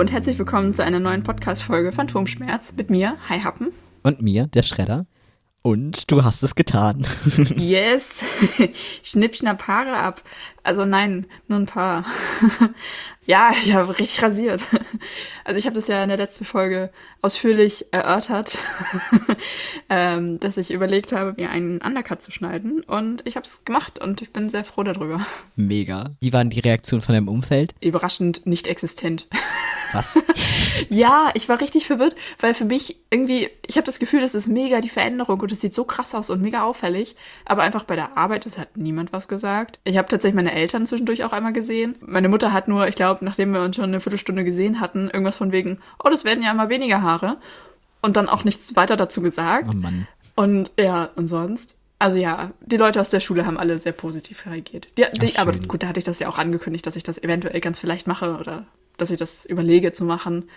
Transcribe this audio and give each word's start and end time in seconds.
und 0.00 0.10
herzlich 0.10 0.38
willkommen 0.38 0.72
zu 0.72 0.82
einer 0.82 0.98
neuen 0.98 1.22
Podcast-Folge 1.22 1.92
Phantomschmerz 1.92 2.72
mit 2.74 2.88
mir, 2.88 3.18
Hi 3.28 3.40
Happen. 3.40 3.70
Und 4.02 4.22
mir, 4.22 4.46
der 4.46 4.62
Schredder. 4.62 5.04
Und 5.60 6.10
du 6.10 6.24
hast 6.24 6.42
es 6.42 6.54
getan. 6.54 7.06
yes. 7.54 8.24
Schnipp, 9.02 9.36
schnapp 9.36 9.68
Haare 9.68 9.98
ab. 9.98 10.22
Also 10.62 10.84
nein, 10.84 11.26
nur 11.48 11.58
ein 11.58 11.66
paar. 11.66 12.04
ja, 13.26 13.50
ich 13.52 13.72
habe 13.72 13.98
richtig 13.98 14.22
rasiert. 14.22 14.62
Also 15.44 15.58
ich 15.58 15.66
habe 15.66 15.74
das 15.74 15.88
ja 15.88 16.02
in 16.02 16.08
der 16.08 16.18
letzten 16.18 16.44
Folge 16.44 16.90
ausführlich 17.22 17.86
erörtert, 17.92 18.58
ähm, 19.88 20.40
dass 20.40 20.56
ich 20.56 20.70
überlegt 20.70 21.12
habe, 21.12 21.34
mir 21.36 21.50
einen 21.50 21.80
Undercut 21.80 22.22
zu 22.22 22.30
schneiden. 22.30 22.82
Und 22.82 23.26
ich 23.26 23.36
habe 23.36 23.46
es 23.46 23.64
gemacht 23.64 23.98
und 23.98 24.22
ich 24.22 24.32
bin 24.32 24.48
sehr 24.48 24.64
froh 24.64 24.82
darüber. 24.82 25.26
Mega. 25.56 26.10
Wie 26.20 26.32
waren 26.32 26.50
die 26.50 26.60
Reaktionen 26.60 27.02
von 27.02 27.14
deinem 27.14 27.28
Umfeld? 27.28 27.74
Überraschend 27.80 28.46
nicht 28.46 28.66
existent. 28.66 29.28
Was? 29.92 30.24
ja, 30.88 31.30
ich 31.34 31.48
war 31.48 31.60
richtig 31.60 31.86
verwirrt, 31.86 32.14
weil 32.38 32.54
für 32.54 32.64
mich 32.64 33.00
irgendwie, 33.10 33.48
ich 33.66 33.76
habe 33.76 33.86
das 33.86 33.98
Gefühl, 33.98 34.20
das 34.20 34.34
ist 34.34 34.46
mega 34.46 34.80
die 34.80 34.88
Veränderung 34.88 35.40
und 35.40 35.52
es 35.52 35.60
sieht 35.60 35.74
so 35.74 35.84
krass 35.84 36.14
aus 36.14 36.30
und 36.30 36.40
mega 36.40 36.62
auffällig. 36.62 37.16
Aber 37.44 37.62
einfach 37.62 37.84
bei 37.84 37.96
der 37.96 38.16
Arbeit, 38.16 38.46
es 38.46 38.58
hat 38.58 38.76
niemand 38.76 39.12
was 39.12 39.28
gesagt. 39.28 39.80
Ich 39.84 39.96
habe 39.98 40.08
tatsächlich 40.08 40.36
meine 40.36 40.49
Eltern 40.52 40.86
zwischendurch 40.86 41.24
auch 41.24 41.32
einmal 41.32 41.52
gesehen. 41.52 41.96
Meine 42.00 42.28
Mutter 42.28 42.52
hat 42.52 42.68
nur, 42.68 42.88
ich 42.88 42.94
glaube, 42.96 43.24
nachdem 43.24 43.52
wir 43.52 43.62
uns 43.62 43.76
schon 43.76 43.86
eine 43.86 44.00
Viertelstunde 44.00 44.44
gesehen 44.44 44.80
hatten, 44.80 45.06
irgendwas 45.06 45.36
von 45.36 45.52
wegen, 45.52 45.78
oh, 46.02 46.08
das 46.08 46.24
werden 46.24 46.42
ja 46.42 46.50
immer 46.50 46.68
weniger 46.68 47.02
Haare. 47.02 47.38
Und 48.02 48.16
dann 48.16 48.28
auch 48.28 48.44
nichts 48.44 48.76
weiter 48.76 48.96
dazu 48.96 49.20
gesagt. 49.20 49.68
Oh 49.70 49.76
Mann. 49.76 50.06
Und 50.34 50.72
ja, 50.78 51.10
und 51.16 51.26
sonst? 51.26 51.76
Also 51.98 52.16
ja, 52.16 52.52
die 52.60 52.78
Leute 52.78 53.00
aus 53.00 53.10
der 53.10 53.20
Schule 53.20 53.44
haben 53.44 53.58
alle 53.58 53.76
sehr 53.76 53.92
positiv 53.92 54.46
reagiert. 54.46 54.88
Die, 54.96 55.04
die, 55.20 55.38
aber 55.38 55.52
gut, 55.52 55.82
da 55.82 55.88
hatte 55.88 55.98
ich 55.98 56.04
das 56.04 56.18
ja 56.18 56.28
auch 56.28 56.38
angekündigt, 56.38 56.86
dass 56.86 56.96
ich 56.96 57.02
das 57.02 57.22
eventuell 57.22 57.60
ganz 57.60 57.78
vielleicht 57.78 58.06
mache 58.06 58.38
oder 58.38 58.64
dass 58.96 59.10
ich 59.10 59.18
das 59.18 59.44
überlege 59.44 59.92
zu 59.92 60.04
machen. 60.04 60.48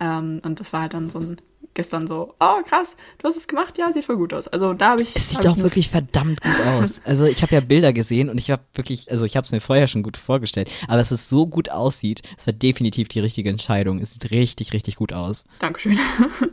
Ähm, 0.00 0.40
und 0.42 0.58
das 0.58 0.72
war 0.72 0.82
halt 0.82 0.94
dann 0.94 1.08
so 1.08 1.20
ein 1.20 1.40
gestern 1.74 2.06
so, 2.06 2.34
oh 2.40 2.62
krass, 2.66 2.96
du 3.18 3.28
hast 3.28 3.36
es 3.36 3.48
gemacht, 3.48 3.78
ja, 3.78 3.92
sieht 3.92 4.04
voll 4.04 4.16
gut 4.16 4.34
aus. 4.34 4.48
Also 4.48 4.74
da 4.74 4.90
habe 4.90 5.02
ich. 5.02 5.14
Es 5.14 5.30
sieht 5.30 5.46
auch 5.46 5.58
wirklich 5.58 5.88
verdammt 5.88 6.40
gut 6.40 6.60
aus. 6.66 7.00
Also 7.04 7.24
ich 7.24 7.42
habe 7.42 7.54
ja 7.54 7.60
Bilder 7.60 7.92
gesehen 7.92 8.28
und 8.30 8.38
ich 8.38 8.50
habe 8.50 8.62
wirklich, 8.74 9.10
also 9.10 9.24
ich 9.24 9.36
habe 9.36 9.44
es 9.44 9.52
mir 9.52 9.60
vorher 9.60 9.86
schon 9.86 10.02
gut 10.02 10.16
vorgestellt, 10.16 10.70
aber 10.86 10.98
dass 10.98 11.10
es 11.10 11.28
so 11.28 11.46
gut 11.46 11.70
aussieht, 11.70 12.22
es 12.36 12.46
war 12.46 12.52
definitiv 12.52 13.08
die 13.08 13.20
richtige 13.20 13.50
Entscheidung. 13.50 14.00
Es 14.00 14.12
sieht 14.12 14.30
richtig, 14.30 14.72
richtig 14.72 14.96
gut 14.96 15.12
aus. 15.12 15.44
Dankeschön. 15.58 15.98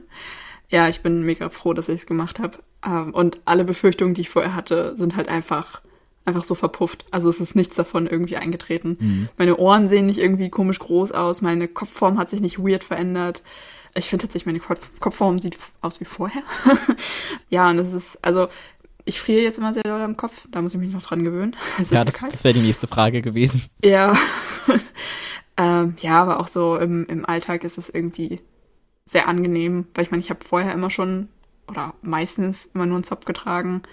ja, 0.70 0.88
ich 0.90 1.02
bin 1.02 1.24
mega 1.24 1.50
froh, 1.50 1.74
dass 1.74 1.90
ich 1.90 2.02
es 2.02 2.06
gemacht 2.06 2.40
habe. 2.40 2.60
Ähm, 2.86 3.14
und 3.14 3.40
alle 3.46 3.64
Befürchtungen, 3.64 4.14
die 4.14 4.22
ich 4.22 4.30
vorher 4.30 4.56
hatte, 4.56 4.96
sind 4.96 5.16
halt 5.16 5.30
einfach 5.30 5.82
einfach 6.26 6.44
so 6.44 6.56
verpufft. 6.56 7.06
Also 7.12 7.30
es 7.30 7.40
ist 7.40 7.56
nichts 7.56 7.76
davon 7.76 8.08
irgendwie 8.08 8.38
eingetreten. 8.38 8.98
Mhm. 9.00 9.30
Meine 9.38 9.58
Ohren 9.58 9.88
sehen 9.88 10.08
nicht 10.08 10.20
irgendwie 10.20 10.50
komisch 10.50 10.80
groß 10.80 11.12
aus, 11.12 11.42
meine 11.42 11.68
Kopfform 11.68 12.18
hat 12.18 12.30
sich 12.30 12.42
nicht 12.42 12.60
weird 12.60 12.84
verändert. 12.84 13.44
Ich 13.98 14.10
finde 14.10 14.24
tatsächlich, 14.24 14.46
meine 14.46 14.78
Kopfform 15.00 15.40
sieht 15.40 15.58
aus 15.82 16.02
wie 16.02 16.06
vorher. 16.06 16.44
ja, 17.50 17.70
und 17.70 17.80
es 17.80 17.94
ist, 17.94 18.20
also 18.24 18.50
ich 19.06 19.20
friere 19.20 19.42
jetzt 19.42 19.58
immer 19.58 19.74
sehr 19.74 19.84
doll 19.84 20.02
am 20.02 20.18
Kopf, 20.18 20.46
da 20.52 20.62
muss 20.62 20.74
ich 20.74 20.80
mich 20.80 20.92
noch 20.92 21.04
dran 21.04 21.24
gewöhnen. 21.24 21.56
ja, 21.90 22.04
das, 22.04 22.20
das 22.20 22.44
wäre 22.44 22.54
die 22.54 22.62
nächste 22.62 22.88
Frage 22.88 23.22
gewesen. 23.22 23.64
Ja. 23.84 24.18
ähm, 25.58 25.96
ja, 26.00 26.22
aber 26.22 26.40
auch 26.40 26.48
so 26.48 26.76
im, 26.76 27.06
im 27.06 27.26
Alltag 27.26 27.64
ist 27.64 27.78
es 27.78 27.90
irgendwie 27.90 28.42
sehr 29.06 29.28
angenehm, 29.28 29.88
weil 29.94 30.04
ich 30.04 30.12
meine, 30.12 30.22
ich 30.22 30.30
habe 30.30 30.44
vorher 30.44 30.74
immer 30.74 30.90
schon 30.90 31.30
oder 31.68 31.94
meistens 32.02 32.66
immer 32.74 32.86
nur 32.86 32.98
einen 32.98 33.04
Zopf 33.04 33.26
getragen 33.26 33.84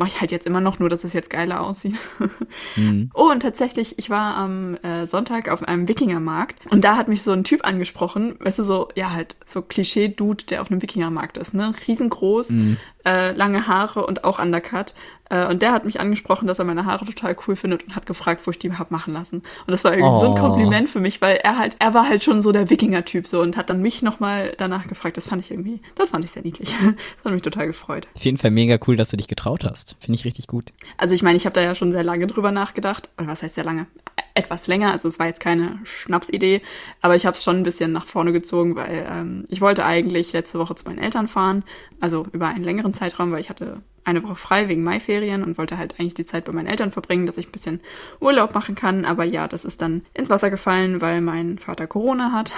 mache 0.00 0.08
ich 0.08 0.20
halt 0.20 0.32
jetzt 0.32 0.46
immer 0.46 0.62
noch, 0.62 0.78
nur 0.78 0.88
dass 0.88 1.04
es 1.04 1.12
jetzt 1.12 1.28
geiler 1.28 1.60
aussieht. 1.60 1.96
mhm. 2.76 3.10
Oh, 3.12 3.30
und 3.30 3.40
tatsächlich, 3.40 3.98
ich 3.98 4.08
war 4.08 4.34
am 4.34 4.76
äh, 4.76 5.06
Sonntag 5.06 5.50
auf 5.50 5.62
einem 5.62 5.88
Wikingermarkt 5.88 6.66
und 6.70 6.84
da 6.84 6.96
hat 6.96 7.06
mich 7.06 7.22
so 7.22 7.32
ein 7.32 7.44
Typ 7.44 7.66
angesprochen, 7.66 8.34
weißt 8.40 8.60
du, 8.60 8.62
so, 8.64 8.88
ja, 8.96 9.10
halt, 9.12 9.36
so 9.46 9.60
Klischee-Dude, 9.60 10.44
der 10.46 10.62
auf 10.62 10.70
einem 10.70 10.80
Wikingermarkt 10.80 11.36
ist, 11.36 11.52
ne? 11.52 11.74
Riesengroß, 11.86 12.50
mhm. 12.50 12.76
äh, 13.04 13.32
lange 13.32 13.66
Haare 13.66 14.06
und 14.06 14.24
auch 14.24 14.38
Undercut. 14.38 14.94
Äh, 15.30 15.46
und 15.46 15.62
der 15.62 15.72
hat 15.72 15.86
mich 15.86 15.98
angesprochen, 15.98 16.46
dass 16.46 16.58
er 16.58 16.66
meine 16.66 16.84
Haare 16.84 17.06
total 17.06 17.34
cool 17.46 17.56
findet 17.56 17.84
und 17.84 17.96
hat 17.96 18.04
gefragt, 18.04 18.46
wo 18.46 18.50
ich 18.50 18.58
die 18.58 18.70
hab 18.72 18.90
machen 18.90 19.14
lassen. 19.14 19.36
Und 19.38 19.70
das 19.70 19.84
war 19.84 19.92
irgendwie 19.92 20.10
oh. 20.10 20.20
so 20.20 20.26
ein 20.26 20.32
oh. 20.32 20.48
Kompliment 20.48 20.90
für 20.90 21.00
mich, 21.00 21.22
weil 21.22 21.36
er 21.36 21.56
halt, 21.56 21.76
er 21.78 21.94
war 21.94 22.08
halt 22.08 22.22
schon 22.22 22.42
so 22.42 22.52
der 22.52 22.68
Wikinger-Typ 22.68 23.26
so 23.26 23.40
und 23.40 23.56
hat 23.56 23.70
dann 23.70 23.80
mich 23.80 24.02
nochmal 24.02 24.54
danach 24.58 24.86
gefragt. 24.88 25.16
Das 25.16 25.28
fand 25.28 25.42
ich 25.42 25.50
irgendwie, 25.50 25.80
das 25.94 26.10
fand 26.10 26.24
ich 26.24 26.32
sehr 26.32 26.42
niedlich. 26.42 26.74
Das 26.90 27.24
hat 27.24 27.32
mich 27.32 27.42
total 27.42 27.66
gefreut. 27.66 28.08
Auf 28.14 28.24
jeden 28.24 28.36
Fall 28.36 28.50
mega 28.50 28.78
cool, 28.86 28.96
dass 28.96 29.10
du 29.10 29.16
dich 29.16 29.28
getraut 29.28 29.64
hast. 29.64 29.96
Finde 30.00 30.18
ich 30.18 30.24
richtig 30.24 30.46
gut. 30.46 30.72
Also 30.96 31.14
ich 31.14 31.22
meine, 31.22 31.36
ich 31.36 31.44
habe 31.44 31.54
da 31.54 31.60
ja 31.60 31.74
schon 31.74 31.92
sehr 31.92 32.02
lange 32.02 32.26
drüber 32.26 32.50
nachgedacht. 32.50 33.10
Oder 33.18 33.28
was 33.28 33.42
heißt 33.42 33.54
sehr 33.54 33.64
lange? 33.64 33.86
Etwas 34.34 34.66
länger. 34.66 34.92
Also 34.92 35.08
es 35.08 35.18
war 35.18 35.26
jetzt 35.26 35.40
keine 35.40 35.78
Schnapsidee, 35.84 36.62
aber 37.00 37.16
ich 37.16 37.26
habe 37.26 37.36
es 37.36 37.44
schon 37.44 37.56
ein 37.56 37.62
bisschen 37.62 37.92
nach 37.92 38.06
vorne 38.06 38.32
gezogen, 38.32 38.74
weil 38.74 39.06
ähm, 39.10 39.44
ich 39.48 39.60
wollte 39.60 39.84
eigentlich 39.84 40.32
letzte 40.32 40.58
Woche 40.58 40.74
zu 40.74 40.84
meinen 40.84 40.98
Eltern 40.98 41.28
fahren. 41.28 41.64
Also 42.00 42.26
über 42.32 42.48
einen 42.48 42.64
längeren 42.64 42.94
Zeitraum, 42.94 43.32
weil 43.32 43.40
ich 43.40 43.50
hatte 43.50 43.82
eine 44.04 44.22
Woche 44.22 44.36
frei 44.36 44.68
wegen 44.68 44.82
Maiferien 44.82 45.42
und 45.42 45.58
wollte 45.58 45.78
halt 45.78 45.98
eigentlich 45.98 46.14
die 46.14 46.24
Zeit 46.24 46.44
bei 46.44 46.52
meinen 46.52 46.66
Eltern 46.66 46.92
verbringen, 46.92 47.26
dass 47.26 47.38
ich 47.38 47.48
ein 47.48 47.52
bisschen 47.52 47.80
Urlaub 48.20 48.54
machen 48.54 48.74
kann. 48.74 49.04
Aber 49.04 49.24
ja, 49.24 49.48
das 49.48 49.64
ist 49.64 49.82
dann 49.82 50.02
ins 50.14 50.30
Wasser 50.30 50.50
gefallen, 50.50 51.00
weil 51.00 51.20
mein 51.20 51.58
Vater 51.58 51.86
Corona 51.86 52.32
hat. 52.32 52.52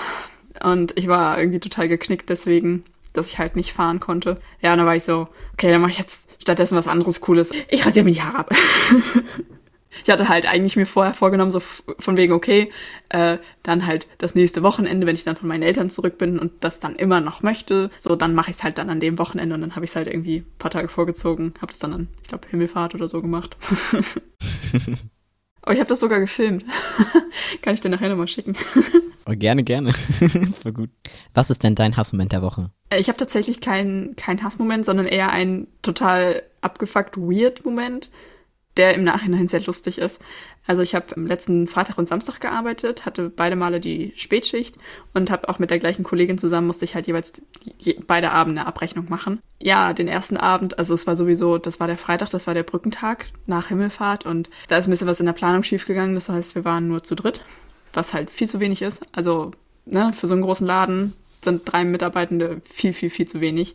Und 0.62 0.96
ich 0.96 1.08
war 1.08 1.38
irgendwie 1.38 1.60
total 1.60 1.88
geknickt 1.88 2.30
deswegen, 2.30 2.84
dass 3.12 3.28
ich 3.28 3.38
halt 3.38 3.56
nicht 3.56 3.72
fahren 3.72 4.00
konnte. 4.00 4.40
Ja, 4.60 4.72
und 4.72 4.78
dann 4.78 4.86
war 4.86 4.96
ich 4.96 5.04
so, 5.04 5.28
okay, 5.54 5.70
dann 5.70 5.80
mache 5.80 5.92
ich 5.92 5.98
jetzt 5.98 6.28
stattdessen 6.40 6.76
was 6.76 6.88
anderes 6.88 7.20
Cooles. 7.20 7.52
Ich 7.68 7.84
rasiere 7.84 8.04
mir 8.04 8.12
die 8.12 8.22
Haare 8.22 8.38
ab. 8.38 8.50
ich 10.04 10.10
hatte 10.10 10.28
halt 10.28 10.46
eigentlich 10.46 10.76
mir 10.76 10.86
vorher 10.86 11.14
vorgenommen, 11.14 11.50
so 11.50 11.60
von 11.60 12.16
wegen, 12.16 12.32
okay, 12.32 12.70
äh, 13.08 13.38
dann 13.62 13.86
halt 13.86 14.08
das 14.18 14.34
nächste 14.34 14.62
Wochenende, 14.62 15.06
wenn 15.06 15.14
ich 15.14 15.24
dann 15.24 15.36
von 15.36 15.48
meinen 15.48 15.62
Eltern 15.62 15.90
zurück 15.90 16.18
bin 16.18 16.38
und 16.38 16.52
das 16.60 16.80
dann 16.80 16.96
immer 16.96 17.20
noch 17.20 17.42
möchte, 17.42 17.90
so 17.98 18.16
dann 18.16 18.34
mache 18.34 18.50
ich 18.50 18.56
es 18.56 18.62
halt 18.62 18.78
dann 18.78 18.90
an 18.90 19.00
dem 19.00 19.18
Wochenende 19.18 19.54
und 19.54 19.60
dann 19.60 19.76
habe 19.76 19.84
ich 19.84 19.90
es 19.90 19.96
halt 19.96 20.08
irgendwie 20.08 20.38
ein 20.38 20.58
paar 20.58 20.70
Tage 20.70 20.88
vorgezogen, 20.88 21.54
habe 21.60 21.72
es 21.72 21.78
dann 21.78 21.92
an, 21.92 22.08
ich 22.22 22.28
glaube, 22.28 22.48
Himmelfahrt 22.48 22.94
oder 22.94 23.08
so 23.08 23.20
gemacht. 23.20 23.56
oh, 25.66 25.70
ich 25.70 25.78
habe 25.78 25.88
das 25.88 26.00
sogar 26.00 26.20
gefilmt. 26.20 26.64
Kann 27.62 27.74
ich 27.74 27.80
dir 27.80 27.88
nachher 27.88 28.08
nochmal 28.08 28.28
schicken. 28.28 28.56
oh, 29.26 29.32
gerne, 29.34 29.62
gerne. 29.64 29.92
Voll 30.62 30.72
gut. 30.72 30.90
Was 31.34 31.50
ist 31.50 31.62
denn 31.62 31.74
dein 31.74 31.96
Hassmoment 31.96 32.32
der 32.32 32.42
Woche? 32.42 32.70
Äh, 32.90 33.00
ich 33.00 33.08
habe 33.08 33.18
tatsächlich 33.18 33.60
keinen 33.60 34.16
kein 34.16 34.42
Hassmoment, 34.42 34.84
sondern 34.84 35.06
eher 35.06 35.30
einen 35.30 35.66
total 35.82 36.42
abgefuckt 36.60 37.16
weird 37.16 37.64
Moment 37.64 38.10
der 38.76 38.94
im 38.94 39.04
Nachhinein 39.04 39.48
sehr 39.48 39.60
lustig 39.60 39.98
ist. 39.98 40.20
Also 40.66 40.82
ich 40.82 40.94
habe 40.94 41.16
am 41.16 41.26
letzten 41.26 41.66
Freitag 41.66 41.98
und 41.98 42.08
Samstag 42.08 42.40
gearbeitet, 42.40 43.04
hatte 43.04 43.28
beide 43.28 43.56
Male 43.56 43.80
die 43.80 44.12
Spätschicht 44.16 44.76
und 45.12 45.30
habe 45.30 45.48
auch 45.48 45.58
mit 45.58 45.70
der 45.70 45.80
gleichen 45.80 46.04
Kollegin 46.04 46.38
zusammen, 46.38 46.68
musste 46.68 46.84
ich 46.84 46.94
halt 46.94 47.06
jeweils 47.06 47.42
je, 47.78 47.98
beide 48.06 48.30
Abende 48.30 48.64
Abrechnung 48.64 49.06
machen. 49.08 49.40
Ja, 49.60 49.92
den 49.92 50.06
ersten 50.08 50.36
Abend, 50.36 50.78
also 50.78 50.94
es 50.94 51.06
war 51.06 51.16
sowieso, 51.16 51.58
das 51.58 51.80
war 51.80 51.88
der 51.88 51.98
Freitag, 51.98 52.30
das 52.30 52.46
war 52.46 52.54
der 52.54 52.62
Brückentag 52.62 53.26
nach 53.46 53.68
Himmelfahrt 53.68 54.24
und 54.24 54.50
da 54.68 54.78
ist 54.78 54.86
ein 54.86 54.90
bisschen 54.90 55.08
was 55.08 55.20
in 55.20 55.26
der 55.26 55.32
Planung 55.32 55.64
schiefgegangen. 55.64 56.14
Das 56.14 56.28
heißt, 56.28 56.54
wir 56.54 56.64
waren 56.64 56.86
nur 56.86 57.02
zu 57.02 57.16
dritt, 57.16 57.44
was 57.92 58.14
halt 58.14 58.30
viel 58.30 58.48
zu 58.48 58.60
wenig 58.60 58.82
ist. 58.82 59.02
Also 59.10 59.50
ne, 59.84 60.12
für 60.12 60.28
so 60.28 60.34
einen 60.34 60.42
großen 60.42 60.66
Laden 60.66 61.14
sind 61.44 61.62
drei 61.64 61.84
Mitarbeitende 61.84 62.62
viel, 62.70 62.92
viel, 62.92 63.10
viel 63.10 63.26
zu 63.26 63.40
wenig. 63.40 63.74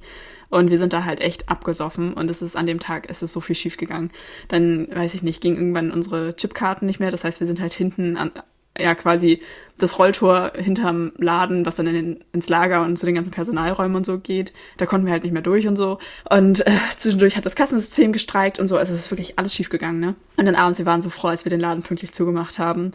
Und 0.50 0.70
wir 0.70 0.80
sind 0.80 0.94
da 0.94 1.04
halt 1.04 1.20
echt 1.20 1.50
abgesoffen 1.50 2.14
und 2.14 2.30
es 2.30 2.42
ist 2.42 2.56
an 2.56 2.66
dem 2.66 2.80
Tag, 2.80 3.08
es 3.10 3.22
ist 3.22 3.34
so 3.34 3.42
viel 3.42 3.56
schief 3.56 3.78
gegangen. 3.78 4.12
Dann, 4.48 4.88
weiß 4.94 5.14
ich 5.14 5.24
nicht, 5.24 5.42
ging 5.42 5.56
irgendwann 5.56 5.92
unsere 5.92 6.36
Chipkarten 6.36 6.86
nicht 6.86 7.00
mehr. 7.00 7.12
Das 7.12 7.24
heißt, 7.24 7.40
wir 7.40 7.48
sind 7.48 7.60
halt 7.60 7.74
hinten 7.74 8.18
an, 8.18 8.32
ja 8.78 8.96
quasi 8.96 9.42
das 9.78 10.00
Rolltor 10.00 10.54
hinterm 10.56 11.12
Laden, 11.18 11.66
was 11.66 11.76
dann 11.76 11.88
in 11.88 11.94
den, 11.94 12.24
ins 12.34 12.50
Lager 12.50 12.82
und 12.82 12.98
zu 12.98 13.06
den 13.06 13.16
ganzen 13.16 13.32
Personalräumen 13.32 13.96
und 13.96 14.06
so 14.06 14.20
geht. 14.20 14.54
Da 14.78 14.86
konnten 14.86 15.06
wir 15.06 15.14
halt 15.14 15.24
nicht 15.24 15.34
mehr 15.34 15.42
durch 15.42 15.68
und 15.68 15.76
so. 15.76 16.00
Und 16.30 16.66
äh, 16.66 16.72
zwischendurch 16.98 17.38
hat 17.38 17.46
das 17.46 17.56
Kassensystem 17.56 18.12
gestreikt 18.12 18.60
und 18.60 18.68
so. 18.68 18.78
Also 18.78 18.94
es 18.94 19.02
ist 19.02 19.12
wirklich 19.12 19.38
alles 19.38 19.54
schief 19.54 19.70
gegangen, 19.70 20.00
ne? 20.00 20.16
Und 20.38 20.46
dann 20.46 20.56
abends, 20.56 20.78
wir 20.78 20.86
waren 20.86 21.02
so 21.02 21.10
froh, 21.10 21.28
als 21.28 21.46
wir 21.46 21.50
den 21.50 21.60
Laden 21.60 21.84
pünktlich 21.84 22.12
zugemacht 22.12 22.60
haben. 22.60 22.92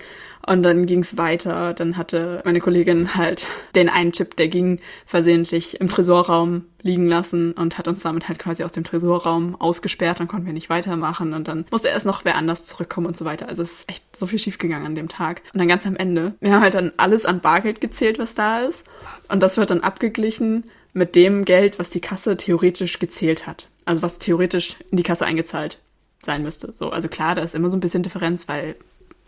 Und 0.46 0.62
dann 0.62 0.86
ging 0.86 1.00
es 1.00 1.16
weiter. 1.16 1.72
Dann 1.74 1.96
hatte 1.96 2.40
meine 2.44 2.60
Kollegin 2.60 3.14
halt 3.14 3.46
den 3.74 3.88
einen 3.88 4.12
Chip, 4.12 4.36
der 4.36 4.48
ging 4.48 4.80
versehentlich 5.06 5.80
im 5.80 5.88
Tresorraum 5.88 6.64
liegen 6.82 7.06
lassen 7.06 7.52
und 7.52 7.78
hat 7.78 7.86
uns 7.86 8.00
damit 8.02 8.26
halt 8.26 8.40
quasi 8.40 8.64
aus 8.64 8.72
dem 8.72 8.82
Tresorraum 8.82 9.60
ausgesperrt. 9.60 10.18
Dann 10.18 10.26
konnten 10.26 10.46
wir 10.46 10.52
nicht 10.52 10.68
weitermachen 10.68 11.32
und 11.32 11.46
dann 11.46 11.64
musste 11.70 11.88
erst 11.88 12.06
noch 12.06 12.24
wer 12.24 12.34
anders 12.34 12.64
zurückkommen 12.64 13.06
und 13.06 13.16
so 13.16 13.24
weiter. 13.24 13.48
Also 13.48 13.62
es 13.62 13.72
ist 13.72 13.88
echt 13.88 14.16
so 14.16 14.26
viel 14.26 14.38
schief 14.38 14.58
gegangen 14.58 14.86
an 14.86 14.94
dem 14.96 15.08
Tag. 15.08 15.42
Und 15.52 15.60
dann 15.60 15.68
ganz 15.68 15.86
am 15.86 15.96
Ende, 15.96 16.34
wir 16.40 16.52
haben 16.52 16.62
halt 16.62 16.71
dann 16.74 16.92
alles 16.96 17.24
an 17.24 17.40
Bargeld 17.40 17.80
gezählt, 17.80 18.18
was 18.18 18.34
da 18.34 18.60
ist. 18.60 18.86
Und 19.28 19.42
das 19.42 19.56
wird 19.56 19.70
dann 19.70 19.80
abgeglichen 19.80 20.64
mit 20.92 21.16
dem 21.16 21.44
Geld, 21.44 21.78
was 21.78 21.90
die 21.90 22.00
Kasse 22.00 22.36
theoretisch 22.36 22.98
gezählt 22.98 23.46
hat. 23.46 23.68
Also 23.84 24.02
was 24.02 24.18
theoretisch 24.18 24.76
in 24.90 24.96
die 24.96 25.02
Kasse 25.02 25.24
eingezahlt 25.24 25.78
sein 26.24 26.42
müsste. 26.42 26.72
So, 26.72 26.90
also 26.90 27.08
klar, 27.08 27.34
da 27.34 27.42
ist 27.42 27.54
immer 27.54 27.70
so 27.70 27.76
ein 27.76 27.80
bisschen 27.80 28.02
Differenz, 28.02 28.48
weil 28.48 28.76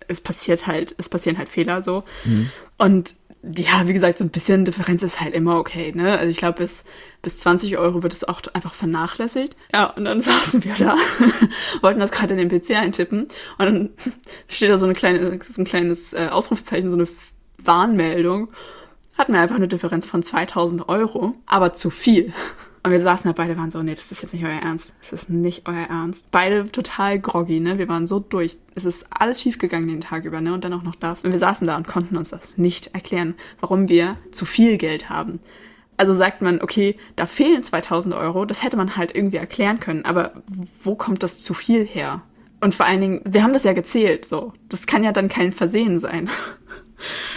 es 0.06 0.20
passiert 0.20 0.66
halt, 0.66 0.94
es 0.98 1.08
passieren 1.08 1.38
halt 1.38 1.48
Fehler 1.48 1.82
so. 1.82 2.04
Mhm. 2.24 2.50
Und 2.76 3.16
ja, 3.56 3.86
wie 3.86 3.92
gesagt, 3.92 4.18
so 4.18 4.24
ein 4.24 4.30
bisschen 4.30 4.64
Differenz 4.64 5.02
ist 5.02 5.20
halt 5.20 5.34
immer 5.34 5.58
okay, 5.58 5.92
ne? 5.94 6.18
Also 6.18 6.30
ich 6.30 6.38
glaube, 6.38 6.58
bis, 6.62 6.82
bis 7.20 7.38
20 7.40 7.76
Euro 7.76 8.02
wird 8.02 8.14
es 8.14 8.24
auch 8.24 8.40
einfach 8.54 8.72
vernachlässigt. 8.72 9.54
Ja, 9.72 9.86
und 9.86 10.06
dann 10.06 10.20
saßen 10.22 10.64
wir 10.64 10.74
da, 10.74 10.96
wollten 11.82 12.00
das 12.00 12.10
gerade 12.10 12.34
in 12.34 12.48
den 12.48 12.60
PC 12.60 12.70
eintippen 12.70 13.26
und 13.58 13.64
dann 13.64 13.90
steht 14.48 14.70
da 14.70 14.78
so, 14.78 14.86
eine 14.86 14.94
kleine, 14.94 15.38
so 15.42 15.60
ein 15.60 15.64
kleines 15.64 16.14
äh, 16.14 16.28
Ausrufezeichen, 16.30 16.90
so 16.90 16.96
eine 16.96 17.06
Warnmeldung. 17.66 18.48
hatten 19.16 19.32
wir 19.32 19.40
einfach 19.40 19.56
eine 19.56 19.68
Differenz 19.68 20.06
von 20.06 20.22
2000 20.22 20.88
Euro, 20.88 21.34
aber 21.46 21.72
zu 21.74 21.90
viel. 21.90 22.32
Und 22.84 22.90
wir 22.90 23.00
saßen 23.00 23.30
da 23.30 23.32
beide, 23.32 23.56
waren 23.56 23.70
so, 23.70 23.82
nee, 23.82 23.94
das 23.94 24.12
ist 24.12 24.20
jetzt 24.20 24.34
nicht 24.34 24.44
euer 24.44 24.60
Ernst. 24.60 24.92
Das 25.00 25.12
ist 25.14 25.30
nicht 25.30 25.66
euer 25.66 25.86
Ernst. 25.88 26.30
Beide 26.30 26.70
total 26.70 27.18
groggy, 27.18 27.58
ne? 27.58 27.78
Wir 27.78 27.88
waren 27.88 28.06
so 28.06 28.20
durch. 28.20 28.58
Es 28.74 28.84
ist 28.84 29.06
alles 29.08 29.40
schiefgegangen 29.40 29.88
den 29.88 30.02
Tag 30.02 30.26
über, 30.26 30.42
ne? 30.42 30.52
Und 30.52 30.64
dann 30.64 30.74
auch 30.74 30.82
noch 30.82 30.94
das. 30.94 31.24
Und 31.24 31.32
wir 31.32 31.38
saßen 31.38 31.66
da 31.66 31.78
und 31.78 31.88
konnten 31.88 32.18
uns 32.18 32.28
das 32.28 32.58
nicht 32.58 32.94
erklären, 32.94 33.36
warum 33.60 33.88
wir 33.88 34.18
zu 34.32 34.44
viel 34.44 34.76
Geld 34.76 35.08
haben. 35.08 35.40
Also 35.96 36.12
sagt 36.12 36.42
man, 36.42 36.60
okay, 36.60 36.96
da 37.16 37.26
fehlen 37.26 37.62
2000 37.62 38.14
Euro, 38.14 38.44
das 38.44 38.62
hätte 38.62 38.76
man 38.76 38.96
halt 38.96 39.14
irgendwie 39.14 39.38
erklären 39.38 39.80
können. 39.80 40.04
Aber 40.04 40.42
wo 40.82 40.94
kommt 40.94 41.22
das 41.22 41.42
zu 41.42 41.54
viel 41.54 41.86
her? 41.86 42.20
Und 42.60 42.74
vor 42.74 42.84
allen 42.84 43.00
Dingen, 43.00 43.20
wir 43.24 43.42
haben 43.42 43.54
das 43.54 43.64
ja 43.64 43.72
gezählt, 43.72 44.26
so. 44.26 44.52
Das 44.68 44.86
kann 44.86 45.04
ja 45.04 45.12
dann 45.12 45.30
kein 45.30 45.52
Versehen 45.52 45.98
sein. 45.98 46.28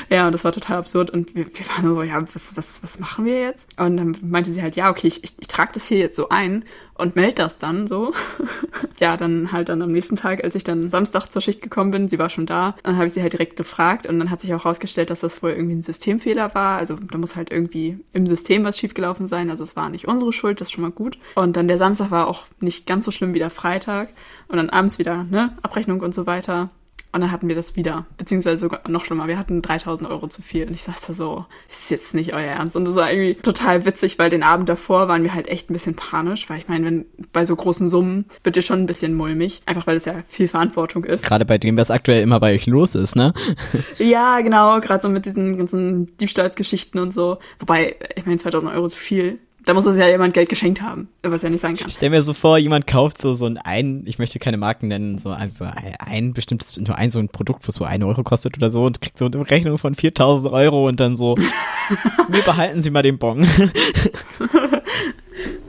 Ja, 0.10 0.28
und 0.28 0.32
das 0.34 0.44
war 0.44 0.52
total 0.52 0.78
absurd. 0.78 1.10
Und 1.10 1.36
wir, 1.36 1.46
wir 1.46 1.68
waren 1.70 1.84
so, 1.84 2.02
ja, 2.04 2.24
was, 2.34 2.56
was, 2.56 2.82
was 2.84 3.00
machen 3.00 3.26
wir 3.26 3.42
jetzt? 3.42 3.68
Und 3.80 3.98
dann 3.98 4.18
meinte 4.22 4.52
sie 4.52 4.62
halt, 4.62 4.76
ja, 4.76 4.90
okay, 4.90 5.08
ich, 5.08 5.24
ich, 5.24 5.34
ich 5.40 5.48
trage 5.48 5.72
das 5.74 5.88
hier 5.88 5.98
jetzt 5.98 6.16
so 6.16 6.30
ein 6.30 6.66
und 6.98 7.16
melde 7.16 7.36
das 7.36 7.58
dann 7.58 7.88
so. 7.88 8.14
ja, 9.00 9.18
dann 9.18 9.52
halt 9.52 9.70
dann 9.70 9.82
am 9.82 9.92
nächsten 9.92 10.16
Tag, 10.16 10.44
als 10.44 10.56
ich 10.56 10.64
dann 10.64 10.90
Samstag 10.90 11.28
zur 11.28 11.42
Schicht 11.42 11.62
gekommen 11.62 11.92
bin, 11.92 12.08
sie 12.08 12.20
war 12.20 12.30
schon 12.30 12.46
da, 12.46 12.76
dann 12.84 12.96
habe 12.96 13.08
ich 13.08 13.14
sie 13.14 13.22
halt 13.22 13.34
direkt 13.34 13.56
gefragt 13.56 14.08
und 14.08 14.20
dann 14.20 14.32
hat 14.32 14.42
sich 14.42 14.54
auch 14.54 14.64
herausgestellt, 14.64 15.10
dass 15.10 15.20
das 15.22 15.44
wohl 15.44 15.52
irgendwie 15.52 15.76
ein 15.76 15.84
Systemfehler 15.84 16.56
war. 16.56 16.78
Also 16.78 16.96
da 16.96 17.18
muss 17.18 17.36
halt 17.36 17.52
irgendwie 17.52 18.00
im 18.14 18.28
System 18.28 18.64
was 18.64 18.78
schiefgelaufen 18.78 19.28
sein. 19.28 19.50
Also 19.50 19.64
es 19.64 19.76
war 19.76 19.90
nicht 19.90 20.08
unsere 20.08 20.34
Schuld, 20.34 20.62
das 20.62 20.70
ist 20.70 20.72
schon 20.74 20.84
mal 20.84 20.92
gut. 20.92 21.18
Und 21.36 21.58
dann 21.58 21.68
der 21.68 21.78
Samstag 21.78 22.12
war 22.12 22.28
auch 22.28 22.46
nicht 22.60 22.88
ganz 22.88 23.06
so 23.06 23.12
schlimm 23.12 23.34
wie 23.34 23.40
der 23.40 23.50
Freitag. 23.50 24.10
Und 24.48 24.58
dann 24.58 24.70
abends 24.70 24.98
wieder, 24.98 25.24
ne, 25.24 25.56
Abrechnung 25.62 26.00
und 26.02 26.16
so 26.16 26.26
weiter. 26.26 26.70
Und 27.12 27.22
dann 27.22 27.32
hatten 27.32 27.48
wir 27.48 27.56
das 27.56 27.76
wieder, 27.76 28.06
beziehungsweise 28.18 28.58
sogar 28.58 28.82
noch 28.88 29.06
schlimmer. 29.06 29.28
Wir 29.28 29.38
hatten 29.38 29.62
3000 29.62 30.10
Euro 30.10 30.28
zu 30.28 30.42
viel. 30.42 30.68
Und 30.68 30.74
ich 30.74 30.84
saß 30.84 31.08
da 31.08 31.14
so, 31.14 31.46
ist 31.70 31.90
jetzt 31.90 32.14
nicht 32.14 32.34
euer 32.34 32.42
Ernst. 32.42 32.76
Und 32.76 32.86
das 32.86 32.96
war 32.96 33.12
irgendwie 33.12 33.36
total 33.36 33.86
witzig, 33.86 34.20
weil 34.20 34.30
den 34.30 34.44
Abend 34.44 34.70
davor 34.70 35.08
waren 35.08 35.24
wir 35.24 35.34
halt 35.34 35.48
echt 35.48 35.70
ein 35.70 35.74
bisschen 35.74 35.96
panisch. 35.96 36.50
Weil 36.50 36.60
ich 36.60 36.68
meine, 36.68 36.86
wenn 36.86 37.06
bei 37.32 37.46
so 37.46 37.56
großen 37.56 37.90
Summen 37.90 38.26
wird 38.44 38.56
dir 38.56 38.62
schon 38.62 38.80
ein 38.80 38.86
bisschen 38.86 39.14
mulmig. 39.14 39.62
Einfach 39.66 39.88
weil 39.88 39.98
es 39.98 40.06
ja 40.06 40.24
viel 40.28 40.48
Verantwortung 40.48 41.06
ist. 41.06 41.26
Gerade 41.26 41.46
bei 41.46 41.58
dem, 41.58 41.78
was 41.78 41.92
aktuell 41.92 42.22
immer 42.22 42.40
bei 42.40 42.54
euch 42.54 42.66
los 42.66 42.94
ist, 42.94 43.16
ne? 43.16 43.34
ja, 43.98 44.42
genau. 44.42 44.80
Gerade 44.82 45.02
so 45.02 45.10
mit 45.10 45.26
diesen 45.26 45.58
ganzen 45.58 46.18
Diebstahlsgeschichten 46.18 47.00
und 47.00 47.14
so. 47.14 47.40
Wobei, 47.60 47.96
ich 48.16 48.26
meine, 48.26 48.38
2000 48.38 48.72
Euro 48.74 48.90
zu 48.90 48.98
viel. 48.98 49.40
Da 49.68 49.74
muss 49.74 49.86
uns 49.86 49.98
ja 49.98 50.08
jemand 50.08 50.34
Geld 50.34 50.48
geschenkt 50.48 50.82
haben, 50.82 51.10
was 51.24 51.42
ja 51.42 51.50
nicht 51.50 51.60
sein 51.60 51.76
kann. 51.76 51.88
Ich 51.90 51.96
stell 51.96 52.10
mir 52.10 52.22
so 52.22 52.34
vor, 52.34 52.58
jemand 52.58 52.88
kauft 52.88 53.20
so, 53.20 53.34
so 53.34 53.48
ein, 53.48 53.58
ein, 53.58 54.04
ich 54.06 54.18
möchte 54.18 54.40
keine 54.40 54.56
Marken 54.56 54.88
nennen, 54.88 55.18
so 55.18 55.32
also 55.32 55.68
ein 56.00 56.32
bestimmtes, 56.32 56.78
nur 56.78 56.96
ein 56.96 57.12
so 57.12 57.20
ein 57.20 57.28
Produkt, 57.28 57.68
was 57.68 57.76
so 57.76 57.84
ein 57.84 58.02
Euro 58.02 58.24
kostet 58.24 58.56
oder 58.56 58.70
so 58.70 58.86
und 58.86 59.02
kriegt 59.02 59.18
so 59.18 59.26
eine 59.26 59.52
Rechnung 59.52 59.78
von 59.78 59.94
4000 59.94 60.54
Euro 60.54 60.88
und 60.88 61.02
dann 61.02 61.18
so, 61.18 61.36
wir 62.30 62.44
behalten 62.44 62.82
Sie 62.82 62.92
mal 62.92 63.02
den 63.02 63.18
Bon. 63.18 63.46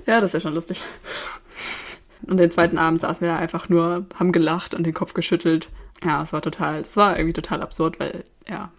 ja, 0.06 0.20
das 0.20 0.32
wäre 0.32 0.42
schon 0.42 0.54
lustig. 0.54 0.80
Und 2.22 2.36
den 2.36 2.52
zweiten 2.52 2.78
Abend 2.78 3.00
saßen 3.00 3.26
wir 3.26 3.36
einfach 3.36 3.68
nur, 3.68 4.06
haben 4.14 4.30
gelacht 4.30 4.74
und 4.74 4.84
den 4.84 4.94
Kopf 4.94 5.12
geschüttelt. 5.12 5.70
Ja, 6.04 6.22
es 6.22 6.32
war 6.32 6.40
total, 6.40 6.82
es 6.82 6.96
war 6.96 7.16
irgendwie 7.16 7.32
total 7.32 7.62
absurd, 7.62 7.98
weil, 7.98 8.22
ja 8.48 8.70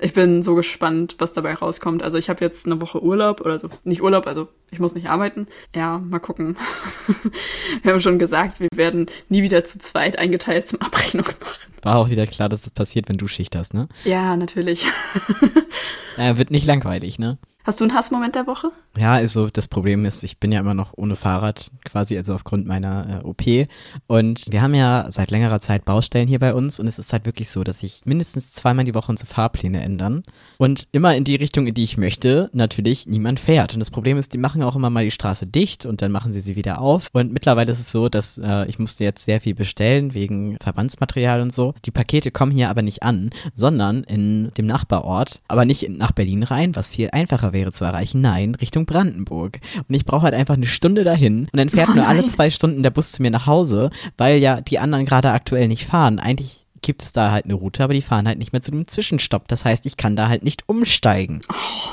ich 0.00 0.12
bin 0.12 0.42
so 0.42 0.54
gespannt, 0.54 1.16
was 1.18 1.32
dabei 1.32 1.54
rauskommt. 1.54 2.02
Also 2.02 2.18
ich 2.18 2.28
habe 2.28 2.44
jetzt 2.44 2.66
eine 2.66 2.80
Woche 2.80 3.02
Urlaub 3.02 3.40
oder 3.40 3.58
so. 3.58 3.68
Nicht 3.84 4.02
Urlaub, 4.02 4.26
also 4.26 4.48
ich 4.70 4.78
muss 4.78 4.94
nicht 4.94 5.08
arbeiten. 5.08 5.46
Ja, 5.74 5.98
mal 5.98 6.18
gucken. 6.18 6.56
wir 7.82 7.92
haben 7.92 8.00
schon 8.00 8.18
gesagt, 8.18 8.60
wir 8.60 8.68
werden 8.74 9.06
nie 9.28 9.42
wieder 9.42 9.64
zu 9.64 9.78
zweit 9.78 10.18
eingeteilt 10.18 10.68
zum 10.68 10.80
Abrechnung 10.80 11.26
machen. 11.26 11.72
War 11.82 11.96
auch 11.96 12.10
wieder 12.10 12.26
klar, 12.26 12.48
dass 12.48 12.60
es 12.60 12.66
das 12.66 12.74
passiert, 12.74 13.08
wenn 13.08 13.18
du 13.18 13.28
Schicht 13.28 13.56
hast, 13.56 13.74
ne? 13.74 13.88
Ja, 14.04 14.36
natürlich. 14.36 14.86
äh, 16.16 16.36
wird 16.36 16.50
nicht 16.50 16.66
langweilig, 16.66 17.18
ne? 17.18 17.38
Hast 17.64 17.80
du 17.80 17.84
einen 17.84 17.94
Hassmoment 17.94 18.34
der 18.34 18.46
Woche? 18.46 18.70
Ja, 18.96 19.12
also 19.14 19.48
das 19.50 19.68
Problem 19.68 20.04
ist, 20.06 20.24
ich 20.24 20.38
bin 20.38 20.52
ja 20.52 20.60
immer 20.60 20.74
noch 20.74 20.94
ohne 20.96 21.16
Fahrrad 21.16 21.70
quasi, 21.84 22.16
also 22.16 22.34
aufgrund 22.34 22.66
meiner 22.66 23.20
äh, 23.22 23.26
OP. 23.26 23.42
Und 24.06 24.46
wir 24.50 24.62
haben 24.62 24.74
ja 24.74 25.06
seit 25.10 25.30
längerer 25.30 25.60
Zeit 25.60 25.84
Baustellen 25.84 26.28
hier 26.28 26.38
bei 26.38 26.54
uns 26.54 26.80
und 26.80 26.88
es 26.88 26.98
ist 26.98 27.12
halt 27.12 27.26
wirklich 27.26 27.50
so, 27.50 27.64
dass 27.64 27.80
sich 27.80 28.02
mindestens 28.06 28.52
zweimal 28.52 28.84
die 28.86 28.94
Woche 28.94 29.12
unsere 29.12 29.28
Fahrpläne 29.28 29.82
ändern. 29.82 30.24
Und 30.56 30.88
immer 30.92 31.14
in 31.14 31.24
die 31.24 31.36
Richtung, 31.36 31.66
in 31.66 31.74
die 31.74 31.84
ich 31.84 31.98
möchte, 31.98 32.48
natürlich 32.54 33.06
niemand 33.06 33.38
fährt. 33.38 33.74
Und 33.74 33.80
das 33.80 33.90
Problem 33.90 34.16
ist, 34.16 34.32
die 34.32 34.38
machen 34.38 34.62
auch 34.62 34.74
immer 34.74 34.90
mal 34.90 35.04
die 35.04 35.10
Straße 35.10 35.46
dicht 35.46 35.84
und 35.84 36.00
dann 36.00 36.10
machen 36.10 36.32
sie 36.32 36.40
sie 36.40 36.56
wieder 36.56 36.80
auf. 36.80 37.08
Und 37.12 37.32
mittlerweile 37.32 37.70
ist 37.70 37.80
es 37.80 37.92
so, 37.92 38.08
dass 38.08 38.38
äh, 38.38 38.64
ich 38.66 38.78
musste 38.78 39.04
jetzt 39.04 39.24
sehr 39.24 39.40
viel 39.42 39.54
bestellen 39.54 40.14
wegen 40.14 40.56
Verbandsmaterial 40.60 41.42
und 41.42 41.52
so. 41.52 41.74
Die 41.84 41.90
Pakete 41.90 42.30
kommen 42.30 42.52
hier 42.52 42.70
aber 42.70 42.82
nicht 42.82 43.02
an, 43.02 43.30
sondern 43.54 44.04
in 44.04 44.52
dem 44.56 44.66
Nachbarort, 44.66 45.40
aber 45.48 45.64
nicht 45.64 45.88
nach 45.90 46.12
Berlin 46.12 46.42
rein, 46.44 46.74
was 46.74 46.88
viel 46.88 47.10
einfacher 47.12 47.47
wäre 47.52 47.68
wäre 47.68 47.72
zu 47.72 47.84
erreichen. 47.84 48.20
Nein, 48.20 48.54
Richtung 48.54 48.86
Brandenburg. 48.86 49.58
Und 49.88 49.94
ich 49.94 50.04
brauche 50.04 50.22
halt 50.22 50.34
einfach 50.34 50.54
eine 50.54 50.66
Stunde 50.66 51.04
dahin 51.04 51.48
und 51.52 51.56
dann 51.56 51.68
fährt 51.68 51.90
oh 51.90 51.94
nur 51.94 52.06
alle 52.06 52.26
zwei 52.26 52.50
Stunden 52.50 52.82
der 52.82 52.90
Bus 52.90 53.12
zu 53.12 53.22
mir 53.22 53.30
nach 53.30 53.46
Hause, 53.46 53.90
weil 54.16 54.38
ja 54.38 54.60
die 54.60 54.78
anderen 54.78 55.04
gerade 55.04 55.32
aktuell 55.32 55.68
nicht 55.68 55.86
fahren. 55.86 56.18
Eigentlich 56.18 56.66
gibt 56.82 57.02
es 57.02 57.12
da 57.12 57.30
halt 57.30 57.44
eine 57.44 57.54
Route, 57.54 57.82
aber 57.84 57.94
die 57.94 58.02
fahren 58.02 58.26
halt 58.26 58.38
nicht 58.38 58.52
mehr 58.52 58.62
zu 58.62 58.72
einem 58.72 58.86
Zwischenstopp. 58.86 59.48
Das 59.48 59.64
heißt, 59.64 59.86
ich 59.86 59.96
kann 59.96 60.16
da 60.16 60.28
halt 60.28 60.42
nicht 60.42 60.68
umsteigen. 60.68 61.40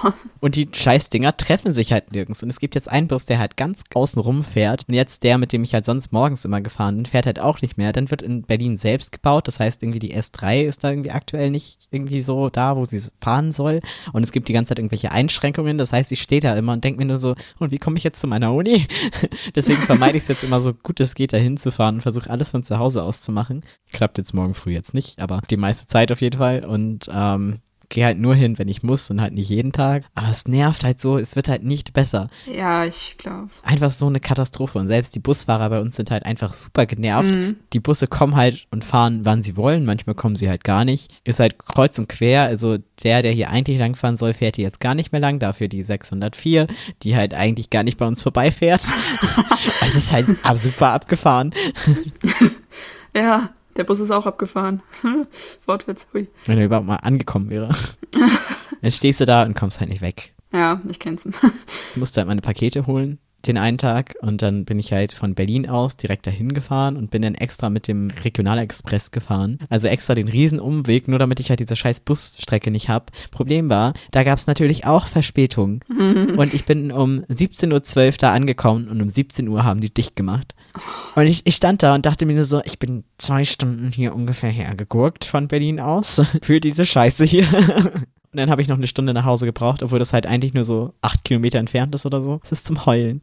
Oh. 0.03 0.11
Und 0.41 0.55
die 0.55 0.69
Scheißdinger 0.71 1.37
treffen 1.37 1.73
sich 1.73 1.91
halt 1.91 2.11
nirgends. 2.11 2.43
Und 2.43 2.49
es 2.49 2.59
gibt 2.59 2.75
jetzt 2.75 2.87
einen 2.87 3.07
Bus, 3.07 3.25
der 3.25 3.39
halt 3.39 3.57
ganz 3.57 3.83
außen 3.93 4.21
rum 4.21 4.43
fährt. 4.43 4.87
Und 4.87 4.93
jetzt 4.93 5.23
der, 5.23 5.39
mit 5.39 5.51
dem 5.51 5.63
ich 5.63 5.73
halt 5.73 5.85
sonst 5.85 6.11
morgens 6.11 6.45
immer 6.45 6.61
gefahren 6.61 6.97
bin, 6.97 7.05
fährt 7.07 7.25
halt 7.25 7.39
auch 7.39 7.61
nicht 7.63 7.77
mehr. 7.77 7.93
Dann 7.93 8.11
wird 8.11 8.21
in 8.21 8.43
Berlin 8.43 8.77
selbst 8.77 9.11
gebaut. 9.11 9.47
Das 9.47 9.59
heißt, 9.59 9.81
irgendwie 9.81 9.97
die 9.97 10.15
S3 10.15 10.61
ist 10.61 10.83
da 10.83 10.91
irgendwie 10.91 11.11
aktuell 11.11 11.49
nicht 11.49 11.88
irgendwie 11.89 12.21
so 12.21 12.51
da, 12.51 12.75
wo 12.75 12.85
sie 12.85 13.01
fahren 13.21 13.53
soll. 13.53 13.81
Und 14.13 14.21
es 14.21 14.31
gibt 14.31 14.47
die 14.47 14.53
ganze 14.53 14.69
Zeit 14.69 14.79
irgendwelche 14.79 15.11
Einschränkungen. 15.11 15.79
Das 15.79 15.91
heißt, 15.91 16.11
ich 16.11 16.21
stehe 16.21 16.41
da 16.41 16.55
immer 16.55 16.73
und 16.73 16.83
denke 16.83 16.99
mir 16.99 17.05
nur 17.05 17.17
so, 17.17 17.35
und 17.57 17.71
wie 17.71 17.79
komme 17.79 17.97
ich 17.97 18.03
jetzt 18.03 18.21
zu 18.21 18.27
meiner 18.27 18.53
Uni? 18.53 18.85
Deswegen 19.55 19.81
vermeide 19.81 20.17
ich 20.17 20.23
es 20.23 20.27
jetzt 20.27 20.43
immer 20.43 20.61
so 20.61 20.73
gut 20.73 20.99
es 20.99 21.15
geht, 21.15 21.33
da 21.33 21.38
hinzufahren 21.38 21.95
und 21.95 22.01
versuche 22.01 22.29
alles 22.29 22.51
von 22.51 22.61
zu 22.61 22.77
Hause 22.77 23.01
aus 23.01 23.21
zu 23.21 23.31
machen. 23.31 23.63
Klappt 23.91 24.19
jetzt 24.19 24.33
morgen 24.33 24.53
früh 24.53 24.75
jetzt 24.75 24.94
nicht, 24.94 25.20
aber 25.20 25.41
die 25.50 25.58
meiste 25.58 25.88
Zeit 25.88 26.12
auf 26.12 26.22
jeden 26.22 26.38
Fall. 26.38 26.63
Und 26.63 27.10
ähm, 27.12 27.62
gehe 27.89 28.05
halt 28.05 28.20
nur 28.20 28.36
hin, 28.36 28.58
wenn 28.58 28.67
ich 28.67 28.84
muss 28.84 29.10
und 29.10 29.22
halt 29.22 29.34
nicht 29.34 29.50
jeden 29.50 29.72
Tag. 29.72 30.03
Aber 30.15 30.29
es 30.29 30.48
nervt 30.48 30.84
halt 30.84 31.00
so, 31.00 31.17
es 31.17 31.36
wird 31.36 31.48
halt 31.48 31.63
nicht 31.63 31.94
besser. 31.94 32.29
Ja, 32.51 32.86
ich 32.86 33.15
glaube. 33.17 33.50
Einfach 33.63 33.91
so 33.91 34.08
eine 34.08 34.20
Katastrophe. 34.20 34.79
Und 34.79 34.88
selbst 34.88 35.15
die 35.15 35.20
Busfahrer 35.20 35.70
bei 35.70 35.79
uns 35.79 35.96
sind 35.96 36.12
halt 36.12 36.25
einfach 36.25 36.53
super 36.53 36.86
genervt. 36.86 37.36
Mhm. 37.36 37.58
Die 37.74 37.79
Busse 37.79 38.08
kommen 38.08 38.36
halt 38.36 38.67
und 38.72 38.84
fahren, 38.84 39.22
wann 39.24 39.41
sie 39.41 39.58
wollen. 39.58 39.86
Manchmal 39.86 40.15
kommen 40.15 40.36
sie 40.36 40.50
halt 40.50 40.63
gar 40.63 40.86
nicht. 40.86 41.22
Ist 41.24 41.39
halt 41.39 41.58
kreuz 41.60 41.98
und 42.00 42.10
quer. 42.10 42.44
Also 42.44 42.77
der, 43.03 43.22
der 43.22 43.32
hier 43.32 43.50
eigentlich 43.50 43.79
langfahren 43.79 44.17
soll, 44.17 44.34
fährt 44.34 44.55
hier 44.55 44.65
jetzt 44.65 44.79
gar 44.79 44.96
nicht 44.96 45.12
mehr 45.12 45.22
lang. 45.22 45.39
Dafür 45.39 45.67
die 45.67 45.84
604, 45.84 46.67
die 47.03 47.15
halt 47.15 47.34
eigentlich 47.34 47.70
gar 47.70 47.84
nicht 47.84 47.98
bei 47.98 48.08
uns 48.08 48.24
vorbeifährt. 48.24 48.84
es 49.86 49.96
ist 49.96 50.12
halt 50.12 50.27
super 50.55 50.89
abgefahren. 50.89 51.53
ja. 53.15 53.50
Der 53.75 53.84
Bus 53.84 54.00
ist 54.00 54.12
auch 54.12 54.25
abgefahren. 54.25 54.82
Wortwitz, 55.65 56.08
hui. 56.13 56.27
Wenn 56.46 56.58
er 56.58 56.65
überhaupt 56.65 56.88
mal 56.88 56.96
angekommen 56.98 57.50
wäre. 57.50 57.75
Dann 58.82 58.91
stehst 58.91 59.20
du 59.20 59.25
da 59.25 59.44
und 59.44 59.55
kommst 59.55 59.79
halt 59.79 59.89
nicht 59.89 60.01
weg. 60.01 60.34
Ja, 60.53 60.82
ich 60.88 61.00
kenn's. 61.00 61.25
ich 61.25 61.98
musste 61.98 62.22
halt 62.22 62.27
meine 62.27 62.41
Pakete 62.41 62.88
holen 62.88 63.20
den 63.47 63.57
einen 63.57 63.77
Tag 63.77 64.15
und 64.21 64.41
dann 64.41 64.65
bin 64.65 64.79
ich 64.79 64.91
halt 64.91 65.13
von 65.13 65.35
Berlin 65.35 65.69
aus 65.69 65.97
direkt 65.97 66.27
dahin 66.27 66.53
gefahren 66.53 66.97
und 66.97 67.11
bin 67.11 67.21
dann 67.21 67.35
extra 67.35 67.69
mit 67.69 67.87
dem 67.87 68.09
Regionalexpress 68.09 69.11
gefahren. 69.11 69.59
Also 69.69 69.87
extra 69.87 70.15
den 70.15 70.27
Riesenumweg, 70.27 71.07
nur 71.07 71.19
damit 71.19 71.39
ich 71.39 71.49
halt 71.49 71.59
diese 71.59 71.75
scheiß 71.75 72.01
Busstrecke 72.01 72.71
nicht 72.71 72.89
hab. 72.89 73.11
Problem 73.31 73.69
war, 73.69 73.93
da 74.11 74.23
gab 74.23 74.37
es 74.37 74.47
natürlich 74.47 74.85
auch 74.85 75.07
Verspätung. 75.07 75.83
und 75.89 76.53
ich 76.53 76.65
bin 76.65 76.91
um 76.91 77.23
17.12 77.25 78.05
Uhr 78.05 78.11
da 78.19 78.33
angekommen 78.33 78.87
und 78.87 79.01
um 79.01 79.09
17 79.09 79.47
Uhr 79.47 79.63
haben 79.63 79.81
die 79.81 79.93
dicht 79.93 80.15
gemacht. 80.15 80.55
Und 81.15 81.27
ich, 81.27 81.45
ich 81.45 81.55
stand 81.55 81.83
da 81.83 81.95
und 81.95 82.05
dachte 82.05 82.25
mir 82.25 82.43
so, 82.43 82.61
ich 82.65 82.79
bin 82.79 83.05
zwei 83.17 83.45
Stunden 83.45 83.91
hier 83.91 84.13
ungefähr 84.13 84.49
hergegurkt 84.49 85.25
von 85.25 85.47
Berlin 85.47 85.79
aus 85.79 86.21
für 86.41 86.59
diese 86.59 86.85
Scheiße 86.85 87.25
hier. 87.25 87.47
Und 88.35 88.39
dann 88.39 88.49
habe 88.49 88.61
ich 88.61 88.67
noch 88.67 88.75
eine 88.75 88.87
Stunde 88.87 89.13
nach 89.13 89.23
Hause 89.23 89.45
gebraucht, 89.45 89.81
obwohl 89.81 89.97
das 89.97 90.11
halt 90.11 90.25
eigentlich 90.25 90.53
nur 90.53 90.65
so 90.65 90.93
acht 91.01 91.23
Kilometer 91.23 91.57
entfernt 91.57 91.95
ist 91.95 92.05
oder 92.05 92.21
so. 92.21 92.39
Das 92.41 92.51
ist 92.51 92.65
zum 92.65 92.85
Heulen. 92.85 93.21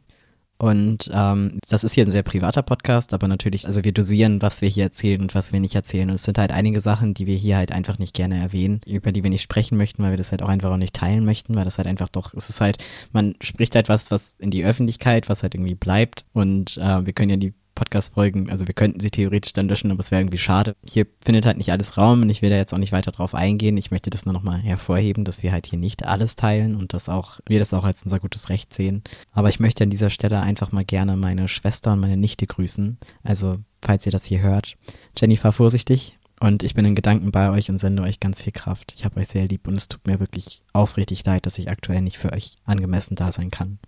Und 0.63 1.11
ähm, 1.13 1.59
das 1.67 1.83
ist 1.83 1.93
hier 1.93 2.05
ein 2.05 2.09
sehr 2.09 2.23
privater 2.23 2.61
Podcast, 2.61 3.13
aber 3.13 3.27
natürlich, 3.27 3.65
also 3.65 3.83
wir 3.83 3.91
dosieren, 3.91 4.41
was 4.41 4.61
wir 4.61 4.69
hier 4.69 4.85
erzählen 4.85 5.21
und 5.21 5.35
was 5.35 5.51
wir 5.51 5.59
nicht 5.59 5.75
erzählen. 5.75 6.07
Und 6.07 6.15
es 6.15 6.23
sind 6.23 6.37
halt 6.37 6.53
einige 6.53 6.79
Sachen, 6.79 7.13
die 7.13 7.27
wir 7.27 7.35
hier 7.35 7.57
halt 7.57 7.73
einfach 7.73 7.99
nicht 7.99 8.15
gerne 8.15 8.39
erwähnen, 8.39 8.79
über 8.85 9.11
die 9.11 9.23
wir 9.23 9.29
nicht 9.29 9.41
sprechen 9.41 9.77
möchten, 9.77 10.01
weil 10.01 10.11
wir 10.11 10.17
das 10.17 10.31
halt 10.31 10.41
auch 10.41 10.47
einfach 10.47 10.71
auch 10.71 10.77
nicht 10.77 10.95
teilen 10.95 11.25
möchten, 11.25 11.53
weil 11.55 11.65
das 11.65 11.79
halt 11.79 11.87
einfach 11.89 12.07
doch, 12.07 12.33
es 12.33 12.47
ist 12.47 12.61
halt, 12.61 12.77
man 13.11 13.35
spricht 13.41 13.75
halt 13.75 13.89
was, 13.89 14.09
was 14.09 14.37
in 14.39 14.51
die 14.51 14.63
Öffentlichkeit, 14.63 15.27
was 15.27 15.43
halt 15.43 15.53
irgendwie 15.53 15.75
bleibt. 15.75 16.23
Und 16.31 16.77
äh, 16.77 17.05
wir 17.05 17.11
können 17.11 17.31
ja 17.31 17.35
die 17.35 17.53
Podcast-Folgen, 17.75 18.49
also 18.49 18.67
wir 18.67 18.73
könnten 18.73 18.99
sie 18.99 19.09
theoretisch 19.09 19.53
dann 19.53 19.67
löschen, 19.67 19.91
aber 19.91 19.99
es 19.99 20.11
wäre 20.11 20.21
irgendwie 20.21 20.37
schade. 20.37 20.75
Hier 20.87 21.07
findet 21.23 21.45
halt 21.45 21.57
nicht 21.57 21.71
alles 21.71 21.97
Raum 21.97 22.21
und 22.21 22.29
ich 22.29 22.41
will 22.41 22.49
da 22.49 22.55
jetzt 22.55 22.73
auch 22.73 22.77
nicht 22.77 22.91
weiter 22.91 23.11
drauf 23.11 23.35
eingehen. 23.35 23.77
Ich 23.77 23.91
möchte 23.91 24.09
das 24.09 24.25
nur 24.25 24.33
nochmal 24.33 24.59
hervorheben, 24.59 25.25
dass 25.25 25.43
wir 25.43 25.51
halt 25.51 25.67
hier 25.67 25.79
nicht 25.79 26.05
alles 26.05 26.35
teilen 26.35 26.75
und 26.75 26.93
dass 26.93 27.09
auch, 27.09 27.39
wir 27.47 27.59
das 27.59 27.73
auch 27.73 27.83
als 27.83 28.03
unser 28.03 28.19
gutes 28.19 28.49
Recht 28.49 28.73
sehen. 28.73 29.03
Aber 29.31 29.49
ich 29.49 29.59
möchte 29.59 29.83
an 29.83 29.89
dieser 29.89 30.09
Stelle 30.09 30.41
einfach 30.41 30.71
mal 30.71 30.85
gerne 30.85 31.17
meine 31.17 31.47
Schwester 31.47 31.93
und 31.93 31.99
meine 31.99 32.17
Nichte 32.17 32.47
grüßen. 32.47 32.97
Also, 33.23 33.57
falls 33.81 34.05
ihr 34.05 34.11
das 34.11 34.25
hier 34.25 34.41
hört. 34.41 34.75
Jenny, 35.17 35.37
fahr 35.37 35.51
vorsichtig 35.51 36.17
Und 36.39 36.63
ich 36.63 36.73
bin 36.73 36.85
in 36.85 36.95
Gedanken 36.95 37.31
bei 37.31 37.49
euch 37.49 37.69
und 37.69 37.77
sende 37.77 38.03
euch 38.03 38.19
ganz 38.19 38.41
viel 38.41 38.53
Kraft. 38.53 38.93
Ich 38.95 39.05
habe 39.05 39.19
euch 39.19 39.27
sehr 39.27 39.47
lieb 39.47 39.67
und 39.67 39.75
es 39.75 39.87
tut 39.87 40.05
mir 40.07 40.19
wirklich 40.19 40.61
aufrichtig 40.73 41.25
leid, 41.25 41.45
dass 41.45 41.57
ich 41.57 41.69
aktuell 41.69 42.01
nicht 42.01 42.17
für 42.17 42.31
euch 42.33 42.57
angemessen 42.65 43.15
da 43.15 43.31
sein 43.31 43.51
kann. 43.51 43.79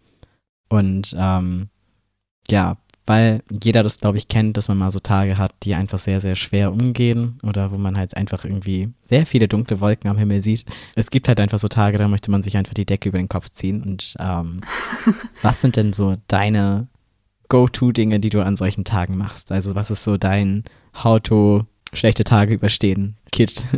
Und 0.70 1.16
ähm, 1.18 1.70
ja, 2.50 2.78
weil 3.06 3.44
jeder 3.52 3.84
das, 3.84 4.00
glaube 4.00 4.18
ich, 4.18 4.28
kennt, 4.28 4.58
dass 4.58 4.68
man 4.68 4.78
mal 4.78 4.92
so 4.92 5.00
Tage 5.00 5.38
hat, 5.38 5.54
die 5.64 5.76
einfach 5.76 5.98
sehr, 5.98 6.20
sehr 6.20 6.36
schwer 6.36 6.72
umgehen 6.72 7.40
oder 7.44 7.72
wo 7.72 7.78
man 7.78 7.98
halt 7.98 8.18
einfach 8.18 8.46
irgendwie 8.46 8.90
sehr 9.04 9.26
viele 9.26 9.48
dunkle 9.48 9.80
Wolken 9.80 10.10
am 10.10 10.18
Himmel 10.18 10.42
sieht. 10.42 10.66
Es 10.96 11.12
gibt 11.12 11.28
halt 11.28 11.40
einfach 11.40 11.60
so 11.60 11.68
Tage, 11.68 11.98
da 11.98 12.08
möchte 12.08 12.32
man 12.32 12.42
sich 12.42 12.58
einfach 12.58 12.74
die 12.74 12.86
Decke 12.86 13.10
über 13.10 13.20
den 13.20 13.30
Kopf 13.30 13.50
ziehen. 13.50 13.84
Und 13.84 14.16
ähm, 14.20 14.62
was 15.42 15.62
sind 15.62 15.76
denn 15.76 15.94
so 15.94 16.16
deine 16.28 16.88
Go-To-Dinge, 17.50 18.20
die 18.20 18.30
du 18.30 18.44
an 18.44 18.56
solchen 18.56 18.86
Tagen 18.86 19.18
machst? 19.18 19.52
Also 19.52 19.76
was 19.76 19.92
ist 19.92 20.04
so 20.04 20.18
dein 20.18 20.64
How-to 21.04 21.66
schlechte 21.94 22.24
Tage 22.24 22.54
überstehen, 22.56 23.18
Kit? 23.32 23.64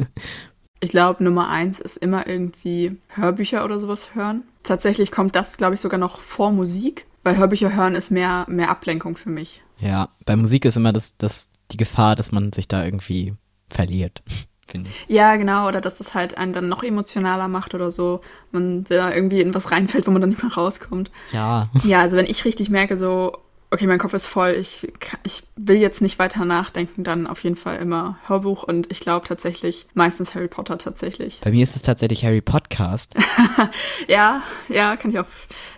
Ich 0.79 0.91
glaube, 0.91 1.23
Nummer 1.23 1.49
eins 1.49 1.79
ist 1.79 1.97
immer 1.97 2.27
irgendwie 2.27 2.97
Hörbücher 3.09 3.65
oder 3.65 3.79
sowas 3.79 4.13
hören. 4.13 4.43
Tatsächlich 4.61 5.11
kommt 5.11 5.35
das, 5.35 5.57
glaube 5.57 5.73
ich, 5.73 5.81
sogar 5.81 5.99
noch 5.99 6.19
vor 6.19 6.51
Musik. 6.51 7.07
Weil 7.27 7.35
Hörbücher 7.35 7.75
hören 7.75 7.93
ist 7.93 8.09
mehr, 8.09 8.45
mehr 8.47 8.69
Ablenkung 8.69 9.17
für 9.17 9.29
mich. 9.29 9.61
Ja, 9.79 10.07
bei 10.25 10.37
Musik 10.37 10.63
ist 10.63 10.77
immer 10.77 10.93
das, 10.93 11.17
das, 11.17 11.49
die 11.71 11.75
Gefahr, 11.77 12.15
dass 12.15 12.31
man 12.31 12.53
sich 12.53 12.69
da 12.69 12.85
irgendwie 12.85 13.33
verliert, 13.69 14.23
finde 14.65 14.89
ich. 14.89 15.13
Ja, 15.13 15.35
genau, 15.35 15.67
oder 15.67 15.81
dass 15.81 15.97
das 15.97 16.13
halt 16.13 16.37
einen 16.37 16.53
dann 16.53 16.69
noch 16.69 16.83
emotionaler 16.83 17.49
macht 17.49 17.75
oder 17.75 17.91
so. 17.91 18.21
Man 18.53 18.85
da 18.85 19.13
irgendwie 19.13 19.41
in 19.41 19.53
was 19.53 19.71
reinfällt, 19.71 20.07
wo 20.07 20.11
man 20.11 20.21
dann 20.21 20.29
nicht 20.29 20.41
mehr 20.41 20.53
rauskommt. 20.53 21.11
Ja. 21.33 21.69
Ja, 21.83 21.99
also 21.99 22.15
wenn 22.15 22.27
ich 22.27 22.45
richtig 22.45 22.69
merke, 22.69 22.95
so, 22.95 23.37
okay, 23.69 23.87
mein 23.87 23.99
Kopf 23.99 24.13
ist 24.13 24.27
voll, 24.27 24.51
ich, 24.51 24.87
ich 25.23 25.43
will 25.55 25.77
jetzt 25.77 26.01
nicht 26.01 26.19
weiter 26.19 26.45
nachdenken, 26.45 27.03
dann 27.03 27.27
auf 27.27 27.39
jeden 27.39 27.57
Fall 27.57 27.77
immer 27.77 28.17
Hörbuch 28.25 28.63
und 28.63 28.89
ich 28.91 28.99
glaube 28.99 29.27
tatsächlich 29.27 29.87
meistens 29.93 30.35
Harry 30.35 30.47
Potter 30.47 30.77
tatsächlich. 30.77 31.41
Bei 31.43 31.51
mir 31.51 31.63
ist 31.63 31.75
es 31.75 31.81
tatsächlich 31.81 32.23
Harry 32.23 32.41
Podcast. 32.41 33.15
ja, 34.07 34.41
ja, 34.69 34.95
kann 34.95 35.11
ich 35.11 35.19
auch, 35.19 35.25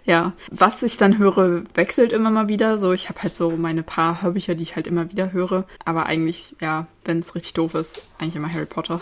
ja. 0.05 0.33
Was 0.51 0.83
ich 0.83 0.97
dann 0.97 1.17
höre, 1.17 1.63
wechselt 1.73 2.13
immer 2.13 2.29
mal 2.29 2.47
wieder. 2.47 2.77
So, 2.77 2.91
ich 2.91 3.09
habe 3.09 3.23
halt 3.23 3.35
so 3.35 3.51
meine 3.51 3.83
paar 3.83 4.21
Hörbücher, 4.21 4.55
die 4.55 4.63
ich 4.63 4.75
halt 4.75 4.87
immer 4.87 5.09
wieder 5.09 5.31
höre, 5.31 5.65
aber 5.83 6.05
eigentlich, 6.05 6.55
ja, 6.61 6.87
wenn 7.05 7.19
es 7.19 7.33
richtig 7.33 7.53
doof 7.53 7.73
ist, 7.73 8.07
eigentlich 8.19 8.35
immer 8.35 8.53
Harry 8.53 8.65
Potter. 8.65 9.01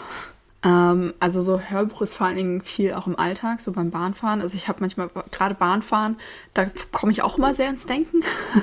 Ähm, 0.63 1.13
also 1.19 1.41
so 1.41 1.59
Hörbuch 1.59 2.01
ist 2.01 2.15
vor 2.15 2.27
allen 2.27 2.35
Dingen 2.35 2.61
viel 2.61 2.93
auch 2.93 3.07
im 3.07 3.17
Alltag, 3.17 3.61
so 3.61 3.71
beim 3.71 3.91
Bahnfahren. 3.91 4.41
Also 4.41 4.55
ich 4.55 4.67
habe 4.67 4.79
manchmal 4.81 5.09
gerade 5.31 5.55
Bahnfahren, 5.55 6.17
da 6.53 6.69
komme 6.91 7.11
ich 7.11 7.21
auch 7.21 7.37
immer 7.37 7.53
sehr 7.53 7.69
ins 7.69 7.85
Denken. 7.85 8.21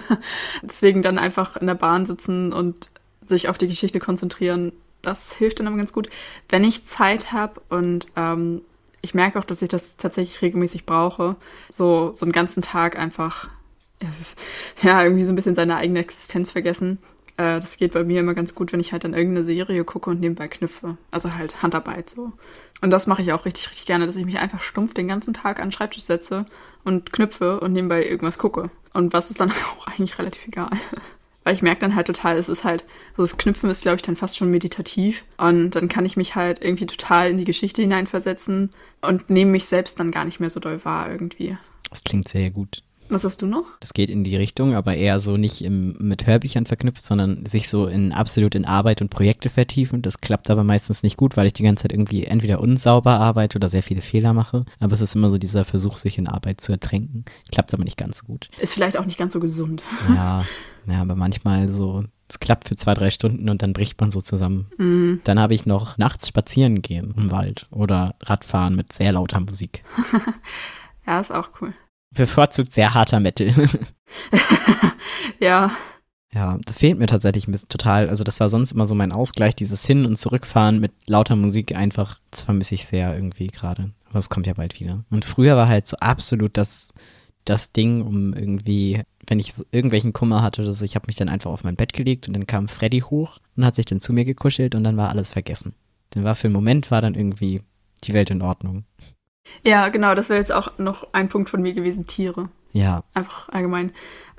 Deswegen 0.63 1.03
dann 1.03 1.19
einfach 1.19 1.57
in 1.57 1.67
der 1.67 1.75
Bahn 1.75 2.07
sitzen 2.07 2.53
und 2.53 2.91
sich 3.27 3.49
auf 3.49 3.59
die 3.59 3.69
Geschichte 3.69 4.01
konzentrieren, 4.01 4.73
das 5.03 5.35
hilft 5.35 5.61
dann 5.61 5.67
immer 5.67 5.77
ganz 5.77 5.93
gut. 5.93 6.09
Wenn 6.49 6.65
ich 6.65 6.87
Zeit 6.87 7.33
habe 7.33 7.61
und 7.69 8.09
ähm, 8.17 8.63
ich 9.01 9.15
merke 9.15 9.39
auch, 9.39 9.45
dass 9.45 9.63
ich 9.63 9.69
das 9.69 9.97
tatsächlich 9.97 10.41
regelmäßig 10.43 10.87
brauche, 10.87 11.37
so, 11.71 12.13
so 12.15 12.25
einen 12.25 12.33
ganzen 12.33 12.63
Tag 12.63 12.99
einfach, 12.99 13.51
ja, 14.83 15.03
irgendwie 15.03 15.25
so 15.25 15.33
ein 15.33 15.37
bisschen 15.37 15.55
seine 15.55 15.77
eigene 15.77 16.01
Existenz 16.01 16.51
vergessen 16.51 16.99
äh, 17.37 17.61
das 17.61 17.77
geht 17.77 17.93
bei 17.93 18.05
mir 18.05 18.21
immer 18.21 18.35
ganz 18.35 18.55
gut, 18.55 18.73
wenn 18.73 18.81
ich 18.81 18.93
halt 18.93 19.05
dann 19.05 19.15
irgendeine 19.15 19.45
Serie 19.45 19.85
gucke 19.85 20.11
und 20.11 20.21
nebenbei 20.21 20.49
knüpfe. 20.49 20.97
Also 21.11 21.35
halt 21.35 21.63
Handarbeit 21.63 22.11
so. 22.11 22.33
Und 22.81 22.91
das 22.91 23.07
mache 23.07 23.23
ich 23.23 23.33
auch 23.33 23.45
richtig, 23.45 23.71
richtig 23.71 23.87
gerne, 23.87 24.07
dass 24.07 24.17
ich 24.17 24.27
mich 24.27 24.39
einfach 24.39 24.61
stumpf 24.61 24.95
den 24.95 25.09
ganzen 25.09 25.35
Tag 25.35 25.59
an 25.59 25.69
den 25.69 25.73
Schreibtisch 25.73 26.05
setze 26.05 26.47
und 26.85 27.13
knüpfe 27.13 27.61
und 27.61 27.73
nebenbei 27.73 28.07
irgendwas 28.07 28.39
gucke. 28.39 28.71
Und 28.93 29.13
was 29.13 29.31
ist 29.31 29.41
dann 29.41 29.51
auch 29.79 29.87
eigentlich 29.87 30.19
relativ 30.19 30.47
egal. 30.47 30.71
Weil 31.45 31.55
ich 31.55 31.63
merke 31.63 31.81
dann 31.81 31.95
halt 31.95 32.07
total, 32.07 32.39
es 32.39 32.49
ist 32.49 32.65
halt, 32.65 32.87
also 33.13 33.23
das 33.23 33.37
Knüpfen 33.37 33.69
ist, 33.69 33.83
glaube 33.83 33.97
ich, 33.97 34.03
dann 34.03 34.17
fast 34.17 34.39
schon 34.39 34.51
meditativ. 34.51 35.25
Und 35.37 35.73
dann 35.73 35.89
kann 35.89 36.07
ich 36.07 36.17
mich 36.17 36.35
halt 36.35 36.63
irgendwie 36.63 36.87
total 36.87 37.31
in 37.31 37.37
die 37.37 37.45
Geschichte 37.45 37.83
hineinversetzen 37.83 38.71
und 39.03 39.29
nehme 39.29 39.51
mich 39.51 39.67
selbst 39.67 40.01
dann 40.01 40.11
gar 40.11 40.25
nicht 40.25 40.41
mehr 40.41 40.49
so 40.49 40.59
doll 40.59 40.83
wahr 40.87 41.11
irgendwie. 41.11 41.59
Das 41.91 42.03
klingt 42.03 42.29
sehr 42.29 42.51
gut. 42.51 42.83
Was 43.09 43.25
hast 43.25 43.43
du 43.43 43.47
noch? 43.47 43.65
Das 43.81 43.93
geht 43.93 44.09
in 44.09 44.25
die 44.25 44.37
Richtung, 44.37 44.75
aber 44.75 44.95
eher 44.97 45.21
so 45.21 45.37
nicht 45.37 45.63
im, 45.63 45.97
mit 45.99 46.27
Hörbüchern 46.27 46.67
verknüpft, 46.67 47.03
sondern 47.03 47.45
sich 47.45 47.69
so 47.69 47.87
in 47.87 48.13
absolut 48.13 48.55
in 48.55 48.65
Arbeit 48.65 49.03
und 49.03 49.11
Projekte 49.11 49.51
vertiefen. 49.51 50.03
Das 50.03 50.21
klappt 50.21 50.51
aber 50.51 50.65
meistens 50.65 51.03
nicht 51.03 51.17
gut, 51.17 51.37
weil 51.37 51.47
ich 51.47 51.53
die 51.53 51.63
ganze 51.63 51.83
Zeit 51.83 51.93
irgendwie 51.93 52.25
entweder 52.25 52.61
unsauber 52.61 53.21
arbeite 53.21 53.59
oder 53.59 53.69
sehr 53.69 53.83
viele 53.83 54.01
Fehler 54.01 54.33
mache. 54.33 54.65
Aber 54.81 54.93
es 54.93 55.01
ist 55.01 55.15
immer 55.15 55.31
so 55.31 55.39
dieser 55.39 55.65
Versuch, 55.65 55.97
sich 55.97 56.19
in 56.19 56.29
Arbeit 56.29 56.61
zu 56.61 56.73
ertränken. 56.73 57.25
Klappt 57.53 57.75
aber 57.75 57.85
nicht 57.85 57.99
ganz 57.99 58.19
so 58.19 58.27
gut. 58.27 58.49
Ist 58.59 58.75
vielleicht 58.75 58.97
auch 58.97 59.07
nicht 59.07 59.19
ganz 59.19 59.35
so 59.35 59.41
gesund. 59.41 59.83
Ja, 60.09 60.45
ja 60.87 61.03
aber 61.03 61.15
manchmal 61.15 61.69
so 61.69 62.05
es 62.27 62.41
klappt 62.41 62.69
für 62.69 62.75
zwei, 62.75 62.95
drei 62.95 63.11
Stunden 63.11 63.51
und 63.51 63.61
dann 63.61 63.75
bricht 63.75 64.01
man 64.01 64.11
so 64.11 64.21
zusammen. 64.21 64.67
Mm. 64.79 65.21
Dann 65.25 65.39
habe 65.39 65.53
ich 65.53 65.67
noch 65.67 65.99
nachts 65.99 66.29
spazieren 66.29 66.81
gehen 66.81 67.13
im 67.19 67.31
Wald 67.31 67.67
oder 67.71 68.15
Radfahren 68.23 68.75
mit 68.75 68.95
sehr 68.95 69.13
lauter 69.13 69.41
Musik. 69.41 69.85
ja, 71.07 71.21
ist 71.21 71.31
auch 71.31 71.51
cool 71.61 71.75
bevorzugt 72.15 72.73
sehr 72.73 72.95
harter 72.95 73.21
Metal. 73.21 73.53
ja. 75.41 75.71
Ja, 76.33 76.59
das 76.65 76.81
fehlt 76.81 76.99
mir 76.99 77.07
tatsächlich 77.07 77.47
ein 77.47 77.53
bisschen 77.53 77.69
total. 77.69 78.09
Also 78.09 78.25
das 78.25 78.41
war 78.41 78.49
sonst 78.49 78.73
immer 78.73 78.87
so 78.87 78.97
mein 78.97 79.13
Ausgleich, 79.13 79.55
dieses 79.55 79.87
Hin- 79.87 80.05
und 80.05 80.17
Zurückfahren 80.17 80.81
mit 80.81 80.93
lauter 81.07 81.37
Musik 81.37 81.77
einfach, 81.77 82.19
das 82.33 82.43
vermisse 82.43 82.75
ich 82.75 82.87
sehr 82.87 83.15
irgendwie 83.15 83.47
gerade. 83.47 83.93
Aber 84.09 84.19
es 84.19 84.31
kommt 84.31 84.47
ja 84.47 84.55
bald 84.55 84.81
wieder. 84.81 85.05
Und 85.11 85.25
früher 85.25 85.57
war 85.57 85.69
halt 85.69 85.87
so 85.87 85.97
absolut 85.99 86.57
das, 86.57 86.93
das 87.45 87.71
Ding, 87.71 88.03
um 88.03 88.33
irgendwie, 88.33 89.03
wenn 89.29 89.39
ich 89.39 89.55
so 89.55 89.65
irgendwelchen 89.71 90.13
Kummer 90.13 90.43
hatte 90.43 90.63
oder 90.63 90.73
so, 90.73 90.85
ich 90.85 90.97
habe 90.97 91.07
mich 91.07 91.17
dann 91.17 91.29
einfach 91.29 91.53
auf 91.53 91.63
mein 91.63 91.77
Bett 91.77 91.93
gelegt 91.93 92.27
und 92.27 92.35
dann 92.35 92.49
kam 92.49 92.67
Freddy 92.67 93.01
hoch 93.01 93.39
und 93.57 93.65
hat 93.65 93.77
sich 93.77 93.87
dann 93.87 94.01
zu 94.01 94.13
mir 94.13 94.25
gekuschelt 94.25 94.75
und 94.75 94.83
dann 94.83 94.97
war 94.97 95.11
alles 95.11 95.31
vergessen. 95.31 95.75
Dann 96.11 96.25
war 96.25 96.35
für 96.35 96.49
einen 96.49 96.55
Moment 96.55 96.91
war 96.91 97.01
dann 97.01 97.15
irgendwie 97.15 97.63
die 98.03 98.13
Welt 98.13 98.31
in 98.31 98.43
Ordnung. 98.43 98.85
Ja, 99.63 99.89
genau, 99.89 100.15
das 100.15 100.29
wäre 100.29 100.39
jetzt 100.39 100.53
auch 100.53 100.79
noch 100.79 101.09
ein 101.13 101.29
Punkt 101.29 101.51
von 101.51 101.63
mir 101.63 101.73
gewesen, 101.73 102.07
Tiere. 102.07 102.49
Ja. 102.73 103.03
Einfach 103.15 103.49
allgemein. 103.49 103.93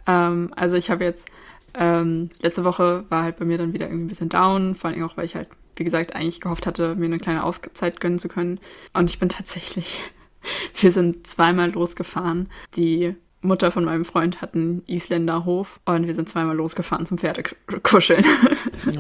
Ähm, 0.08 0.52
also 0.56 0.76
ich 0.76 0.90
habe 0.90 1.04
jetzt, 1.04 1.28
ähm, 1.74 2.30
letzte 2.40 2.64
Woche 2.64 3.06
war 3.10 3.24
halt 3.24 3.38
bei 3.38 3.46
mir 3.46 3.58
dann 3.58 3.74
wieder 3.74 3.88
irgendwie 3.88 4.06
ein 4.06 4.10
bisschen 4.10 4.30
down, 4.30 4.76
vor 4.76 4.90
allem 4.90 5.04
auch, 5.04 5.18
weil 5.18 5.26
ich 5.26 5.36
halt, 5.36 5.50
wie 5.76 5.84
gesagt, 5.84 6.16
eigentlich 6.16 6.42
gehofft 6.42 6.68
hatte, 6.68 6.96
mir 6.96 7.06
eine 7.06 7.20
kleine 7.20 7.44
Auszeit 7.44 8.00
gönnen 8.00 8.20
zu 8.20 8.28
können. 8.28 8.60
Und 8.94 9.10
ich 9.10 9.20
bin 9.20 9.30
tatsächlich, 9.30 10.00
wir 10.80 10.92
sind 10.92 11.28
zweimal 11.28 11.72
losgefahren. 11.72 12.50
Die 12.76 13.16
Mutter 13.46 13.72
von 13.72 13.86
meinem 13.86 14.06
Freund 14.06 14.42
hat 14.42 14.56
einen 14.56 14.84
Isländerhof 14.88 15.80
und 15.86 16.08
wir 16.08 16.16
sind 16.16 16.28
zweimal 16.28 16.56
losgefahren 16.56 17.06
zum 17.06 17.18
Pferdekuscheln. 17.18 18.26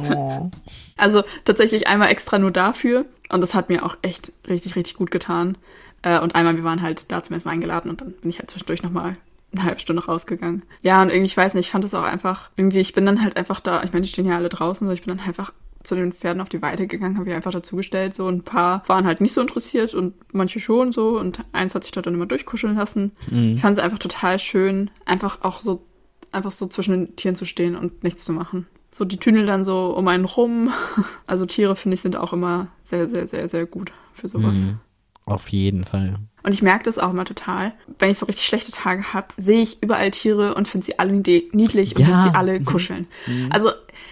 Oh. 0.09 0.49
Also 0.97 1.23
tatsächlich 1.43 1.87
einmal 1.87 2.09
extra 2.09 2.39
nur 2.39 2.49
dafür 2.49 3.05
und 3.29 3.41
das 3.41 3.53
hat 3.53 3.69
mir 3.69 3.85
auch 3.85 3.97
echt 4.01 4.31
richtig, 4.47 4.75
richtig 4.75 4.95
gut 4.95 5.11
getan. 5.11 5.57
Äh, 6.05 6.19
und 6.19 6.35
einmal, 6.35 6.55
wir 6.55 6.63
waren 6.63 6.81
halt 6.81 7.11
da 7.11 7.21
zum 7.23 7.35
Essen 7.35 7.49
eingeladen 7.49 7.89
und 7.89 7.99
dann 7.99 8.11
bin 8.13 8.29
ich 8.29 8.39
halt 8.39 8.51
zwischendurch 8.51 8.83
nochmal 8.83 9.17
eine 9.51 9.63
halbe 9.63 9.79
Stunde 9.79 10.05
rausgegangen. 10.05 10.63
Ja, 10.81 11.01
und 11.01 11.09
irgendwie, 11.09 11.25
ich 11.25 11.35
weiß 11.35 11.55
nicht, 11.55 11.65
ich 11.65 11.71
fand 11.71 11.83
es 11.83 11.95
auch 11.95 12.03
einfach, 12.03 12.51
irgendwie, 12.55 12.79
ich 12.79 12.93
bin 12.93 13.05
dann 13.05 13.23
halt 13.23 13.37
einfach 13.37 13.59
da, 13.59 13.83
ich 13.83 13.91
meine, 13.91 14.03
die 14.03 14.11
stehen 14.11 14.25
ja 14.25 14.35
alle 14.35 14.49
draußen, 14.49 14.85
so 14.85 14.93
ich 14.93 15.03
bin 15.03 15.17
dann 15.17 15.25
einfach 15.25 15.51
zu 15.83 15.95
den 15.95 16.13
Pferden 16.13 16.41
auf 16.41 16.49
die 16.49 16.61
Weide 16.61 16.87
gegangen, 16.87 17.17
habe 17.17 17.29
ich 17.29 17.35
einfach 17.35 17.51
dazugestellt. 17.51 18.15
So 18.15 18.27
ein 18.27 18.43
paar 18.43 18.83
waren 18.87 19.05
halt 19.05 19.21
nicht 19.21 19.33
so 19.33 19.41
interessiert 19.41 19.93
und 19.93 20.13
manche 20.33 20.59
schon 20.59 20.91
so. 20.91 21.19
Und 21.19 21.43
eins 21.51 21.75
hat 21.75 21.83
sich 21.83 21.91
da 21.91 22.01
dann 22.01 22.15
immer 22.15 22.25
durchkuscheln 22.25 22.75
lassen. 22.75 23.11
Mhm. 23.29 23.55
Ich 23.55 23.61
fand 23.61 23.77
es 23.77 23.83
einfach 23.83 23.99
total 23.99 24.39
schön, 24.39 24.89
einfach 25.05 25.41
auch 25.41 25.59
so, 25.59 25.83
einfach 26.31 26.51
so 26.51 26.67
zwischen 26.67 26.91
den 26.91 27.15
Tieren 27.15 27.35
zu 27.35 27.45
stehen 27.45 27.75
und 27.75 28.03
nichts 28.03 28.25
zu 28.25 28.33
machen. 28.33 28.65
So 28.91 29.05
die 29.05 29.17
Tünnel 29.17 29.45
dann 29.45 29.63
so 29.63 29.95
um 29.95 30.07
einen 30.07 30.25
rum. 30.25 30.71
Also 31.27 31.45
Tiere, 31.45 31.75
finde 31.75 31.95
ich, 31.95 32.01
sind 32.01 32.15
auch 32.15 32.33
immer 32.33 32.67
sehr, 32.83 33.07
sehr, 33.07 33.27
sehr, 33.27 33.47
sehr 33.47 33.65
gut 33.65 33.91
für 34.13 34.27
sowas. 34.27 34.57
Mhm. 34.57 34.79
Auf 35.25 35.49
jeden 35.49 35.85
Fall. 35.85 36.15
Und 36.43 36.53
ich 36.53 36.61
merke 36.61 36.83
das 36.83 36.99
auch 36.99 37.11
immer 37.11 37.25
total. 37.25 37.73
Wenn 37.97 38.11
ich 38.11 38.19
so 38.19 38.27
richtig 38.27 38.45
schlechte 38.45 38.71
Tage 38.71 39.13
habe, 39.13 39.29
sehe 39.37 39.61
ich 39.61 39.81
überall 39.81 40.11
Tiere 40.11 40.53
und 40.53 40.67
finde 40.67 40.85
sie 40.85 40.99
alle 40.99 41.11
niedlich 41.11 41.97
ja. 41.97 41.97
und 41.97 42.07
will 42.07 42.21
sie 42.21 42.35
alle 42.35 42.61
kuscheln. 42.61 43.07
Mhm. 43.25 43.49
Also 43.51 43.71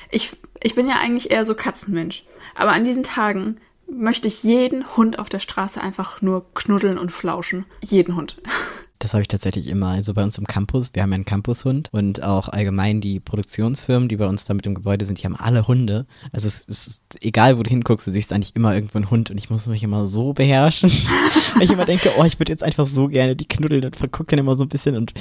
ich, 0.10 0.36
ich 0.62 0.74
bin 0.74 0.88
ja 0.88 0.96
eigentlich 1.00 1.29
eher 1.29 1.46
so 1.46 1.53
Katzenmensch. 1.53 2.24
Aber 2.55 2.72
an 2.72 2.86
diesen 2.86 3.03
Tagen 3.03 3.58
möchte 3.88 4.27
ich 4.27 4.41
jeden 4.41 4.98
Hund 4.98 5.20
auf 5.20 5.29
der 5.29 5.39
Straße 5.39 5.79
einfach 5.79 6.22
nur 6.22 6.46
knuddeln 6.55 6.98
und 6.98 7.12
flauschen. 7.12 7.65
Jeden 7.82 8.15
Hund. 8.15 8.41
Das 9.04 9.14
habe 9.14 9.22
ich 9.22 9.28
tatsächlich 9.28 9.68
immer. 9.68 9.90
Also 9.90 10.14
bei 10.14 10.24
uns 10.24 10.38
im 10.38 10.48
Campus, 10.48 10.92
wir 10.94 11.04
haben 11.04 11.10
ja 11.10 11.16
einen 11.16 11.26
Campushund 11.26 11.90
und 11.92 12.24
auch 12.24 12.48
allgemein 12.48 13.02
die 13.02 13.20
Produktionsfirmen, 13.20 14.08
die 14.08 14.16
bei 14.16 14.26
uns 14.26 14.46
da 14.46 14.54
mit 14.54 14.66
im 14.66 14.76
Gebäude 14.76 15.04
sind, 15.04 15.22
die 15.22 15.26
haben 15.26 15.36
alle 15.36 15.68
Hunde. 15.68 16.06
Also 16.32 16.48
es, 16.48 16.66
es 16.70 16.88
ist 16.88 17.04
egal, 17.20 17.58
wo 17.58 17.64
du 17.64 17.70
hinguckst, 17.70 18.08
du 18.08 18.12
siehst 18.12 18.32
eigentlich 18.32 18.56
immer 18.56 18.74
irgendwo 18.74 19.00
einen 19.00 19.12
Hund 19.12 19.30
und 19.30 19.38
ich 19.38 19.50
muss 19.50 19.68
mich 19.68 19.84
immer 19.84 20.06
so 20.06 20.32
beherrschen, 20.32 20.90
weil 21.56 21.64
ich 21.64 21.72
immer 21.72 21.84
denke, 21.84 22.12
oh, 22.18 22.24
ich 22.24 22.40
würde 22.40 22.54
jetzt 22.54 22.64
einfach 22.64 22.86
so 22.86 23.10
gerne 23.10 23.36
die 23.36 23.46
knuddeln 23.46 23.84
und 23.84 23.98
vergucke 23.98 24.30
dann 24.30 24.40
immer 24.40 24.56
so 24.56 24.64
ein 24.64 24.70
bisschen 24.70 24.96
und 24.96 25.14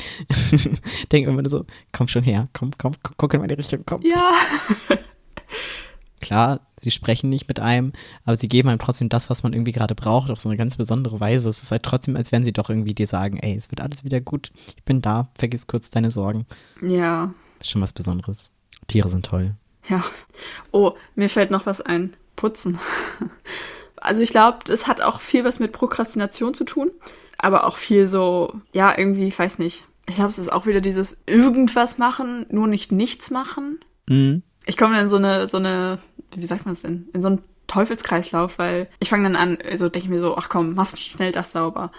denke 1.10 1.28
immer 1.28 1.50
so, 1.50 1.64
komm 1.90 2.06
schon 2.06 2.22
her, 2.22 2.46
komm, 2.52 2.70
komm, 2.78 2.92
guck 3.16 3.34
in 3.34 3.40
meine 3.40 3.58
Richtung, 3.58 3.80
komm. 3.84 4.02
Ja. 4.02 4.32
Klar, 6.22 6.60
sie 6.78 6.90
sprechen 6.90 7.28
nicht 7.28 7.48
mit 7.48 7.60
einem, 7.60 7.92
aber 8.24 8.36
sie 8.36 8.48
geben 8.48 8.70
einem 8.70 8.78
trotzdem 8.78 9.10
das, 9.10 9.28
was 9.28 9.42
man 9.42 9.52
irgendwie 9.52 9.72
gerade 9.72 9.94
braucht, 9.94 10.30
auf 10.30 10.40
so 10.40 10.48
eine 10.48 10.56
ganz 10.56 10.76
besondere 10.76 11.20
Weise. 11.20 11.50
Es 11.50 11.62
ist 11.62 11.70
halt 11.70 11.82
trotzdem, 11.82 12.16
als 12.16 12.32
wenn 12.32 12.44
sie 12.44 12.52
doch 12.52 12.70
irgendwie 12.70 12.94
dir 12.94 13.06
sagen, 13.06 13.38
ey, 13.38 13.54
es 13.54 13.70
wird 13.70 13.82
alles 13.82 14.04
wieder 14.04 14.20
gut, 14.20 14.52
ich 14.76 14.84
bin 14.84 15.02
da, 15.02 15.28
vergiss 15.36 15.66
kurz 15.66 15.90
deine 15.90 16.10
Sorgen. 16.10 16.46
Ja. 16.80 17.34
Schon 17.62 17.82
was 17.82 17.92
Besonderes. 17.92 18.50
Tiere 18.86 19.08
sind 19.08 19.26
toll. 19.26 19.54
Ja. 19.88 20.04
Oh, 20.70 20.92
mir 21.14 21.28
fällt 21.28 21.50
noch 21.50 21.66
was 21.66 21.82
ein. 21.82 22.14
Putzen. 22.36 22.78
Also 24.04 24.20
ich 24.20 24.30
glaube, 24.30 24.58
das 24.64 24.88
hat 24.88 25.00
auch 25.00 25.20
viel 25.20 25.44
was 25.44 25.60
mit 25.60 25.70
Prokrastination 25.70 26.54
zu 26.54 26.64
tun, 26.64 26.90
aber 27.38 27.68
auch 27.68 27.76
viel 27.76 28.08
so, 28.08 28.52
ja, 28.72 28.98
irgendwie, 28.98 29.28
ich 29.28 29.38
weiß 29.38 29.60
nicht. 29.60 29.84
Ich 30.08 30.16
glaube, 30.16 30.30
es 30.30 30.38
ist 30.38 30.52
auch 30.52 30.66
wieder 30.66 30.80
dieses 30.80 31.16
irgendwas 31.26 31.98
machen, 31.98 32.44
nur 32.50 32.66
nicht 32.66 32.90
nichts 32.90 33.30
machen. 33.30 33.78
Mhm. 34.08 34.42
Ich 34.66 34.76
komme 34.76 35.00
in 35.00 35.08
so 35.08 35.16
eine, 35.16 35.46
so 35.46 35.58
eine, 35.58 35.98
wie 36.36 36.46
sagt 36.46 36.64
man 36.64 36.74
es 36.74 36.82
denn? 36.82 37.08
In 37.12 37.22
so 37.22 37.28
einen 37.28 37.42
Teufelskreislauf, 37.66 38.58
weil 38.58 38.88
ich 38.98 39.10
fange 39.10 39.24
dann 39.24 39.36
an, 39.36 39.58
so 39.74 39.88
denke 39.88 40.06
ich 40.06 40.10
mir 40.10 40.18
so, 40.18 40.36
ach 40.36 40.48
komm, 40.48 40.74
machst 40.74 40.98
schnell 41.00 41.32
das 41.32 41.52
sauber. 41.52 41.90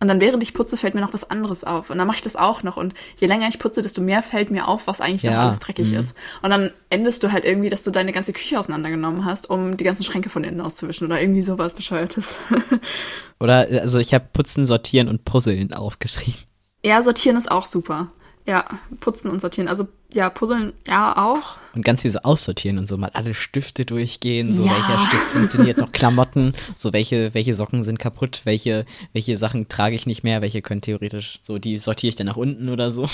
Und 0.00 0.06
dann 0.06 0.20
während 0.20 0.42
ich 0.44 0.54
putze, 0.54 0.76
fällt 0.76 0.94
mir 0.94 1.00
noch 1.00 1.12
was 1.12 1.28
anderes 1.28 1.64
auf. 1.64 1.90
Und 1.90 1.98
dann 1.98 2.06
mache 2.06 2.18
ich 2.18 2.22
das 2.22 2.36
auch 2.36 2.62
noch. 2.62 2.76
Und 2.76 2.94
je 3.16 3.26
länger 3.26 3.48
ich 3.48 3.58
putze, 3.58 3.82
desto 3.82 4.00
mehr 4.00 4.22
fällt 4.22 4.50
mir 4.50 4.68
auf, 4.68 4.86
was 4.86 5.00
eigentlich 5.00 5.24
noch 5.24 5.32
Ja, 5.32 5.44
alles 5.44 5.58
dreckig 5.58 5.90
mhm. 5.90 5.98
ist. 5.98 6.14
Und 6.40 6.50
dann 6.50 6.70
endest 6.88 7.24
du 7.24 7.32
halt 7.32 7.44
irgendwie, 7.44 7.68
dass 7.68 7.82
du 7.82 7.90
deine 7.90 8.12
ganze 8.12 8.32
Küche 8.32 8.58
auseinandergenommen 8.58 9.24
hast, 9.24 9.50
um 9.50 9.76
die 9.76 9.82
ganzen 9.82 10.04
Schränke 10.04 10.28
von 10.28 10.44
innen 10.44 10.60
auszuwischen 10.60 11.06
oder 11.06 11.20
irgendwie 11.20 11.42
sowas 11.42 11.74
Bescheuertes. 11.74 12.36
Oder, 13.40 13.68
also 13.80 14.00
ich 14.00 14.14
habe 14.14 14.26
Putzen, 14.32 14.66
Sortieren 14.66 15.08
und 15.08 15.24
Puzzeln 15.24 15.72
aufgeschrieben. 15.72 16.40
ja, 16.84 17.02
sortieren 17.02 17.36
ist 17.36 17.50
auch 17.50 17.66
super. 17.66 18.08
Ja, 18.46 18.64
putzen 18.98 19.30
und 19.30 19.40
sortieren. 19.40 19.68
Also 19.68 19.86
ja, 20.12 20.30
puzzeln 20.30 20.72
ja 20.86 21.16
auch. 21.16 21.56
Und 21.74 21.84
ganz 21.84 22.02
viel 22.02 22.10
so 22.10 22.20
aussortieren 22.20 22.78
und 22.78 22.88
so 22.88 22.96
mal 22.96 23.10
alle 23.12 23.34
Stifte 23.34 23.84
durchgehen, 23.84 24.52
so 24.52 24.64
Ja. 24.64 24.72
welcher 24.72 24.98
Stift 25.00 25.22
funktioniert 25.32 25.78
noch, 25.78 25.92
Klamotten, 25.92 26.54
so 26.76 26.92
welche, 26.92 27.34
welche 27.34 27.54
Socken 27.54 27.82
sind 27.82 27.98
kaputt, 27.98 28.40
welche, 28.44 28.84
welche 29.12 29.36
Sachen 29.36 29.68
trage 29.68 29.94
ich 29.94 30.06
nicht 30.06 30.24
mehr, 30.24 30.40
welche 30.42 30.62
können 30.62 30.80
theoretisch, 30.80 31.38
so 31.42 31.58
die 31.58 31.76
sortiere 31.76 32.08
ich 32.08 32.16
dann 32.16 32.26
nach 32.26 32.36
unten 32.36 32.68
oder 32.68 32.90
so. 32.90 33.08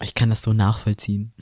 Ich 0.00 0.14
kann 0.14 0.30
das 0.30 0.42
so 0.42 0.52
nachvollziehen. 0.52 1.32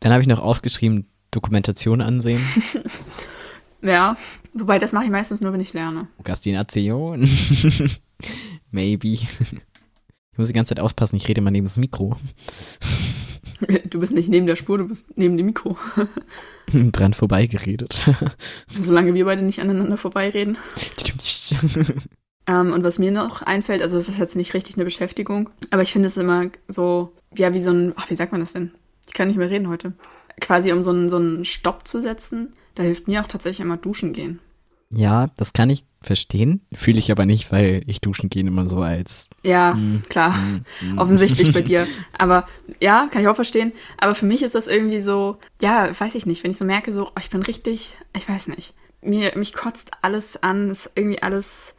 Dann 0.00 0.12
habe 0.12 0.20
ich 0.22 0.28
noch 0.28 0.38
aufgeschrieben, 0.40 1.06
Dokumentation 1.30 2.00
ansehen, 2.00 2.40
Ja, 3.82 4.16
wobei 4.54 4.78
das 4.78 4.92
mache 4.92 5.04
ich 5.04 5.10
meistens 5.10 5.40
nur, 5.40 5.52
wenn 5.52 5.60
ich 5.60 5.72
lerne. 5.74 6.08
Prokrastination. 6.16 7.28
Maybe. 8.70 9.08
Ich 9.12 9.26
muss 10.38 10.48
die 10.48 10.54
ganze 10.54 10.74
Zeit 10.74 10.80
aufpassen, 10.82 11.16
ich 11.16 11.28
rede 11.28 11.40
mal 11.40 11.50
neben 11.50 11.66
das 11.66 11.76
Mikro. 11.76 12.16
Du 13.90 14.00
bist 14.00 14.12
nicht 14.12 14.28
neben 14.28 14.46
der 14.46 14.56
Spur, 14.56 14.78
du 14.78 14.88
bist 14.88 15.16
neben 15.16 15.36
dem 15.36 15.46
Mikro. 15.46 15.76
Dran 16.72 17.14
vorbeigeredet. 17.14 18.04
Solange 18.78 19.14
wir 19.14 19.24
beide 19.24 19.42
nicht 19.42 19.60
aneinander 19.60 19.96
vorbeireden. 19.96 20.58
Ähm, 22.46 22.72
und 22.72 22.84
was 22.84 22.98
mir 22.98 23.10
noch 23.10 23.42
einfällt, 23.42 23.82
also 23.82 23.98
es 23.98 24.08
ist 24.08 24.18
jetzt 24.18 24.36
nicht 24.36 24.54
richtig 24.54 24.76
eine 24.76 24.84
Beschäftigung, 24.84 25.50
aber 25.70 25.82
ich 25.82 25.92
finde 25.92 26.08
es 26.08 26.16
immer 26.16 26.50
so, 26.68 27.12
ja, 27.36 27.52
wie 27.52 27.60
so 27.60 27.70
ein, 27.70 27.92
ach, 27.96 28.08
wie 28.10 28.14
sagt 28.14 28.32
man 28.32 28.40
das 28.40 28.52
denn? 28.52 28.72
Ich 29.06 29.14
kann 29.14 29.28
nicht 29.28 29.36
mehr 29.36 29.50
reden 29.50 29.68
heute. 29.68 29.92
Quasi 30.40 30.70
um 30.72 30.82
so 30.82 30.90
einen, 30.90 31.08
so 31.08 31.16
einen 31.16 31.44
Stopp 31.44 31.88
zu 31.88 32.00
setzen, 32.00 32.52
da 32.74 32.82
hilft 32.82 33.08
mir 33.08 33.22
auch 33.22 33.28
tatsächlich 33.28 33.60
immer 33.60 33.76
duschen 33.76 34.12
gehen. 34.12 34.40
Ja, 34.92 35.28
das 35.36 35.52
kann 35.52 35.70
ich 35.70 35.84
verstehen. 36.00 36.62
Fühle 36.72 36.98
ich 37.00 37.10
aber 37.10 37.26
nicht, 37.26 37.50
weil 37.50 37.82
ich 37.86 38.00
duschen 38.00 38.30
gehen 38.30 38.46
immer 38.46 38.66
so 38.68 38.78
als 38.82 39.28
Ja, 39.42 39.74
Mm, 39.74 40.04
klar. 40.08 40.30
mm, 40.30 40.64
mm. 40.94 40.98
Offensichtlich 40.98 41.52
bei 41.52 41.62
dir. 41.62 41.86
Aber 42.12 42.46
ja, 42.80 43.08
kann 43.10 43.22
ich 43.22 43.28
auch 43.28 43.34
verstehen. 43.34 43.72
Aber 43.98 44.14
für 44.14 44.26
mich 44.26 44.42
ist 44.42 44.54
das 44.54 44.68
irgendwie 44.68 45.00
so, 45.00 45.38
ja, 45.60 45.88
weiß 45.98 46.14
ich 46.14 46.24
nicht, 46.26 46.44
wenn 46.44 46.52
ich 46.52 46.58
so 46.58 46.64
merke, 46.64 46.92
so, 46.92 47.08
oh, 47.08 47.20
ich 47.20 47.30
bin 47.30 47.42
richtig, 47.42 47.96
ich 48.16 48.28
weiß 48.28 48.46
nicht. 48.48 48.74
Mir, 49.02 49.32
mich 49.36 49.52
kotzt 49.52 49.90
alles 50.02 50.40
an, 50.42 50.70
ist 50.70 50.90
irgendwie 50.94 51.20
alles, 51.22 51.74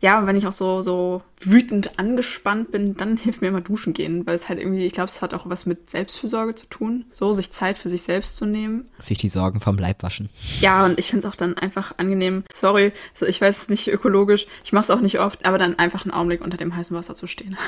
ja, 0.00 0.18
und 0.18 0.26
wenn 0.26 0.36
ich 0.36 0.46
auch 0.46 0.52
so, 0.52 0.80
so 0.80 1.22
wütend 1.40 1.98
angespannt 1.98 2.72
bin, 2.72 2.96
dann 2.96 3.18
hilft 3.18 3.42
mir 3.42 3.48
immer 3.48 3.60
duschen 3.60 3.92
gehen, 3.92 4.26
weil 4.26 4.34
es 4.34 4.48
halt 4.48 4.58
irgendwie, 4.58 4.86
ich 4.86 4.94
glaube, 4.94 5.08
es 5.08 5.20
hat 5.20 5.34
auch 5.34 5.48
was 5.48 5.66
mit 5.66 5.90
Selbstfürsorge 5.90 6.54
zu 6.54 6.66
tun, 6.66 7.04
so 7.10 7.32
sich 7.32 7.50
Zeit 7.50 7.76
für 7.76 7.90
sich 7.90 8.02
selbst 8.02 8.36
zu 8.36 8.46
nehmen. 8.46 8.88
sich 8.98 9.18
die 9.18 9.28
Sorgen 9.28 9.60
vom 9.60 9.76
Leib 9.76 10.02
waschen. 10.02 10.30
Ja, 10.60 10.86
und 10.86 10.98
ich 10.98 11.08
finde 11.10 11.26
es 11.26 11.32
auch 11.32 11.36
dann 11.36 11.56
einfach 11.58 11.94
angenehm. 11.98 12.44
Sorry, 12.52 12.92
ich 13.20 13.40
weiß 13.40 13.62
es 13.62 13.68
nicht 13.68 13.88
ökologisch, 13.88 14.46
ich 14.64 14.72
mache 14.72 14.84
es 14.84 14.90
auch 14.90 15.02
nicht 15.02 15.20
oft, 15.20 15.44
aber 15.44 15.58
dann 15.58 15.78
einfach 15.78 16.04
einen 16.04 16.14
Augenblick 16.14 16.40
unter 16.40 16.56
dem 16.56 16.74
heißen 16.74 16.96
Wasser 16.96 17.14
zu 17.14 17.26
stehen. 17.26 17.56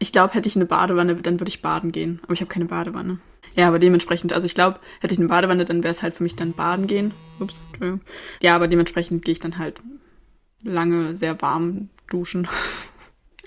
Ich 0.00 0.10
glaube, 0.10 0.34
hätte 0.34 0.48
ich 0.48 0.56
eine 0.56 0.66
Badewanne, 0.66 1.14
dann 1.14 1.38
würde 1.38 1.48
ich 1.48 1.62
baden 1.62 1.92
gehen. 1.92 2.18
Aber 2.24 2.32
ich 2.32 2.40
habe 2.40 2.50
keine 2.50 2.64
Badewanne. 2.64 3.20
Ja, 3.54 3.68
aber 3.68 3.78
dementsprechend, 3.78 4.32
also 4.32 4.44
ich 4.44 4.54
glaube, 4.54 4.80
hätte 5.00 5.14
ich 5.14 5.20
eine 5.20 5.28
Badewanne, 5.28 5.64
dann 5.64 5.84
wäre 5.84 5.92
es 5.92 6.02
halt 6.02 6.14
für 6.14 6.24
mich 6.24 6.34
dann 6.34 6.52
baden 6.52 6.88
gehen. 6.88 7.14
Ups, 7.38 7.60
Entschuldigung. 7.68 8.00
Ja, 8.42 8.56
aber 8.56 8.66
dementsprechend 8.66 9.24
gehe 9.24 9.32
ich 9.32 9.38
dann 9.38 9.56
halt 9.56 9.80
lange 10.64 11.16
sehr 11.16 11.40
warm 11.40 11.88
duschen. 12.08 12.48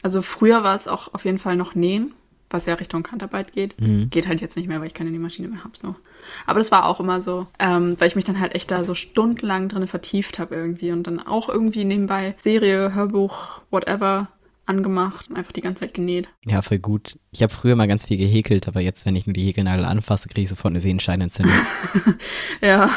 Also 0.04 0.22
früher 0.22 0.64
war 0.64 0.76
es 0.76 0.88
auch 0.88 1.14
auf 1.14 1.26
jeden 1.26 1.40
Fall 1.40 1.56
noch 1.56 1.74
nähen, 1.74 2.14
was 2.50 2.66
ja 2.68 2.76
Richtung 2.76 3.06
Handarbeit 3.12 3.52
geht. 3.52 3.80
Mhm. 3.82 4.10
Geht 4.10 4.28
halt 4.28 4.42
jetzt 4.42 4.56
nicht 4.56 4.68
mehr, 4.68 4.80
weil 4.80 4.88
ich 4.88 4.94
keine 4.94 5.12
Nähmaschine 5.12 5.48
mehr 5.48 5.64
habe. 5.64 5.76
So. 5.76 5.96
Aber 6.46 6.60
das 6.60 6.72
war 6.72 6.86
auch 6.86 7.00
immer 7.00 7.20
so, 7.20 7.48
ähm, 7.60 7.96
weil 8.00 8.08
ich 8.08 8.16
mich 8.16 8.24
dann 8.24 8.40
halt 8.40 8.54
echt 8.56 8.72
da 8.72 8.84
so 8.84 8.94
stundenlang 8.94 9.70
drin 9.70 9.88
vertieft 9.88 10.40
habe 10.40 10.56
irgendwie 10.56 10.92
und 10.92 11.04
dann 11.08 11.20
auch 11.20 11.50
irgendwie 11.50 11.84
nebenbei 11.84 12.36
Serie, 12.40 12.94
Hörbuch, 12.94 13.62
whatever 13.72 14.28
angemacht 14.68 15.30
und 15.30 15.38
einfach 15.38 15.52
die 15.52 15.62
ganze 15.62 15.82
Zeit 15.82 15.94
genäht. 15.94 16.30
Ja, 16.46 16.62
voll 16.62 16.80
gut. 16.80 17.18
Ich 17.32 17.42
habe 17.42 17.54
früher 17.54 17.76
mal 17.76 17.88
ganz 17.88 18.06
viel 18.06 18.18
gehäkelt, 18.18 18.68
aber 18.68 18.82
jetzt, 18.82 19.06
wenn 19.06 19.16
ich 19.16 19.26
nur 19.26 19.34
die 19.34 19.46
Häkelnadel 19.46 19.86
anfasse, 19.86 20.28
kriege 20.30 20.42
ich 20.44 20.50
sofort 20.50 20.72
eine 20.74 20.82
Sehenscheinentzündung. 20.82 21.56
Ja, 22.62 22.90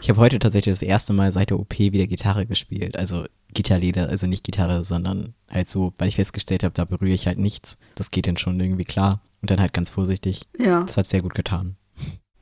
ich 0.00 0.08
habe 0.08 0.20
heute 0.20 0.38
tatsächlich 0.38 0.72
das 0.72 0.82
erste 0.82 1.12
Mal 1.12 1.32
seit 1.32 1.50
der 1.50 1.58
OP 1.58 1.78
wieder 1.78 2.06
Gitarre 2.06 2.46
gespielt. 2.46 2.96
Also 2.96 3.24
Gitarrlieder, 3.54 4.08
also 4.08 4.26
nicht 4.26 4.44
Gitarre, 4.44 4.84
sondern 4.84 5.34
halt 5.50 5.68
so, 5.68 5.92
weil 5.98 6.08
ich 6.08 6.16
festgestellt 6.16 6.62
habe, 6.62 6.74
da 6.74 6.84
berühre 6.84 7.12
ich 7.14 7.26
halt 7.26 7.38
nichts. 7.38 7.78
Das 7.96 8.10
geht 8.10 8.26
dann 8.26 8.36
schon 8.36 8.60
irgendwie 8.60 8.84
klar. 8.84 9.20
Und 9.40 9.50
dann 9.50 9.60
halt 9.60 9.72
ganz 9.72 9.90
vorsichtig. 9.90 10.46
ja, 10.58 10.82
Das 10.82 10.96
hat 10.96 11.06
sehr 11.06 11.22
gut 11.22 11.34
getan. 11.34 11.76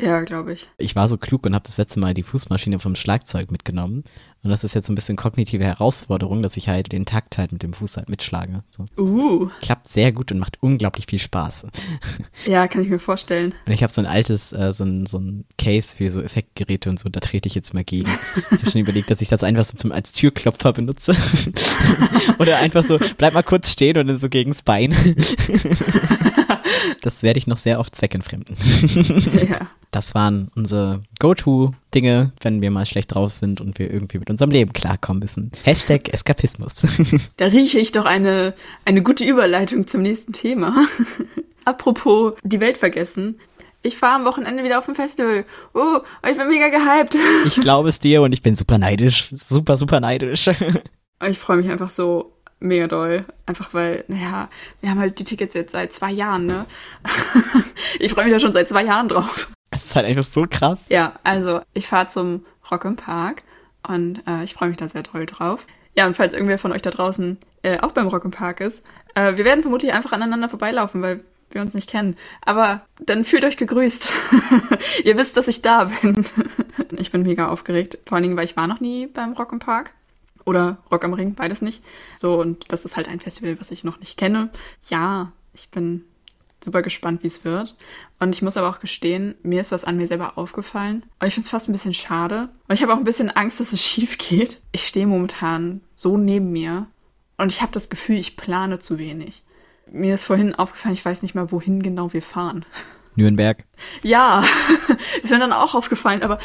ja, 0.01 0.21
glaube 0.23 0.53
ich. 0.53 0.69
Ich 0.79 0.95
war 0.97 1.09
so 1.09 1.17
klug 1.17 1.47
und 1.47 1.55
habe 1.55 1.65
das 1.67 1.79
letzte 1.79 2.01
Mal 2.01 2.15
die 2.15 2.23
Fußmaschine 2.23 2.79
vom 2.79 2.97
Schlagzeug 2.97 3.51
mitgenommen. 3.51 4.05
Und 4.47 4.51
das 4.51 4.63
ist 4.63 4.77
jetzt 4.77 4.87
so 4.87 4.93
ein 4.93 4.95
bisschen 4.95 5.17
kognitive 5.17 5.65
Herausforderung, 5.65 6.41
dass 6.41 6.57
ich 6.57 6.69
halt 6.69 6.93
den 6.93 7.05
Takt 7.05 7.37
halt 7.37 7.51
mit 7.51 7.65
dem 7.65 7.73
Fuß 7.73 7.97
halt 7.97 8.09
mitschlage. 8.09 8.63
So. 8.71 8.85
Uh, 8.97 9.51
Klappt 9.61 9.89
sehr 9.89 10.13
gut 10.13 10.31
und 10.31 10.39
macht 10.39 10.59
unglaublich 10.61 11.07
viel 11.07 11.19
Spaß. 11.19 11.67
ja, 12.47 12.69
kann 12.69 12.83
ich 12.83 12.89
mir 12.89 13.01
vorstellen. 13.01 13.57
Und 13.67 13.73
ich 13.73 13.83
habe 13.83 13.93
so 13.93 14.01
ein 14.01 14.07
altes, 14.07 14.53
äh, 14.53 14.73
so, 14.73 14.85
ein, 14.85 15.05
so 15.07 15.19
ein 15.19 15.47
Case 15.59 15.97
für 15.97 16.13
so 16.13 16.23
Effektgeräte 16.23 16.89
und 16.89 16.97
so, 16.97 17.09
da 17.09 17.19
trete 17.19 17.49
ich 17.49 17.57
jetzt 17.57 17.75
mal 17.75 17.83
gegen. 17.83 18.09
Ich 18.53 18.61
habe 18.61 18.71
schon 18.71 18.81
überlegt, 18.83 19.11
dass 19.11 19.21
ich 19.21 19.29
das 19.29 19.43
einfach 19.43 19.65
so 19.65 19.77
zum, 19.77 19.91
als 19.91 20.13
Türklopfer 20.13 20.73
benutze. 20.73 21.17
Oder 22.39 22.59
einfach 22.59 22.85
so, 22.85 23.01
bleib 23.19 23.35
mal 23.35 23.43
kurz 23.43 23.73
stehen 23.73 23.99
und 23.99 24.07
dann 24.07 24.19
so 24.19 24.29
gegens 24.29 24.63
Bein. 24.63 24.95
das 27.03 27.25
werde 27.25 27.39
ich 27.39 27.49
noch 27.49 27.57
sehr 27.57 27.81
oft 27.81 27.97
zweckentfremden. 27.97 28.57
ja. 29.51 29.69
Das 29.91 30.15
waren 30.15 30.51
unsere 30.55 31.03
Go-To-Dinge, 31.97 32.33
wenn 32.41 32.61
wir 32.61 32.71
mal 32.71 32.85
schlecht 32.85 33.15
drauf 33.15 33.33
sind 33.33 33.61
und 33.61 33.79
wir 33.79 33.91
irgendwie 33.91 34.19
mit 34.19 34.29
unserem 34.31 34.51
Leben 34.51 34.73
klarkommen 34.73 35.21
müssen. 35.21 35.53
Hashtag 35.65 36.13
Eskapismus. 36.13 36.87
Da 37.37 37.47
rieche 37.47 37.79
ich 37.79 37.93
doch 37.93 38.05
eine, 38.05 38.55
eine 38.85 39.03
gute 39.03 39.25
Überleitung 39.25 39.87
zum 39.87 40.03
nächsten 40.03 40.33
Thema. 40.33 40.87
Apropos 41.65 42.35
die 42.43 42.61
Welt 42.61 42.77
vergessen. 42.77 43.39
Ich 43.83 43.97
fahre 43.97 44.17
am 44.17 44.25
Wochenende 44.25 44.65
wieder 44.65 44.79
auf 44.79 44.89
ein 44.89 44.95
Festival. 44.95 45.45
Oh, 45.75 45.99
ich 46.29 46.37
bin 46.37 46.49
mega 46.49 46.69
gehypt. 46.69 47.17
Ich 47.47 47.61
glaube 47.61 47.89
es 47.89 48.01
dir 48.01 48.23
und 48.23 48.33
ich 48.33 48.43
bin 48.43 48.57
super 48.57 48.79
neidisch. 48.79 49.29
Super, 49.31 49.77
super 49.77 50.01
neidisch. 50.01 50.51
Ich 51.27 51.39
freue 51.39 51.57
mich 51.57 51.71
einfach 51.71 51.89
so 51.89 52.35
mega 52.61 52.89
doll. 52.89 53.25
Einfach 53.47 53.73
weil, 53.73 54.05
naja, 54.07 54.51
wir 54.83 54.91
haben 54.91 54.99
halt 54.99 55.19
die 55.19 55.25
Tickets 55.25 55.55
jetzt 55.55 55.73
seit 55.73 55.91
zwei 55.95 56.13
Jahren, 56.13 56.45
ne? 56.45 56.67
ich 57.99 58.13
freue 58.13 58.25
mich 58.25 58.35
da 58.35 58.39
schon 58.39 58.53
seit 58.53 58.69
zwei 58.69 58.85
Jahren 58.85 59.09
drauf. 59.09 59.49
Es 59.71 59.87
ist 59.87 59.97
halt 59.97 60.07
einfach 60.07 60.23
so 60.23 60.45
krass. 60.49 60.87
Ja, 60.89 61.15
also 61.23 61.61
ich 61.75 61.87
fahre 61.87 62.07
zum 62.09 62.45
Rock 62.71 62.85
im 62.85 62.97
Park 62.97 63.43
und 63.87 64.23
äh, 64.27 64.45
ich 64.45 64.55
freue 64.55 64.69
mich 64.69 64.79
da 64.79 64.89
sehr 64.89 65.03
toll 65.03 65.27
drauf. 65.27 65.67
Ja, 65.95 66.07
und 66.07 66.15
falls 66.15 66.35
irgendwer 66.35 66.59
von 66.59 66.73
euch 66.73 66.83
da 66.83 66.91
draußen 66.91 67.39
äh, 67.63 67.81
auch 67.81 67.93
beim 67.93 68.09
Rock 68.09 68.25
im 68.25 68.31
Park 68.31 68.61
ist, 68.61 68.85
äh, 69.15 69.37
wir 69.37 69.45
werden 69.45 69.63
vermutlich 69.63 69.93
einfach 69.93 70.13
aneinander 70.13 70.49
vorbeilaufen, 70.49 71.03
weil 71.03 71.25
wir 71.51 71.63
uns 71.63 71.75
nicht 71.75 71.89
kennen. 71.89 72.17
Aber 72.45 72.83
dann 73.01 73.25
fühlt 73.25 73.45
euch 73.45 73.57
gegrüßt. 73.57 74.13
Ihr 75.05 75.17
wisst, 75.17 75.37
dass 75.37 75.49
ich 75.49 75.63
da 75.63 75.85
bin. 75.85 76.25
ich 76.97 77.13
bin 77.13 77.23
mega 77.23 77.49
aufgeregt, 77.49 77.99
vor 78.07 78.17
allen 78.17 78.23
Dingen, 78.23 78.37
weil 78.37 78.45
ich 78.45 78.57
war 78.57 78.67
noch 78.67 78.81
nie 78.81 79.07
beim 79.07 79.33
Rock 79.33 79.53
im 79.53 79.59
Park. 79.59 79.93
Oder 80.45 80.79
Rock 80.93 81.05
am 81.05 81.15
Ring, 81.15 81.35
beides 81.35 81.61
nicht. 81.61 81.83
So, 82.17 82.41
und 82.41 82.71
das 82.73 82.85
ist 82.85 82.97
halt 82.97 83.09
ein 83.09 83.21
Festival, 83.21 83.59
was 83.59 83.71
ich 83.71 83.83
noch 83.83 83.99
nicht 83.99 84.17
kenne. 84.17 84.51
Ja, 84.89 85.33
ich 85.55 85.71
bin 85.71 86.05
super 86.65 86.83
gespannt, 86.83 87.23
wie 87.23 87.29
es 87.29 87.45
wird. 87.45 87.77
Und 88.19 88.35
ich 88.35 88.43
muss 88.43 88.57
aber 88.57 88.69
auch 88.69 88.81
gestehen, 88.81 89.35
mir 89.43 89.61
ist 89.61 89.73
was 89.73 89.85
an 89.85 89.97
mir 89.97 90.07
selber 90.07 90.39
aufgefallen. 90.39 91.05
Und 91.21 91.27
ich 91.27 91.35
finde 91.35 91.47
es 91.47 91.51
fast 91.51 91.69
ein 91.69 91.73
bisschen 91.73 91.95
schade. 91.95 92.49
Und 92.69 92.75
ich 92.75 92.83
habe 92.83 92.93
auch 92.93 92.99
ein 92.99 93.05
bisschen 93.05 93.31
Angst, 93.31 93.61
dass 93.61 93.73
es 93.73 93.83
schief 93.85 94.19
geht. 94.19 94.63
Ich 94.73 94.87
stehe 94.87 95.07
momentan 95.07 95.81
so 95.95 96.17
neben 96.17 96.53
mir 96.53 96.87
und 97.39 97.53
ich 97.53 97.63
habe 97.63 97.73
das 97.73 97.89
Gefühl, 97.89 98.17
ich 98.17 98.37
plane 98.37 98.79
zu 98.79 98.99
wenig. 98.99 99.43
Mir 99.91 100.15
ist 100.15 100.25
vorhin 100.25 100.55
aufgefallen, 100.55 100.95
ich 100.95 101.05
weiß 101.05 101.23
nicht 101.23 101.35
mal, 101.35 101.53
wohin 101.53 101.83
genau 101.83 102.13
wir 102.13 102.23
fahren. 102.23 102.65
Nürnberg. 103.15 103.65
Ja, 104.03 104.43
ist 105.23 105.31
mir 105.31 105.39
dann 105.39 105.53
auch 105.53 105.75
aufgefallen, 105.75 106.23
aber 106.23 106.39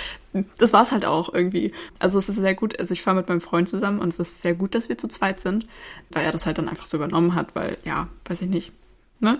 das 0.57 0.73
war 0.73 0.83
es 0.83 0.91
halt 0.91 1.05
auch 1.05 1.33
irgendwie. 1.33 1.73
Also 1.99 2.19
es 2.19 2.27
ist 2.27 2.35
sehr 2.35 2.55
gut, 2.55 2.77
also 2.79 2.93
ich 2.93 3.01
fahre 3.01 3.17
mit 3.17 3.29
meinem 3.29 3.41
Freund 3.41 3.69
zusammen 3.69 3.99
und 3.99 4.09
es 4.09 4.19
ist 4.19 4.41
sehr 4.41 4.53
gut, 4.53 4.75
dass 4.75 4.89
wir 4.89 4.97
zu 4.97 5.07
zweit 5.07 5.39
sind, 5.39 5.65
weil 6.11 6.25
er 6.25 6.31
das 6.31 6.45
halt 6.45 6.57
dann 6.57 6.67
einfach 6.67 6.85
so 6.85 6.97
übernommen 6.97 7.35
hat, 7.35 7.55
weil, 7.55 7.77
ja, 7.85 8.09
weiß 8.25 8.41
ich 8.41 8.49
nicht. 8.49 8.73
Ne? 9.21 9.39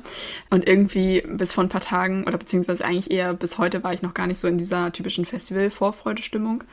Und 0.50 0.68
irgendwie 0.68 1.22
bis 1.28 1.54
vor 1.54 1.64
ein 1.64 1.70
paar 1.70 1.82
Tagen 1.82 2.24
oder 2.26 2.38
beziehungsweise 2.38 2.86
eigentlich 2.86 3.12
eher 3.12 3.34
bis 3.34 3.58
heute 3.58 3.84
war 3.84 3.94
ich 3.94 4.02
noch 4.02 4.14
gar 4.14 4.28
nicht 4.28 4.40
so 4.40 4.48
in 4.48 4.58
dieser 4.58 4.94
typischen 4.94 5.26
Festival-Vorfreudestimmung. 5.26 6.64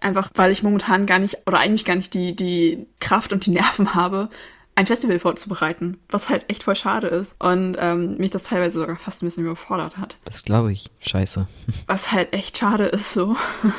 Einfach, 0.00 0.30
weil 0.34 0.50
ich 0.50 0.62
momentan 0.62 1.06
gar 1.06 1.18
nicht, 1.18 1.38
oder 1.46 1.58
eigentlich 1.58 1.84
gar 1.84 1.96
nicht 1.96 2.14
die, 2.14 2.34
die 2.34 2.86
Kraft 3.00 3.32
und 3.32 3.46
die 3.46 3.50
Nerven 3.50 3.94
habe, 3.94 4.30
ein 4.76 4.86
Festival 4.86 5.18
vorzubereiten, 5.18 5.98
was 6.08 6.28
halt 6.28 6.46
echt 6.48 6.64
voll 6.64 6.74
schade 6.74 7.06
ist 7.06 7.36
und 7.38 7.76
ähm, 7.78 8.16
mich 8.16 8.30
das 8.30 8.44
teilweise 8.44 8.80
sogar 8.80 8.96
fast 8.96 9.22
ein 9.22 9.26
bisschen 9.26 9.44
überfordert 9.44 9.98
hat. 9.98 10.16
Das 10.24 10.42
glaube 10.42 10.72
ich. 10.72 10.90
Scheiße. 11.00 11.46
Was 11.86 12.10
halt 12.10 12.32
echt 12.32 12.58
schade 12.58 12.86
ist 12.86 13.12
so. 13.12 13.36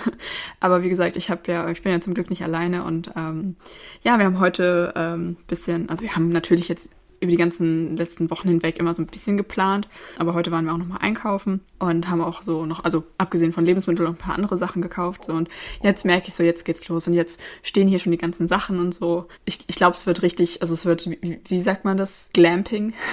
Aber 0.60 0.84
wie 0.84 0.90
gesagt, 0.90 1.18
ich 1.18 1.30
habe 1.30 1.52
ja, 1.52 1.70
ich 1.70 1.82
bin 1.82 1.92
ja 1.92 2.00
zum 2.00 2.14
Glück 2.14 2.30
nicht 2.30 2.44
alleine 2.44 2.84
und 2.86 3.12
ähm, 3.16 3.58
ja, 4.02 4.18
wir 4.18 4.26
haben 4.26 4.40
heute 4.40 4.94
ähm, 4.96 5.38
bisschen, 5.48 5.90
also 5.90 6.02
wir 6.04 6.16
haben 6.16 6.30
natürlich 6.30 6.70
jetzt 6.70 6.90
über 7.26 7.32
die 7.32 7.38
ganzen 7.38 7.98
letzten 7.98 8.30
Wochen 8.30 8.48
hinweg 8.48 8.80
immer 8.80 8.94
so 8.94 9.02
ein 9.02 9.08
bisschen 9.08 9.38
geplant. 9.38 9.88
Aber 10.18 10.34
heute 10.34 10.52
waren 10.52 10.66
wir 10.66 10.74
auch 10.74 10.78
nochmal 10.78 11.00
einkaufen 11.02 11.62
und 11.80 12.10
haben 12.10 12.22
auch 12.22 12.42
so 12.42 12.66
noch, 12.66 12.84
also 12.84 13.04
abgesehen 13.18 13.52
von 13.52 13.66
Lebensmitteln, 13.66 14.08
noch 14.08 14.16
ein 14.16 14.20
paar 14.20 14.36
andere 14.36 14.58
Sachen 14.58 14.82
gekauft. 14.82 15.26
So. 15.26 15.34
Und 15.34 15.50
jetzt 15.82 16.06
merke 16.06 16.28
ich 16.28 16.34
so, 16.34 16.44
jetzt 16.44 16.64
geht's 16.64 16.88
los 16.88 17.08
und 17.08 17.14
jetzt 17.14 17.40
stehen 17.64 17.88
hier 17.88 18.00
schon 18.00 18.12
die 18.12 18.18
ganzen 18.18 18.48
Sachen 18.48 18.80
und 18.80 18.94
so. 18.94 19.28
Ich, 19.44 19.60
ich 19.68 19.76
glaube, 19.76 19.96
es 19.96 20.08
wird 20.08 20.22
richtig, 20.22 20.62
also 20.62 20.74
es 20.74 20.86
wird, 20.86 21.10
wie, 21.10 21.40
wie 21.46 21.62
sagt 21.62 21.84
man 21.86 21.98
das? 21.98 22.30
Glamping. 22.34 22.94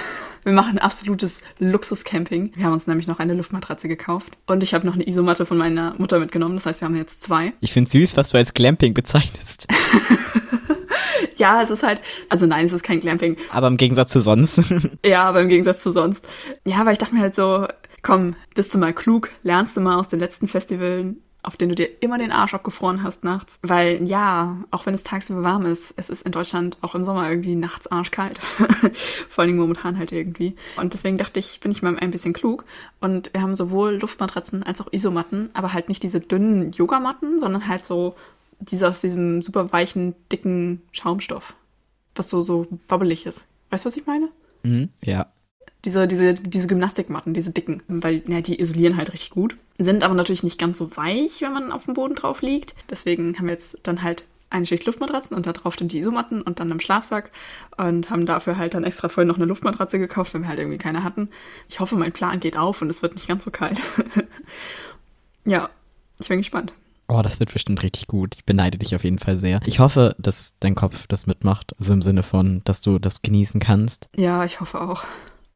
Wir 0.43 0.51
machen 0.51 0.77
absolutes 0.77 1.41
Luxuscamping. 1.59 2.51
Wir 2.55 2.65
haben 2.65 2.73
uns 2.73 2.85
nämlich 2.85 3.07
noch 3.07 3.19
eine 3.19 3.33
Luftmatratze 3.33 3.87
gekauft. 3.87 4.33
Und 4.45 4.61
ich 4.61 4.73
habe 4.73 4.85
noch 4.85 4.95
eine 4.95 5.07
Isomatte 5.07 5.45
von 5.45 5.57
meiner 5.57 5.95
Mutter 5.97 6.19
mitgenommen. 6.19 6.55
Das 6.55 6.65
heißt, 6.65 6.81
wir 6.81 6.89
haben 6.89 6.97
jetzt 6.97 7.23
zwei. 7.23 7.53
Ich 7.61 7.71
finde 7.71 7.89
süß, 7.89 8.17
was 8.17 8.31
du 8.31 8.37
als 8.37 8.53
Glamping 8.53 8.93
bezeichnest. 8.93 9.67
ja, 11.37 11.61
es 11.61 11.69
ist 11.69 11.83
halt, 11.83 12.01
also 12.29 12.45
nein, 12.45 12.65
es 12.65 12.73
ist 12.73 12.83
kein 12.83 12.99
Glamping. 12.99 13.37
Aber 13.51 13.67
im 13.67 13.77
Gegensatz 13.77 14.11
zu 14.11 14.19
sonst. 14.19 14.63
ja, 15.05 15.23
aber 15.23 15.41
im 15.41 15.49
Gegensatz 15.49 15.83
zu 15.83 15.91
sonst. 15.91 16.27
Ja, 16.65 16.85
weil 16.85 16.93
ich 16.93 16.99
dachte 16.99 17.15
mir 17.15 17.21
halt 17.21 17.35
so, 17.35 17.67
komm, 18.01 18.35
bist 18.55 18.73
du 18.73 18.77
mal 18.77 18.93
klug, 18.93 19.29
lernst 19.43 19.77
du 19.77 19.81
mal 19.81 19.97
aus 19.97 20.07
den 20.07 20.19
letzten 20.19 20.47
Festivalen, 20.47 21.21
auf 21.41 21.57
denen 21.57 21.69
du 21.69 21.75
dir 21.75 21.89
immer 22.01 22.17
den 22.17 22.31
Arsch 22.31 22.53
abgefroren 22.53 23.03
hast 23.03 23.23
nachts. 23.23 23.59
Weil 23.61 24.03
ja, 24.07 24.57
auch 24.71 24.85
wenn 24.85 24.93
es 24.93 25.03
tagsüber 25.03 25.43
warm 25.43 25.65
ist, 25.65 25.93
es 25.97 26.09
ist 26.09 26.21
in 26.21 26.31
Deutschland 26.31 26.77
auch 26.81 26.95
im 26.95 27.03
Sommer 27.03 27.29
irgendwie 27.29 27.55
nachts 27.55 27.87
arschkalt. 27.87 28.39
Vor 29.29 29.43
allem 29.43 29.57
momentan 29.57 29.97
halt 29.97 30.13
irgendwie. 30.13 30.55
Und 30.77 30.93
deswegen 30.93 31.17
dachte 31.17 31.39
ich, 31.39 31.59
bin 31.59 31.71
ich 31.71 31.81
mal 31.81 31.97
ein 31.97 32.11
bisschen 32.11 32.33
klug. 32.33 32.63
Und 33.01 33.33
wir 33.33 33.41
haben 33.41 33.55
sowohl 33.55 33.95
Luftmatratzen 33.95 34.63
als 34.63 34.79
auch 34.79 34.91
Isomatten, 34.91 35.49
aber 35.53 35.73
halt 35.73 35.89
nicht 35.89 36.03
diese 36.03 36.21
dünnen 36.21 36.71
Yogamatten, 36.71 37.39
sondern 37.41 37.67
halt 37.67 37.85
so 37.85 38.15
diese 38.59 38.87
aus 38.87 39.01
diesem 39.01 39.41
super 39.41 39.71
weichen, 39.71 40.15
dicken 40.31 40.81
Schaumstoff. 40.91 41.53
Was 42.15 42.29
so, 42.29 42.41
so 42.41 42.67
wabbelig 42.87 43.25
ist. 43.25 43.47
Weißt 43.69 43.85
du, 43.85 43.87
was 43.87 43.97
ich 43.97 44.05
meine? 44.05 44.29
Mhm, 44.63 44.89
ja. 45.03 45.27
Diese, 45.85 46.07
diese, 46.07 46.35
diese 46.35 46.67
Gymnastikmatten, 46.67 47.33
diese 47.33 47.51
dicken, 47.51 47.83
weil 47.87 48.23
ja, 48.27 48.41
die 48.41 48.59
isolieren 48.59 48.95
halt 48.95 49.11
richtig 49.11 49.31
gut. 49.31 49.57
Sind 49.77 50.03
aber 50.03 50.13
natürlich 50.13 50.43
nicht 50.43 50.59
ganz 50.59 50.77
so 50.77 50.95
weich, 50.95 51.41
wenn 51.41 51.51
man 51.51 51.71
auf 51.71 51.85
dem 51.85 51.93
Boden 51.93 52.15
drauf 52.15 52.41
liegt. 52.41 52.75
Deswegen 52.89 53.37
haben 53.37 53.47
wir 53.47 53.53
jetzt 53.53 53.77
dann 53.83 54.01
halt 54.01 54.25
eine 54.53 54.65
Schicht 54.67 54.85
Luftmatratzen 54.85 55.35
und 55.35 55.47
da 55.47 55.51
drauf 55.51 55.75
dann 55.75 55.87
die 55.87 55.97
Isomatten 55.97 56.41
und 56.41 56.59
dann 56.59 56.71
im 56.71 56.79
Schlafsack 56.79 57.31
und 57.75 58.09
haben 58.09 58.25
dafür 58.25 58.57
halt 58.57 58.75
dann 58.75 58.83
extra 58.83 59.09
voll 59.09 59.25
noch 59.25 59.37
eine 59.37 59.45
Luftmatratze 59.45 59.97
gekauft, 59.97 60.33
wenn 60.33 60.43
wir 60.43 60.47
halt 60.47 60.59
irgendwie 60.59 60.77
keine 60.77 61.03
hatten. 61.03 61.29
Ich 61.67 61.79
hoffe, 61.79 61.95
mein 61.95 62.13
Plan 62.13 62.39
geht 62.39 62.55
auf 62.55 62.81
und 62.81 62.89
es 62.89 63.01
wird 63.01 63.15
nicht 63.15 63.27
ganz 63.27 63.43
so 63.43 63.51
kalt. 63.51 63.81
ja, 65.45 65.69
ich 66.19 66.27
bin 66.27 66.37
gespannt. 66.37 66.73
Oh, 67.07 67.21
das 67.21 67.39
wird 67.39 67.51
bestimmt 67.53 67.83
richtig 67.83 68.07
gut. 68.07 68.35
Ich 68.35 68.45
beneide 68.45 68.77
dich 68.77 68.95
auf 68.95 69.03
jeden 69.03 69.19
Fall 69.19 69.37
sehr. 69.37 69.59
Ich 69.65 69.79
hoffe, 69.79 70.15
dass 70.17 70.57
dein 70.59 70.75
Kopf 70.75 71.05
das 71.07 71.27
mitmacht. 71.27 71.75
Also 71.79 71.93
im 71.93 72.01
Sinne 72.01 72.23
von, 72.23 72.61
dass 72.63 72.81
du 72.81 72.99
das 72.99 73.21
genießen 73.21 73.59
kannst. 73.59 74.09
Ja, 74.15 74.45
ich 74.45 74.61
hoffe 74.61 74.81
auch. 74.81 75.03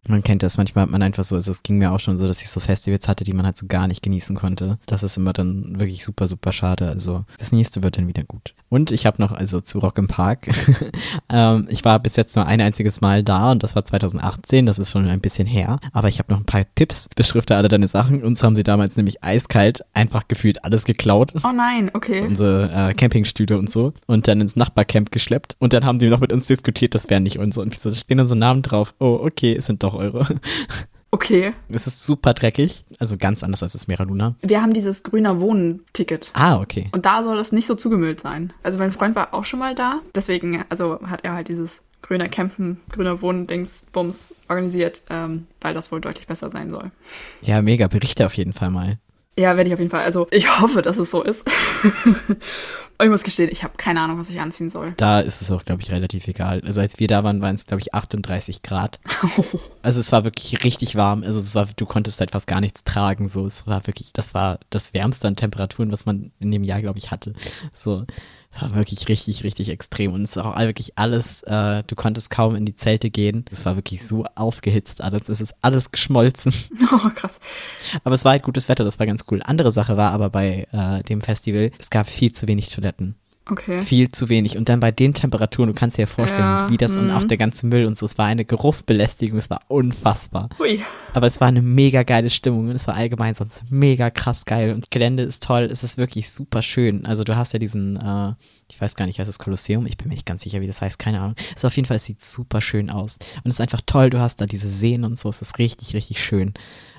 Man 0.07 0.23
kennt 0.23 0.43
das, 0.43 0.57
manchmal 0.57 0.83
hat 0.83 0.91
man 0.91 1.01
einfach 1.01 1.23
so, 1.23 1.35
also 1.35 1.51
es 1.51 1.63
ging 1.63 1.77
mir 1.77 1.91
auch 1.91 1.99
schon 1.99 2.17
so, 2.17 2.27
dass 2.27 2.41
ich 2.41 2.49
so 2.49 2.59
Festivals 2.59 3.07
hatte, 3.07 3.23
die 3.23 3.33
man 3.33 3.45
halt 3.45 3.57
so 3.57 3.67
gar 3.67 3.87
nicht 3.87 4.01
genießen 4.01 4.35
konnte. 4.35 4.77
Das 4.85 5.03
ist 5.03 5.17
immer 5.17 5.33
dann 5.33 5.79
wirklich 5.79 6.03
super, 6.03 6.27
super 6.27 6.51
schade. 6.51 6.87
Also 6.87 7.25
das 7.37 7.51
nächste 7.51 7.83
wird 7.83 7.97
dann 7.97 8.07
wieder 8.07 8.23
gut. 8.23 8.53
Und 8.69 8.91
ich 8.91 9.05
habe 9.05 9.21
noch, 9.21 9.31
also 9.31 9.59
zu 9.59 9.79
Rock 9.79 9.97
im 9.97 10.07
Park, 10.07 10.49
ähm, 11.29 11.67
ich 11.69 11.85
war 11.85 11.99
bis 11.99 12.15
jetzt 12.15 12.35
nur 12.35 12.45
ein 12.45 12.59
einziges 12.59 13.01
Mal 13.01 13.23
da 13.23 13.51
und 13.51 13.63
das 13.63 13.75
war 13.75 13.85
2018, 13.85 14.65
das 14.65 14.77
ist 14.79 14.91
schon 14.91 15.07
ein 15.07 15.21
bisschen 15.21 15.47
her. 15.47 15.77
Aber 15.93 16.09
ich 16.09 16.19
habe 16.19 16.31
noch 16.33 16.39
ein 16.39 16.45
paar 16.45 16.63
Tipps, 16.75 17.09
beschrifte 17.15 17.55
alle 17.55 17.69
deine 17.69 17.87
Sachen. 17.87 18.23
Uns 18.23 18.43
haben 18.43 18.55
sie 18.55 18.63
damals 18.63 18.97
nämlich 18.97 19.23
eiskalt 19.23 19.83
einfach 19.93 20.27
gefühlt 20.27 20.65
alles 20.65 20.83
geklaut. 20.83 21.33
Oh 21.43 21.51
nein, 21.55 21.91
okay. 21.93 22.21
Unsere 22.21 22.89
äh, 22.89 22.93
Campingstühle 22.93 23.57
und 23.57 23.69
so. 23.69 23.93
Und 24.05 24.27
dann 24.27 24.41
ins 24.41 24.55
Nachbarcamp 24.55 25.11
geschleppt. 25.11 25.55
Und 25.59 25.73
dann 25.73 25.85
haben 25.85 25.99
die 25.99 26.09
noch 26.09 26.19
mit 26.19 26.33
uns 26.33 26.47
diskutiert, 26.47 26.93
das 26.93 27.09
wäre 27.09 27.21
nicht 27.21 27.39
unser. 27.39 27.61
Und 27.61 27.75
so, 27.75 27.89
da 27.89 27.95
stehen 27.95 28.19
unsere 28.19 28.39
Namen 28.39 28.63
drauf. 28.63 28.93
Oh, 28.99 29.19
okay, 29.23 29.55
es 29.55 29.65
sind 29.65 29.83
doch 29.83 29.96
eure. 29.97 30.27
Okay. 31.09 31.53
Es 31.69 31.87
ist 31.87 32.03
super 32.03 32.33
dreckig, 32.33 32.83
also 32.99 33.15
ganz 33.17 33.41
anders 33.41 33.63
als 33.63 33.71
das 33.71 33.87
Mera 33.87 34.03
Luna. 34.03 34.35
Wir 34.41 34.61
haben 34.61 34.73
dieses 34.73 35.03
grüner 35.03 35.39
Wohnen-Ticket. 35.39 36.29
Ah, 36.33 36.59
okay. 36.59 36.89
Und 36.91 37.05
da 37.05 37.23
soll 37.23 37.37
das 37.37 37.53
nicht 37.53 37.65
so 37.65 37.75
zugemüllt 37.75 38.19
sein. 38.19 38.51
Also 38.61 38.77
mein 38.77 38.91
Freund 38.91 39.15
war 39.15 39.33
auch 39.33 39.45
schon 39.45 39.59
mal 39.59 39.73
da. 39.73 40.01
Deswegen, 40.13 40.65
also 40.69 40.99
hat 41.07 41.23
er 41.23 41.33
halt 41.33 41.47
dieses 41.47 41.81
grüner 42.01 42.27
Campen, 42.27 42.81
grüner 42.91 43.21
Wohnen-Dings, 43.21 43.85
Bums 43.93 44.35
organisiert, 44.49 45.01
ähm, 45.09 45.47
weil 45.61 45.73
das 45.73 45.91
wohl 45.91 46.01
deutlich 46.01 46.27
besser 46.27 46.49
sein 46.49 46.69
soll. 46.69 46.91
Ja, 47.41 47.61
mega. 47.61 47.87
Berichte 47.87 48.25
auf 48.25 48.33
jeden 48.33 48.53
Fall 48.53 48.69
mal. 48.69 48.97
Ja, 49.37 49.55
werde 49.55 49.69
ich 49.69 49.73
auf 49.73 49.79
jeden 49.79 49.91
Fall. 49.91 50.03
Also 50.03 50.27
ich 50.31 50.59
hoffe, 50.59 50.81
dass 50.81 50.97
es 50.97 51.09
so 51.09 51.23
ist. 51.23 51.45
Und 52.99 53.05
ich 53.05 53.11
muss 53.11 53.23
gestehen, 53.23 53.49
ich 53.51 53.63
habe 53.63 53.75
keine 53.77 54.01
Ahnung, 54.01 54.17
was 54.17 54.29
ich 54.29 54.39
anziehen 54.39 54.71
soll. 54.71 54.93
Da 54.97 55.19
ist 55.19 55.41
es 55.41 55.51
auch, 55.51 55.63
glaube 55.65 55.83
ich, 55.83 55.91
relativ 55.91 56.27
egal. 56.27 56.61
Also 56.65 56.81
als 56.81 56.99
wir 56.99 57.07
da 57.07 57.23
waren, 57.23 57.43
waren 57.43 57.53
es, 57.53 57.67
glaube 57.67 57.81
ich, 57.81 57.93
38 57.93 58.61
Grad. 58.61 58.99
Also 59.81 60.01
es 60.01 60.11
war 60.11 60.25
wirklich 60.25 60.65
richtig 60.65 60.95
warm. 60.97 61.23
Also 61.23 61.39
es 61.39 61.55
war, 61.55 61.65
du 61.73 61.85
konntest 61.85 62.19
halt 62.19 62.31
fast 62.31 62.45
gar 62.45 62.59
nichts 62.59 62.83
tragen. 62.83 63.29
So, 63.29 63.45
es 63.45 63.67
war 63.67 63.87
wirklich, 63.87 64.11
das 64.11 64.33
war 64.33 64.59
das 64.69 64.93
wärmste 64.93 65.29
an 65.29 65.37
Temperaturen, 65.37 65.93
was 65.93 66.05
man 66.05 66.31
in 66.39 66.51
dem 66.51 66.65
Jahr, 66.65 66.81
glaube 66.81 66.97
ich, 66.97 67.09
hatte. 67.09 67.33
So, 67.73 68.05
es 68.57 68.61
war 68.61 68.75
wirklich 68.75 69.07
richtig, 69.07 69.43
richtig 69.43 69.69
extrem. 69.69 70.13
Und 70.13 70.23
es 70.23 70.31
ist 70.31 70.37
auch 70.37 70.57
wirklich 70.57 70.97
alles, 70.97 71.43
äh, 71.43 71.83
du 71.85 71.95
konntest 71.95 72.29
kaum 72.31 72.55
in 72.55 72.65
die 72.65 72.75
Zelte 72.75 73.09
gehen. 73.09 73.45
Es 73.51 73.65
war 73.65 73.75
wirklich 73.75 74.05
so 74.05 74.25
aufgehitzt 74.35 75.01
alles. 75.01 75.29
Es 75.29 75.41
ist 75.41 75.55
alles 75.61 75.91
geschmolzen. 75.91 76.53
Oh, 76.89 77.09
krass. 77.13 77.39
Aber 78.05 78.15
es 78.15 78.23
war 78.23 78.31
halt 78.31 78.43
gutes 78.43 78.69
Wetter, 78.69 78.85
das 78.85 78.97
war 78.97 79.05
ganz 79.05 79.25
cool. 79.29 79.41
Andere 79.43 79.71
Sache 79.71 79.97
war 79.97 80.11
aber 80.11 80.29
bei 80.29 80.67
äh, 80.71 81.03
dem 81.03 81.19
Festival, 81.21 81.71
es 81.77 81.89
gab 81.89 82.07
viel 82.07 82.31
zu 82.31 82.47
wenig 82.47 82.69
Toiletten. 82.69 83.15
Okay. 83.49 83.81
Viel 83.81 84.11
zu 84.11 84.29
wenig. 84.29 84.57
Und 84.57 84.69
dann 84.69 84.79
bei 84.79 84.91
den 84.91 85.13
Temperaturen, 85.13 85.67
du 85.67 85.73
kannst 85.73 85.97
dir 85.97 86.03
ja 86.03 86.07
vorstellen, 86.07 86.41
Ja, 86.41 86.69
wie 86.69 86.77
das 86.77 86.97
und 86.97 87.05
mhm. 87.05 87.11
auch 87.11 87.23
der 87.23 87.37
ganze 87.37 87.65
Müll 87.67 87.85
und 87.85 87.97
so, 87.97 88.05
es 88.05 88.17
war 88.17 88.25
eine 88.25 88.45
Geruchsbelästigung, 88.45 89.37
es 89.37 89.49
war 89.49 89.59
unfassbar. 89.67 90.49
Hui. 90.59 90.81
Aber 91.13 91.27
es 91.27 91.39
war 91.39 91.47
eine 91.47 91.61
mega 91.61 92.03
geile 92.03 92.29
Stimmung 92.29 92.69
und 92.69 92.75
es 92.75 92.87
war 92.87 92.95
allgemein 92.95 93.35
sonst 93.35 93.63
mega 93.69 94.09
krass 94.09 94.45
geil. 94.45 94.73
Und 94.73 94.83
das 94.83 94.89
Gelände 94.89 95.23
ist 95.23 95.43
toll, 95.43 95.69
es 95.71 95.83
ist 95.83 95.97
wirklich 95.97 96.29
super 96.29 96.61
schön. 96.61 97.05
Also 97.05 97.23
du 97.23 97.35
hast 97.35 97.53
ja 97.53 97.59
diesen, 97.59 97.97
äh, 97.97 98.33
ich 98.69 98.79
weiß 98.79 98.95
gar 98.95 99.05
nicht, 99.05 99.19
heißt 99.19 99.29
das 99.29 99.39
Kolosseum? 99.39 99.85
Ich 99.85 99.97
bin 99.97 100.09
mir 100.09 100.15
nicht 100.15 100.25
ganz 100.25 100.41
sicher, 100.41 100.61
wie 100.61 100.67
das 100.67 100.81
heißt, 100.81 100.99
keine 100.99 101.19
Ahnung. 101.21 101.35
Es 101.51 101.61
ist 101.61 101.65
auf 101.65 101.75
jeden 101.75 101.87
Fall, 101.87 101.97
es 101.97 102.05
sieht 102.05 102.23
super 102.23 102.61
schön 102.61 102.89
aus. 102.89 103.17
Und 103.43 103.47
es 103.49 103.55
ist 103.55 103.61
einfach 103.61 103.81
toll, 103.85 104.09
du 104.09 104.19
hast 104.19 104.41
da 104.41 104.45
diese 104.45 104.69
Seen 104.69 105.05
und 105.05 105.17
so, 105.17 105.29
es 105.29 105.41
ist 105.41 105.57
richtig, 105.57 105.93
richtig 105.93 106.23
schön. 106.23 106.53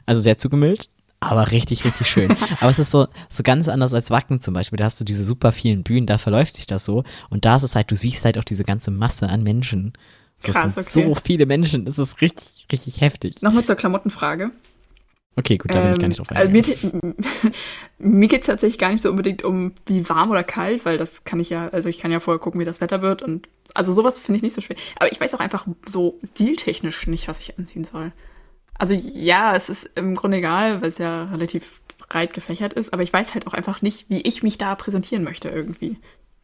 Also 0.07 0.23
sehr 0.23 0.39
zugemüllt, 0.39 0.89
aber 1.21 1.51
richtig, 1.51 1.85
richtig 1.85 2.09
schön. 2.09 2.31
aber 2.61 2.71
es 2.71 2.79
ist 2.79 2.91
so, 2.91 3.09
so 3.29 3.43
ganz 3.43 3.69
anders 3.69 3.95
als 3.95 4.11
Wacken 4.11 4.41
zum 4.41 4.55
Beispiel. 4.55 4.77
Da 4.77 4.85
hast 4.85 5.01
du 5.01 5.05
diese 5.05 5.25
super 5.25 5.53
vielen 5.53 5.83
Bühnen, 5.83 6.07
da 6.07 6.19
verläuft 6.19 6.57
sich 6.57 6.67
das 6.67 6.85
so. 6.85 7.05
Und 7.31 7.45
da 7.45 7.57
ist 7.57 7.63
es 7.65 7.75
halt, 7.75 7.91
du 7.91 7.97
siehst 7.97 8.25
halt 8.25 8.39
auch 8.39 8.45
diese 8.45 8.65
ganze 8.65 8.91
Masse 8.91 9.29
an 9.29 9.43
Menschen. 9.43 9.93
So, 10.41 10.53
Krass, 10.53 10.77
okay. 10.77 10.89
so 10.89 11.15
viele 11.17 11.47
Menschen, 11.47 11.87
es 11.89 11.99
ist 11.99 12.21
richtig, 12.21 12.67
richtig 12.71 13.01
heftig. 13.01 13.43
Nochmal 13.43 13.65
zur 13.65 13.75
Klamottenfrage. 13.75 14.53
Okay, 15.35 15.57
gut, 15.57 15.73
da 15.73 15.85
will 15.85 15.93
ich 15.93 15.99
gar 15.99 16.05
Ähm, 16.05 16.09
nicht 16.09 16.19
drauf 16.19 16.31
also 16.31 16.49
eingehen. 16.53 16.91
mir, 17.03 17.15
mir 17.99 18.29
geht 18.29 18.41
es 18.41 18.47
tatsächlich 18.47 18.79
gar 18.79 18.91
nicht 18.91 19.03
so 19.03 19.11
unbedingt 19.11 19.45
um 19.45 19.73
wie 19.87 20.09
warm 20.09 20.31
oder 20.31 20.43
kalt, 20.43 20.85
weil 20.85 20.99
das 20.99 21.25
kann 21.25 21.39
ich 21.39 21.51
ja, 21.51 21.69
also 21.69 21.89
ich 21.89 21.99
kann 21.99 22.11
ja 22.11 22.19
vorher 22.21 22.41
gucken, 22.41 22.61
wie 22.61 22.65
das 22.65 22.81
Wetter 22.81 23.03
wird 23.03 23.23
und 23.23 23.49
also 23.75 23.93
sowas 23.93 24.19
finde 24.19 24.37
ich 24.39 24.43
nicht 24.43 24.55
so 24.55 24.61
schwer. 24.61 24.77
Aber 24.99 25.13
ich 25.13 25.21
weiß 25.21 25.35
auch 25.35 25.41
einfach 25.41 25.67
so 25.87 26.19
stiltechnisch 26.25 27.07
nicht, 27.07 27.29
was 27.29 27.39
ich 27.39 27.57
anziehen 27.59 27.85
soll. 27.85 28.13
Also 28.79 28.95
ja, 28.95 29.55
es 29.55 29.69
ist 29.69 29.91
im 29.97 30.15
Grunde 30.15 30.39
egal, 30.39 30.81
weil 30.81 30.89
es 30.89 30.99
ja 30.99 31.25
relativ 31.25 31.81
breit 32.09 32.33
gefächert 32.33 32.73
ist, 32.73 32.93
aber 32.93 33.03
ich 33.03 33.13
weiß 33.13 33.35
halt 33.35 33.47
auch 33.47 33.53
einfach 33.53 33.83
nicht, 33.83 34.09
wie 34.09 34.23
ich 34.23 34.43
mich 34.43 34.57
da 34.57 34.75
präsentieren 34.75 35.25
möchte 35.25 35.49
irgendwie. 35.49 35.97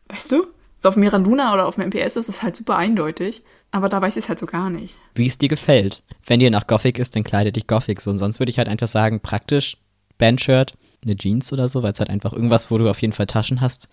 Weißt 0.08 0.32
du? 0.32 0.46
So 0.78 0.88
auf 0.90 0.96
Mira 0.96 1.16
Luna 1.16 1.54
oder 1.54 1.66
auf 1.66 1.76
dem 1.76 1.88
MPS 1.88 2.16
ist 2.16 2.28
es 2.28 2.42
halt 2.42 2.56
super 2.56 2.76
eindeutig, 2.76 3.42
aber 3.70 3.88
da 3.88 4.02
weiß 4.02 4.16
ich 4.16 4.24
es 4.24 4.28
halt 4.28 4.38
so 4.38 4.46
gar 4.46 4.68
nicht. 4.68 4.98
Wie 5.14 5.26
es 5.26 5.38
dir 5.38 5.48
gefällt. 5.48 6.02
Wenn 6.26 6.40
dir 6.40 6.50
nach 6.50 6.66
Gothic 6.66 6.98
ist, 6.98 7.16
dann 7.16 7.24
kleide 7.24 7.52
dich 7.52 7.66
Gothic 7.66 8.00
so. 8.00 8.10
Und 8.10 8.18
sonst 8.18 8.38
würde 8.38 8.50
ich 8.50 8.58
halt 8.58 8.68
einfach 8.68 8.88
sagen, 8.88 9.20
praktisch, 9.20 9.78
Bandshirt, 10.18 10.74
eine 11.02 11.16
Jeans 11.16 11.52
oder 11.52 11.68
so, 11.68 11.82
weil 11.82 11.92
es 11.92 12.00
halt 12.00 12.10
einfach 12.10 12.32
irgendwas, 12.32 12.70
wo 12.70 12.76
du 12.76 12.88
auf 12.88 13.00
jeden 13.00 13.14
Fall 13.14 13.26
Taschen 13.26 13.60
hast, 13.60 13.88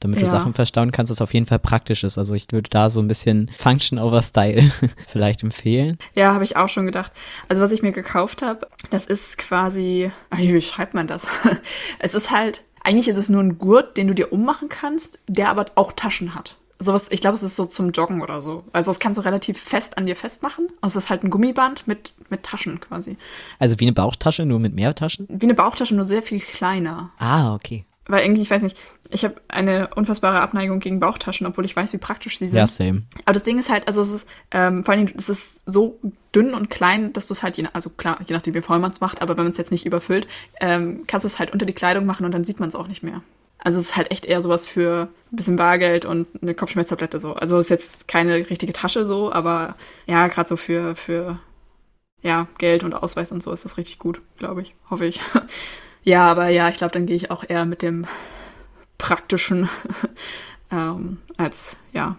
damit 0.00 0.20
du 0.20 0.24
Ja. 0.24 0.30
Sachen 0.30 0.54
verstauen 0.54 0.92
kannst, 0.92 1.10
das 1.10 1.20
auf 1.22 1.34
jeden 1.34 1.46
Fall 1.46 1.58
praktisch 1.58 2.04
ist. 2.04 2.18
Also 2.18 2.34
ich 2.34 2.46
würde 2.50 2.70
da 2.70 2.90
so 2.90 3.00
ein 3.00 3.08
bisschen 3.08 3.50
Function 3.56 3.98
over 3.98 4.22
Style 4.22 4.70
vielleicht 5.08 5.42
empfehlen. 5.42 5.98
Ja, 6.14 6.34
habe 6.34 6.44
ich 6.44 6.56
auch 6.56 6.68
schon 6.68 6.86
gedacht. 6.86 7.12
Also 7.48 7.62
was 7.62 7.72
ich 7.72 7.82
mir 7.82 7.92
gekauft 7.92 8.42
habe, 8.42 8.66
das 8.90 9.06
ist 9.06 9.38
quasi, 9.38 10.10
wie 10.36 10.62
schreibt 10.62 10.94
man 10.94 11.06
das? 11.06 11.26
es 11.98 12.14
ist 12.14 12.30
halt, 12.30 12.64
eigentlich 12.82 13.08
ist 13.08 13.16
es 13.16 13.28
nur 13.28 13.42
ein 13.42 13.58
Gurt, 13.58 13.96
den 13.96 14.08
du 14.08 14.14
dir 14.14 14.32
ummachen 14.32 14.68
kannst, 14.68 15.18
der 15.26 15.50
aber 15.50 15.66
auch 15.74 15.92
Taschen 15.92 16.34
hat. 16.34 16.56
Sowas, 16.80 17.08
ich 17.10 17.20
glaube, 17.20 17.34
es 17.34 17.42
ist 17.42 17.56
so 17.56 17.66
zum 17.66 17.90
Joggen 17.90 18.22
oder 18.22 18.40
so. 18.40 18.62
Also 18.72 18.90
das 18.92 19.00
kannst 19.00 19.18
du 19.18 19.24
relativ 19.24 19.60
fest 19.60 19.98
an 19.98 20.06
dir 20.06 20.14
festmachen. 20.14 20.68
Also 20.80 20.98
es 20.98 21.06
ist 21.06 21.10
halt 21.10 21.24
ein 21.24 21.30
Gummiband 21.30 21.88
mit, 21.88 22.12
mit 22.30 22.44
Taschen 22.44 22.78
quasi. 22.78 23.16
Also 23.58 23.80
wie 23.80 23.84
eine 23.84 23.92
Bauchtasche, 23.92 24.44
nur 24.44 24.60
mit 24.60 24.74
mehr 24.74 24.94
Taschen. 24.94 25.26
Wie 25.28 25.46
eine 25.46 25.54
Bauchtasche, 25.54 25.96
nur 25.96 26.04
sehr 26.04 26.22
viel 26.22 26.38
kleiner. 26.38 27.10
Ah, 27.18 27.52
okay. 27.52 27.84
Weil 28.08 28.24
irgendwie, 28.24 28.42
ich 28.42 28.50
weiß 28.50 28.62
nicht, 28.62 28.76
ich 29.10 29.24
habe 29.24 29.36
eine 29.48 29.90
unfassbare 29.94 30.40
Abneigung 30.40 30.80
gegen 30.80 30.98
Bauchtaschen, 30.98 31.46
obwohl 31.46 31.64
ich 31.64 31.76
weiß, 31.76 31.92
wie 31.92 31.98
praktisch 31.98 32.38
sie 32.38 32.48
sind. 32.48 32.58
Ja, 32.58 32.66
same. 32.66 33.02
Aber 33.24 33.34
das 33.34 33.42
Ding 33.42 33.58
ist 33.58 33.68
halt, 33.68 33.86
also 33.86 34.02
es 34.02 34.10
ist, 34.10 34.28
ähm, 34.50 34.84
vor 34.84 34.94
allem, 34.94 35.06
es 35.16 35.28
ist 35.28 35.62
so 35.66 36.00
dünn 36.34 36.54
und 36.54 36.70
klein, 36.70 37.12
dass 37.12 37.26
du 37.26 37.34
es 37.34 37.42
halt, 37.42 37.56
je, 37.56 37.66
also 37.72 37.90
klar, 37.90 38.18
je 38.26 38.34
nachdem, 38.34 38.54
wie 38.54 38.62
voll 38.62 38.78
man 38.78 38.90
es 38.90 39.00
macht, 39.00 39.22
aber 39.22 39.36
wenn 39.36 39.44
man 39.44 39.52
es 39.52 39.58
jetzt 39.58 39.70
nicht 39.70 39.86
überfüllt, 39.86 40.26
ähm, 40.60 41.04
kannst 41.06 41.24
du 41.24 41.28
es 41.28 41.38
halt 41.38 41.52
unter 41.52 41.66
die 41.66 41.74
Kleidung 41.74 42.06
machen 42.06 42.24
und 42.24 42.32
dann 42.32 42.44
sieht 42.44 42.60
man 42.60 42.68
es 42.68 42.74
auch 42.74 42.88
nicht 42.88 43.02
mehr. 43.02 43.22
Also 43.58 43.80
es 43.80 43.86
ist 43.86 43.96
halt 43.96 44.10
echt 44.10 44.24
eher 44.24 44.40
sowas 44.40 44.66
für 44.66 45.08
ein 45.32 45.36
bisschen 45.36 45.56
Bargeld 45.56 46.04
und 46.04 46.26
eine 46.40 46.54
Kopfschmerztablette 46.54 47.18
so. 47.18 47.34
Also 47.34 47.58
es 47.58 47.66
ist 47.66 47.70
jetzt 47.70 48.08
keine 48.08 48.36
richtige 48.36 48.72
Tasche 48.72 49.04
so, 49.04 49.32
aber 49.32 49.74
ja, 50.06 50.28
gerade 50.28 50.48
so 50.48 50.56
für, 50.56 50.94
für 50.94 51.38
ja, 52.22 52.46
Geld 52.58 52.84
und 52.84 52.94
Ausweis 52.94 53.32
und 53.32 53.42
so 53.42 53.52
ist 53.52 53.64
das 53.64 53.76
richtig 53.76 53.98
gut, 53.98 54.20
glaube 54.38 54.62
ich, 54.62 54.74
hoffe 54.90 55.06
ich. 55.06 55.20
ja, 56.08 56.30
aber 56.30 56.48
ja, 56.48 56.68
ich 56.70 56.76
glaube, 56.76 56.92
dann 56.92 57.04
gehe 57.04 57.16
ich 57.16 57.30
auch 57.30 57.44
eher 57.46 57.66
mit 57.66 57.82
dem 57.82 58.06
praktischen 58.96 59.68
ähm, 60.70 61.18
als 61.36 61.76
ja. 61.92 62.16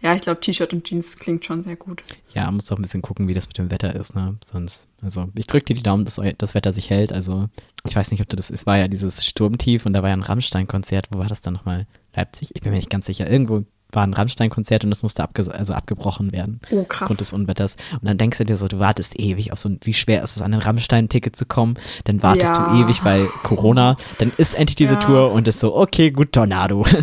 Ja, 0.00 0.14
ich 0.14 0.20
glaube, 0.20 0.40
T-Shirt 0.40 0.72
und 0.74 0.84
Jeans 0.84 1.18
klingt 1.18 1.46
schon 1.46 1.62
sehr 1.62 1.76
gut. 1.76 2.04
Ja, 2.34 2.50
muss 2.50 2.66
doch 2.66 2.76
ein 2.76 2.82
bisschen 2.82 3.00
gucken, 3.00 3.26
wie 3.26 3.32
das 3.32 3.48
mit 3.48 3.56
dem 3.56 3.70
Wetter 3.70 3.96
ist, 3.96 4.14
ne? 4.14 4.36
Sonst, 4.44 4.86
also 5.00 5.30
ich 5.34 5.46
drücke 5.46 5.64
dir 5.64 5.74
die 5.74 5.82
Daumen, 5.82 6.04
dass 6.04 6.20
das 6.36 6.54
Wetter 6.54 6.72
sich 6.72 6.90
hält. 6.90 7.10
Also, 7.10 7.48
ich 7.86 7.96
weiß 7.96 8.10
nicht, 8.10 8.20
ob 8.20 8.28
du 8.28 8.36
das, 8.36 8.50
es 8.50 8.66
war 8.66 8.76
ja 8.76 8.86
dieses 8.86 9.24
Sturmtief 9.24 9.86
und 9.86 9.94
da 9.94 10.02
war 10.02 10.10
ja 10.10 10.16
ein 10.16 10.22
Rammstein-Konzert. 10.22 11.08
Wo 11.10 11.18
war 11.18 11.28
das 11.28 11.40
dann 11.40 11.54
nochmal? 11.54 11.86
Leipzig? 12.14 12.50
Ich 12.54 12.60
bin 12.60 12.72
mir 12.72 12.78
nicht 12.78 12.90
ganz 12.90 13.06
sicher. 13.06 13.30
Irgendwo 13.30 13.64
war 13.94 14.04
ein 14.06 14.14
Rammstein-Konzert 14.14 14.84
und 14.84 14.90
das 14.90 15.02
musste 15.02 15.22
abge 15.22 15.44
also 15.52 15.74
abgebrochen 15.74 16.32
werden. 16.32 16.60
Oh, 16.70 16.84
krass. 16.84 17.02
Aufgrund 17.02 17.20
des 17.20 17.32
Unwetters. 17.32 17.76
Und 17.92 18.04
dann 18.04 18.18
denkst 18.18 18.38
du 18.38 18.44
dir 18.44 18.56
so, 18.56 18.68
du 18.68 18.78
wartest 18.78 19.18
ewig 19.18 19.52
auf 19.52 19.58
so 19.58 19.68
ein, 19.68 19.78
wie 19.82 19.94
schwer 19.94 20.22
ist 20.22 20.36
es, 20.36 20.42
an 20.42 20.54
ein 20.54 20.60
Rammstein-Ticket 20.60 21.36
zu 21.36 21.46
kommen. 21.46 21.76
Dann 22.04 22.22
wartest 22.22 22.56
Ja. 22.56 22.72
du 22.74 22.82
ewig, 22.82 23.04
weil 23.04 23.26
Corona. 23.42 23.96
Dann 24.18 24.32
ist 24.36 24.54
endlich 24.54 24.76
diese 24.76 24.94
Ja. 24.94 25.00
Tour 25.00 25.32
und 25.32 25.48
ist 25.48 25.60
so, 25.60 25.74
okay, 25.76 26.10
gut, 26.10 26.32
Tornado. 26.32 26.84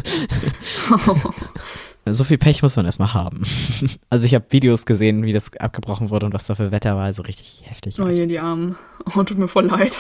so 2.10 2.24
viel 2.24 2.38
Pech 2.38 2.64
muss 2.64 2.76
man 2.76 2.86
erstmal 2.86 3.14
haben. 3.14 3.44
Also 4.10 4.26
ich 4.26 4.36
habe 4.36 4.46
Videos 4.50 4.86
gesehen, 4.86 5.24
wie 5.24 5.32
das 5.34 5.56
abgebrochen 5.58 6.10
wurde 6.10 6.26
und 6.26 6.34
was 6.34 6.46
da 6.46 6.56
für 6.56 6.72
Wetter 6.72 6.96
war. 6.98 7.06
Also 7.06 7.24
richtig 7.24 7.62
heftig. 7.64 8.00
Oh 8.02 8.08
je, 8.10 8.28
die 8.28 8.40
Armen. 8.40 8.76
Oh, 9.16 9.24
tut 9.24 9.38
mir 9.38 9.48
voll 9.48 9.66
leid. 9.68 9.98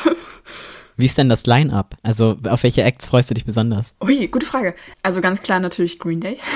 Wie 0.97 1.06
ist 1.06 1.17
denn 1.17 1.30
das 1.30 1.45
Line-Up? 1.45 1.95
Also 2.04 2.38
auf 2.47 2.63
welche 2.63 2.84
Acts 2.84 3.08
freust 3.08 3.30
du 3.30 3.34
dich 3.34 3.45
besonders? 3.45 3.95
Ui, 4.01 4.27
gute 4.27 4.45
Frage. 4.45 4.75
Also 5.04 5.21
ganz 5.21 5.41
klar 5.41 5.60
natürlich 5.60 5.99
Green 5.99 6.21
Day. 6.21 6.38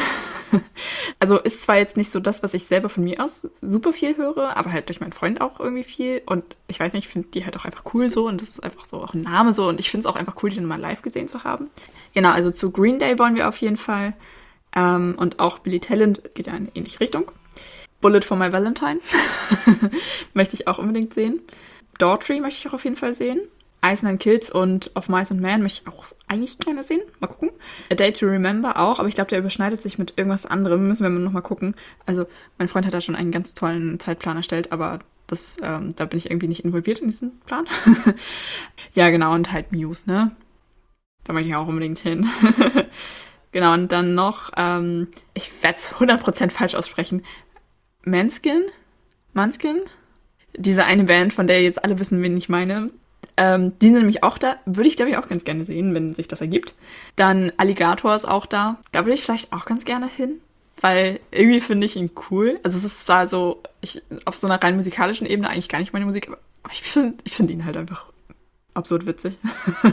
Also 1.19 1.37
ist 1.39 1.63
zwar 1.63 1.77
jetzt 1.77 1.97
nicht 1.97 2.11
so 2.11 2.19
das, 2.19 2.43
was 2.43 2.53
ich 2.53 2.65
selber 2.65 2.87
von 2.87 3.03
mir 3.03 3.21
aus 3.21 3.47
super 3.61 3.91
viel 3.91 4.15
höre, 4.15 4.55
aber 4.55 4.71
halt 4.71 4.87
durch 4.89 4.99
meinen 4.99 5.11
Freund 5.11 5.41
auch 5.41 5.59
irgendwie 5.59 5.83
viel. 5.83 6.21
Und 6.25 6.43
ich 6.67 6.79
weiß 6.79 6.93
nicht, 6.93 7.05
ich 7.05 7.11
finde 7.11 7.29
die 7.33 7.43
halt 7.43 7.57
auch 7.57 7.65
einfach 7.65 7.83
cool 7.93 8.09
so 8.09 8.27
und 8.27 8.41
das 8.41 8.49
ist 8.49 8.63
einfach 8.63 8.85
so 8.85 9.01
auch 9.01 9.13
ein 9.13 9.21
Name 9.21 9.53
so 9.53 9.67
und 9.67 9.79
ich 9.79 9.89
finde 9.89 10.07
es 10.07 10.13
auch 10.13 10.17
einfach 10.17 10.41
cool, 10.43 10.49
die 10.49 10.57
dann 10.57 10.65
mal 10.65 10.79
live 10.79 11.01
gesehen 11.01 11.27
zu 11.27 11.43
haben. 11.43 11.69
Genau, 12.13 12.29
also 12.29 12.51
zu 12.51 12.71
Green 12.71 12.99
Day 12.99 13.17
wollen 13.19 13.35
wir 13.35 13.49
auf 13.49 13.57
jeden 13.57 13.77
Fall. 13.77 14.13
Ähm, 14.75 15.15
und 15.17 15.39
auch 15.39 15.59
Billy 15.59 15.79
Talent 15.79 16.21
geht 16.35 16.47
ja 16.47 16.53
in 16.53 16.63
eine 16.63 16.75
ähnliche 16.75 16.99
Richtung. 16.99 17.31
Bullet 18.01 18.21
for 18.21 18.37
My 18.37 18.51
Valentine 18.51 18.99
möchte 20.33 20.55
ich 20.55 20.67
auch 20.67 20.77
unbedingt 20.77 21.13
sehen. 21.13 21.39
Daughtry 21.97 22.39
möchte 22.39 22.59
ich 22.59 22.67
auch 22.67 22.73
auf 22.73 22.83
jeden 22.83 22.97
Fall 22.97 23.15
sehen. 23.15 23.39
Iceland 23.85 24.19
Kills 24.19 24.49
und 24.49 24.91
Of 24.95 25.09
Mice 25.09 25.31
and 25.31 25.41
Men 25.41 25.61
möchte 25.61 25.83
ich 25.83 25.93
auch 25.93 26.05
eigentlich 26.27 26.59
gerne 26.59 26.83
sehen. 26.83 27.01
Mal 27.19 27.27
gucken. 27.27 27.51
A 27.91 27.95
Day 27.95 28.11
to 28.11 28.25
Remember 28.25 28.79
auch, 28.79 28.99
aber 28.99 29.07
ich 29.07 29.15
glaube, 29.15 29.29
der 29.29 29.39
überschneidet 29.39 29.81
sich 29.81 29.97
mit 29.97 30.13
irgendwas 30.17 30.45
anderem. 30.45 30.87
Müssen 30.87 31.03
wir 31.03 31.09
mal 31.09 31.19
nochmal 31.19 31.41
gucken. 31.41 31.75
Also, 32.05 32.25
mein 32.57 32.67
Freund 32.67 32.85
hat 32.85 32.93
da 32.93 33.01
schon 33.01 33.15
einen 33.15 33.31
ganz 33.31 33.53
tollen 33.53 33.99
Zeitplan 33.99 34.37
erstellt, 34.37 34.71
aber 34.71 34.99
das, 35.27 35.57
ähm, 35.61 35.95
da 35.95 36.05
bin 36.05 36.17
ich 36.17 36.29
irgendwie 36.29 36.47
nicht 36.47 36.65
involviert 36.65 36.99
in 36.99 37.07
diesen 37.07 37.39
Plan. 37.41 37.65
ja, 38.93 39.09
genau, 39.09 39.33
und 39.33 39.51
halt 39.51 39.71
Muse, 39.71 40.09
ne? 40.09 40.31
Da 41.23 41.33
möchte 41.33 41.49
ich 41.49 41.55
auch 41.55 41.67
unbedingt 41.67 41.99
hin. 41.99 42.29
genau, 43.51 43.73
und 43.73 43.91
dann 43.91 44.15
noch, 44.15 44.51
ähm, 44.57 45.07
ich 45.33 45.51
werde 45.63 45.77
es 45.79 45.93
100% 45.93 46.51
falsch 46.51 46.75
aussprechen. 46.75 47.23
Manskin? 48.03 48.63
Manskin? 49.33 49.81
Diese 50.55 50.85
eine 50.85 51.03
Band, 51.05 51.33
von 51.33 51.47
der 51.47 51.61
jetzt 51.61 51.83
alle 51.83 51.99
wissen, 51.99 52.21
wen 52.21 52.37
ich 52.37 52.49
meine. 52.49 52.91
Ähm, 53.37 53.73
die 53.79 53.87
sind 53.87 53.99
nämlich 53.99 54.23
auch 54.23 54.37
da. 54.37 54.57
Würde 54.65 54.87
ich, 54.87 54.95
glaube 54.95 55.11
ich, 55.11 55.17
auch 55.17 55.27
ganz 55.27 55.43
gerne 55.43 55.65
sehen, 55.65 55.93
wenn 55.93 56.15
sich 56.15 56.27
das 56.27 56.41
ergibt. 56.41 56.73
Dann 57.15 57.51
Alligator 57.57 58.15
ist 58.15 58.27
auch 58.27 58.45
da. 58.45 58.77
Da 58.91 59.05
würde 59.05 59.13
ich 59.13 59.23
vielleicht 59.23 59.51
auch 59.51 59.65
ganz 59.65 59.85
gerne 59.85 60.07
hin. 60.07 60.39
Weil 60.81 61.19
irgendwie 61.31 61.61
finde 61.61 61.85
ich 61.85 61.95
ihn 61.95 62.11
cool. 62.29 62.59
Also 62.63 62.77
es 62.77 62.83
ist 62.83 63.05
zwar 63.05 63.27
so, 63.27 63.61
ich, 63.81 64.01
auf 64.25 64.35
so 64.35 64.47
einer 64.47 64.61
rein 64.61 64.75
musikalischen 64.75 65.27
Ebene 65.27 65.49
eigentlich 65.49 65.69
gar 65.69 65.79
nicht 65.79 65.93
meine 65.93 66.05
Musik, 66.05 66.27
aber 66.27 66.37
ich 66.71 66.81
finde 66.81 67.15
ich 67.23 67.33
find 67.33 67.49
ihn 67.49 67.65
halt 67.65 67.77
einfach 67.77 68.05
absurd 68.73 69.05
witzig. 69.05 69.35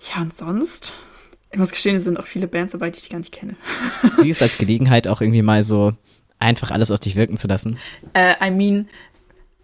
ja, 0.00 0.22
und 0.22 0.36
sonst? 0.36 0.94
Ich 1.50 1.58
muss 1.58 1.70
gestehen, 1.70 1.96
es 1.96 2.04
sind 2.04 2.18
auch 2.18 2.26
viele 2.26 2.48
Bands 2.48 2.72
dabei, 2.72 2.90
die 2.90 2.98
ich 2.98 3.10
gar 3.10 3.18
nicht 3.18 3.32
kenne. 3.32 3.56
Sie 4.14 4.30
ist 4.30 4.40
als 4.40 4.56
Gelegenheit 4.56 5.06
auch 5.06 5.20
irgendwie 5.20 5.42
mal 5.42 5.62
so 5.62 5.92
einfach 6.38 6.70
alles 6.70 6.90
auf 6.90 7.00
dich 7.00 7.14
wirken 7.14 7.36
zu 7.36 7.46
lassen. 7.46 7.78
Äh, 8.14 8.34
I 8.44 8.50
mean, 8.50 8.88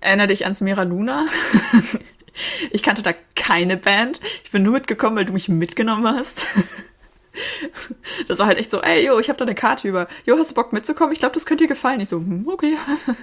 erinnere 0.00 0.26
dich 0.26 0.44
an 0.44 0.54
Smira 0.54 0.82
Luna? 0.82 1.26
ich 2.70 2.82
kannte 2.82 3.02
da 3.02 3.12
keine 3.34 3.76
Band. 3.76 4.20
Ich 4.44 4.50
bin 4.50 4.62
nur 4.62 4.72
mitgekommen, 4.72 5.16
weil 5.16 5.24
du 5.24 5.32
mich 5.32 5.48
mitgenommen 5.48 6.06
hast. 6.06 6.46
Das 8.26 8.40
war 8.40 8.46
halt 8.46 8.58
echt 8.58 8.68
so, 8.68 8.82
ey, 8.82 9.06
yo, 9.06 9.20
ich 9.20 9.28
habe 9.28 9.38
da 9.38 9.44
eine 9.44 9.54
Karte 9.54 9.86
über. 9.86 10.08
Jo, 10.26 10.36
hast 10.36 10.50
du 10.50 10.54
Bock 10.56 10.72
mitzukommen? 10.72 11.12
Ich 11.12 11.20
glaube, 11.20 11.34
das 11.34 11.46
könnte 11.46 11.64
dir 11.64 11.68
gefallen. 11.68 12.00
Ich 12.00 12.08
so, 12.08 12.16
hm, 12.16 12.48
okay. 12.48 12.76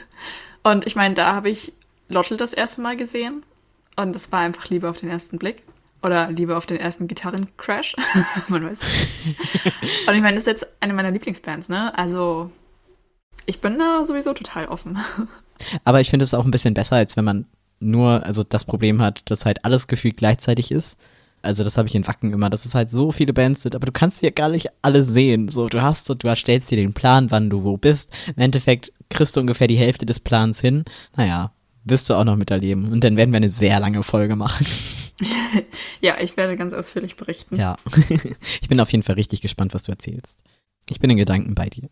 Und 0.63 0.87
ich 0.87 0.95
meine, 0.95 1.15
da 1.15 1.35
habe 1.35 1.49
ich 1.49 1.73
Lottel 2.07 2.37
das 2.37 2.53
erste 2.53 2.79
Mal 2.79 2.95
gesehen. 2.95 3.43
Und 3.97 4.15
das 4.15 4.31
war 4.31 4.39
einfach 4.39 4.69
Liebe 4.69 4.89
auf 4.89 4.97
den 4.97 5.09
ersten 5.09 5.37
Blick. 5.37 5.63
Oder 6.01 6.31
Liebe 6.31 6.55
auf 6.55 6.65
den 6.65 6.77
ersten 6.77 7.09
Gitarrencrash. 7.09 7.95
Man 8.47 8.63
weiß. 8.63 8.79
nicht. 8.79 10.07
Und 10.07 10.15
ich 10.15 10.21
meine, 10.21 10.35
das 10.35 10.43
ist 10.43 10.47
jetzt 10.47 10.67
eine 10.79 10.93
meiner 10.93 11.11
Lieblingsbands, 11.11 11.67
ne? 11.67 11.97
Also, 11.97 12.51
ich 13.45 13.59
bin 13.59 13.77
da 13.77 14.05
sowieso 14.05 14.33
total 14.33 14.67
offen. 14.67 14.97
Aber 15.83 15.99
ich 15.99 16.09
finde 16.09 16.25
es 16.25 16.33
auch 16.33 16.45
ein 16.45 16.51
bisschen 16.51 16.73
besser, 16.73 16.95
als 16.95 17.17
wenn 17.17 17.25
man 17.25 17.47
nur, 17.79 18.23
also 18.25 18.43
das 18.43 18.63
Problem 18.63 19.01
hat, 19.01 19.21
dass 19.29 19.45
halt 19.45 19.63
alles 19.65 19.87
gefühlt 19.87 20.17
gleichzeitig 20.17 20.71
ist. 20.71 20.97
Also 21.41 21.63
das 21.63 21.77
habe 21.77 21.87
ich 21.87 21.95
in 21.95 22.07
Wacken 22.07 22.33
immer, 22.33 22.49
dass 22.49 22.65
es 22.65 22.73
halt 22.73 22.89
so 22.89 23.11
viele 23.11 23.31
Bands 23.31 23.61
sind, 23.61 23.75
aber 23.75 23.85
du 23.85 23.91
kannst 23.91 24.23
ja 24.23 24.31
gar 24.31 24.49
nicht 24.49 24.69
alle 24.81 25.03
sehen. 25.03 25.49
So, 25.49 25.67
du 25.67 25.81
hast, 25.81 26.09
du 26.09 26.27
erstellst 26.27 26.71
dir 26.71 26.77
den 26.77 26.93
Plan, 26.93 27.29
wann 27.29 27.51
du 27.51 27.63
wo 27.63 27.77
bist. 27.77 28.11
Im 28.35 28.41
Endeffekt 28.41 28.91
kriegst 29.09 29.35
du 29.35 29.41
ungefähr 29.41 29.67
die 29.67 29.77
Hälfte 29.77 30.07
des 30.07 30.19
Plans 30.19 30.59
hin. 30.59 30.85
Naja, 31.15 31.51
wirst 31.83 32.09
du 32.09 32.15
auch 32.15 32.23
noch 32.23 32.35
miterleben. 32.35 32.91
Und 32.91 33.03
dann 33.03 33.15
werden 33.15 33.31
wir 33.31 33.37
eine 33.37 33.49
sehr 33.49 33.79
lange 33.79 34.03
Folge 34.03 34.35
machen. 34.35 34.65
Ja, 36.01 36.19
ich 36.19 36.35
werde 36.35 36.57
ganz 36.57 36.73
ausführlich 36.73 37.15
berichten. 37.15 37.55
Ja. 37.55 37.77
ich 38.61 38.67
bin 38.67 38.81
auf 38.81 38.91
jeden 38.91 39.01
Fall 39.01 39.15
richtig 39.15 39.39
gespannt, 39.39 39.73
was 39.73 39.83
du 39.83 39.93
erzählst. 39.93 40.37
Ich 40.89 40.99
bin 40.99 41.09
in 41.09 41.15
Gedanken 41.15 41.55
bei 41.55 41.69
dir. 41.69 41.89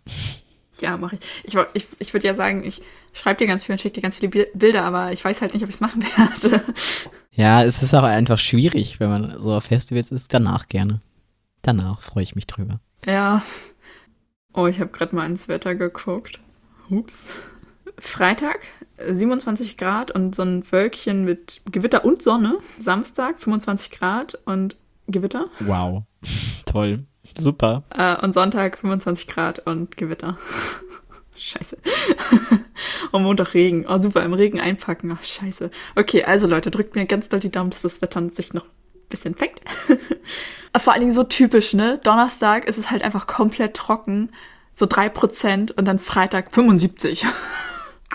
Ja, 0.83 0.97
mache 0.97 1.15
ich. 1.17 1.21
Ich, 1.45 1.57
ich, 1.73 1.87
ich 1.99 2.13
würde 2.13 2.27
ja 2.27 2.33
sagen, 2.35 2.63
ich 2.65 2.81
schreibe 3.13 3.37
dir 3.39 3.47
ganz 3.47 3.63
viel 3.63 3.71
und 3.73 3.79
schicke 3.79 3.95
dir 3.95 4.01
ganz 4.01 4.17
viele 4.17 4.29
Bi- 4.29 4.47
Bilder, 4.53 4.83
aber 4.83 5.11
ich 5.13 5.23
weiß 5.23 5.41
halt 5.41 5.53
nicht, 5.53 5.63
ob 5.63 5.69
ich 5.69 5.75
es 5.75 5.81
machen 5.81 6.03
werde. 6.17 6.61
Ja, 7.31 7.63
es 7.63 7.81
ist 7.81 7.93
auch 7.93 8.03
einfach 8.03 8.37
schwierig, 8.37 8.99
wenn 8.99 9.09
man 9.09 9.39
so 9.39 9.53
auf 9.53 9.63
Festivals 9.63 10.11
ist. 10.11 10.33
Danach 10.33 10.67
gerne. 10.67 11.01
Danach 11.61 12.01
freue 12.01 12.23
ich 12.23 12.35
mich 12.35 12.45
drüber. 12.47 12.79
Ja. 13.05 13.43
Oh, 14.53 14.67
ich 14.67 14.79
habe 14.79 14.91
gerade 14.91 15.15
mal 15.15 15.25
ins 15.25 15.47
Wetter 15.47 15.73
geguckt. 15.75 16.39
Ups. 16.89 17.27
Freitag 17.97 18.59
27 19.09 19.77
Grad 19.77 20.11
und 20.11 20.35
so 20.35 20.43
ein 20.43 20.69
Wölkchen 20.71 21.23
mit 21.23 21.61
Gewitter 21.71 22.03
und 22.05 22.21
Sonne. 22.21 22.57
Samstag 22.77 23.39
25 23.39 23.91
Grad 23.91 24.37
und 24.45 24.75
Gewitter. 25.07 25.47
Wow. 25.59 26.03
Toll. 26.65 27.05
Super. 27.37 27.83
Äh, 27.89 28.15
und 28.23 28.33
Sonntag 28.33 28.77
25 28.77 29.27
Grad 29.27 29.59
und 29.59 29.97
Gewitter. 29.97 30.37
Scheiße. 31.35 31.77
und 33.11 33.23
Montag 33.23 33.53
Regen. 33.53 33.85
Oh, 33.87 33.99
super, 33.99 34.23
im 34.23 34.33
Regen 34.33 34.59
einpacken. 34.59 35.17
Ach, 35.17 35.23
scheiße. 35.23 35.71
Okay, 35.95 36.23
also 36.23 36.47
Leute, 36.47 36.71
drückt 36.71 36.95
mir 36.95 37.05
ganz 37.05 37.29
doll 37.29 37.39
die 37.39 37.51
Daumen, 37.51 37.71
dass 37.71 37.81
das 37.81 38.01
Wetter 38.01 38.29
sich 38.31 38.53
noch 38.53 38.63
ein 38.63 39.09
bisschen 39.09 39.35
fängt. 39.35 39.59
Vor 40.77 40.93
allen 40.93 41.01
Dingen 41.01 41.13
so 41.13 41.23
typisch, 41.23 41.73
ne? 41.73 41.99
Donnerstag 42.03 42.67
ist 42.67 42.77
es 42.77 42.89
halt 42.91 43.03
einfach 43.03 43.27
komplett 43.27 43.75
trocken. 43.75 44.29
So 44.75 44.85
3% 44.85 45.71
und 45.71 45.85
dann 45.85 45.99
Freitag 45.99 46.51
75. 46.51 47.25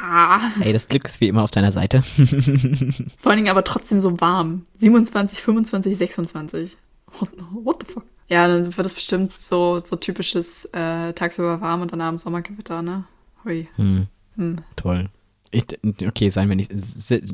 ah. 0.01 0.41
Ey, 0.61 0.73
das 0.73 0.89
Glück 0.89 1.07
ist 1.07 1.21
wie 1.21 1.29
immer 1.29 1.45
auf 1.45 1.53
deiner 1.53 1.71
Seite. 1.71 2.03
Vor 2.03 3.31
allen 3.31 3.37
Dingen 3.39 3.51
aber 3.51 3.63
trotzdem 3.63 4.01
so 4.01 4.21
warm. 4.21 4.67
27, 4.79 5.41
25, 5.41 5.97
26. 5.97 6.77
What, 7.21 7.31
what 7.53 7.85
the 7.87 7.93
fuck? 7.93 8.05
Ja, 8.29 8.47
dann 8.47 8.77
wird 8.77 8.87
es 8.87 8.95
bestimmt 8.95 9.33
so, 9.35 9.79
so 9.81 9.97
typisches 9.97 10.67
äh, 10.73 11.13
tagsüber 11.15 11.61
warm 11.61 11.83
und 11.83 11.93
dann 11.93 12.01
abends 12.01 12.23
Sommergewitter, 12.25 12.83
ne? 12.83 13.05
Hui. 13.45 13.69
Hm, 13.77 14.07
Hm. 14.37 14.59
toll. 14.77 15.09
Ich, 15.51 15.65
okay, 16.07 16.29
seien 16.29 16.49
wir 16.51 16.57
nicht, 16.57 16.71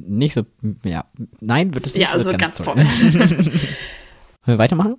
nicht 0.09 0.35
so, 0.35 0.43
ja, 0.85 1.05
nein, 1.41 1.75
wird 1.75 1.87
es 1.87 1.95
nicht 1.95 2.03
Ja, 2.03 2.13
so 2.13 2.19
also 2.19 2.31
ganz, 2.31 2.43
ganz 2.43 2.59
toll. 2.59 2.75
toll. 2.77 2.85
Wollen 4.45 4.59
wir 4.59 4.59
weitermachen? 4.59 4.97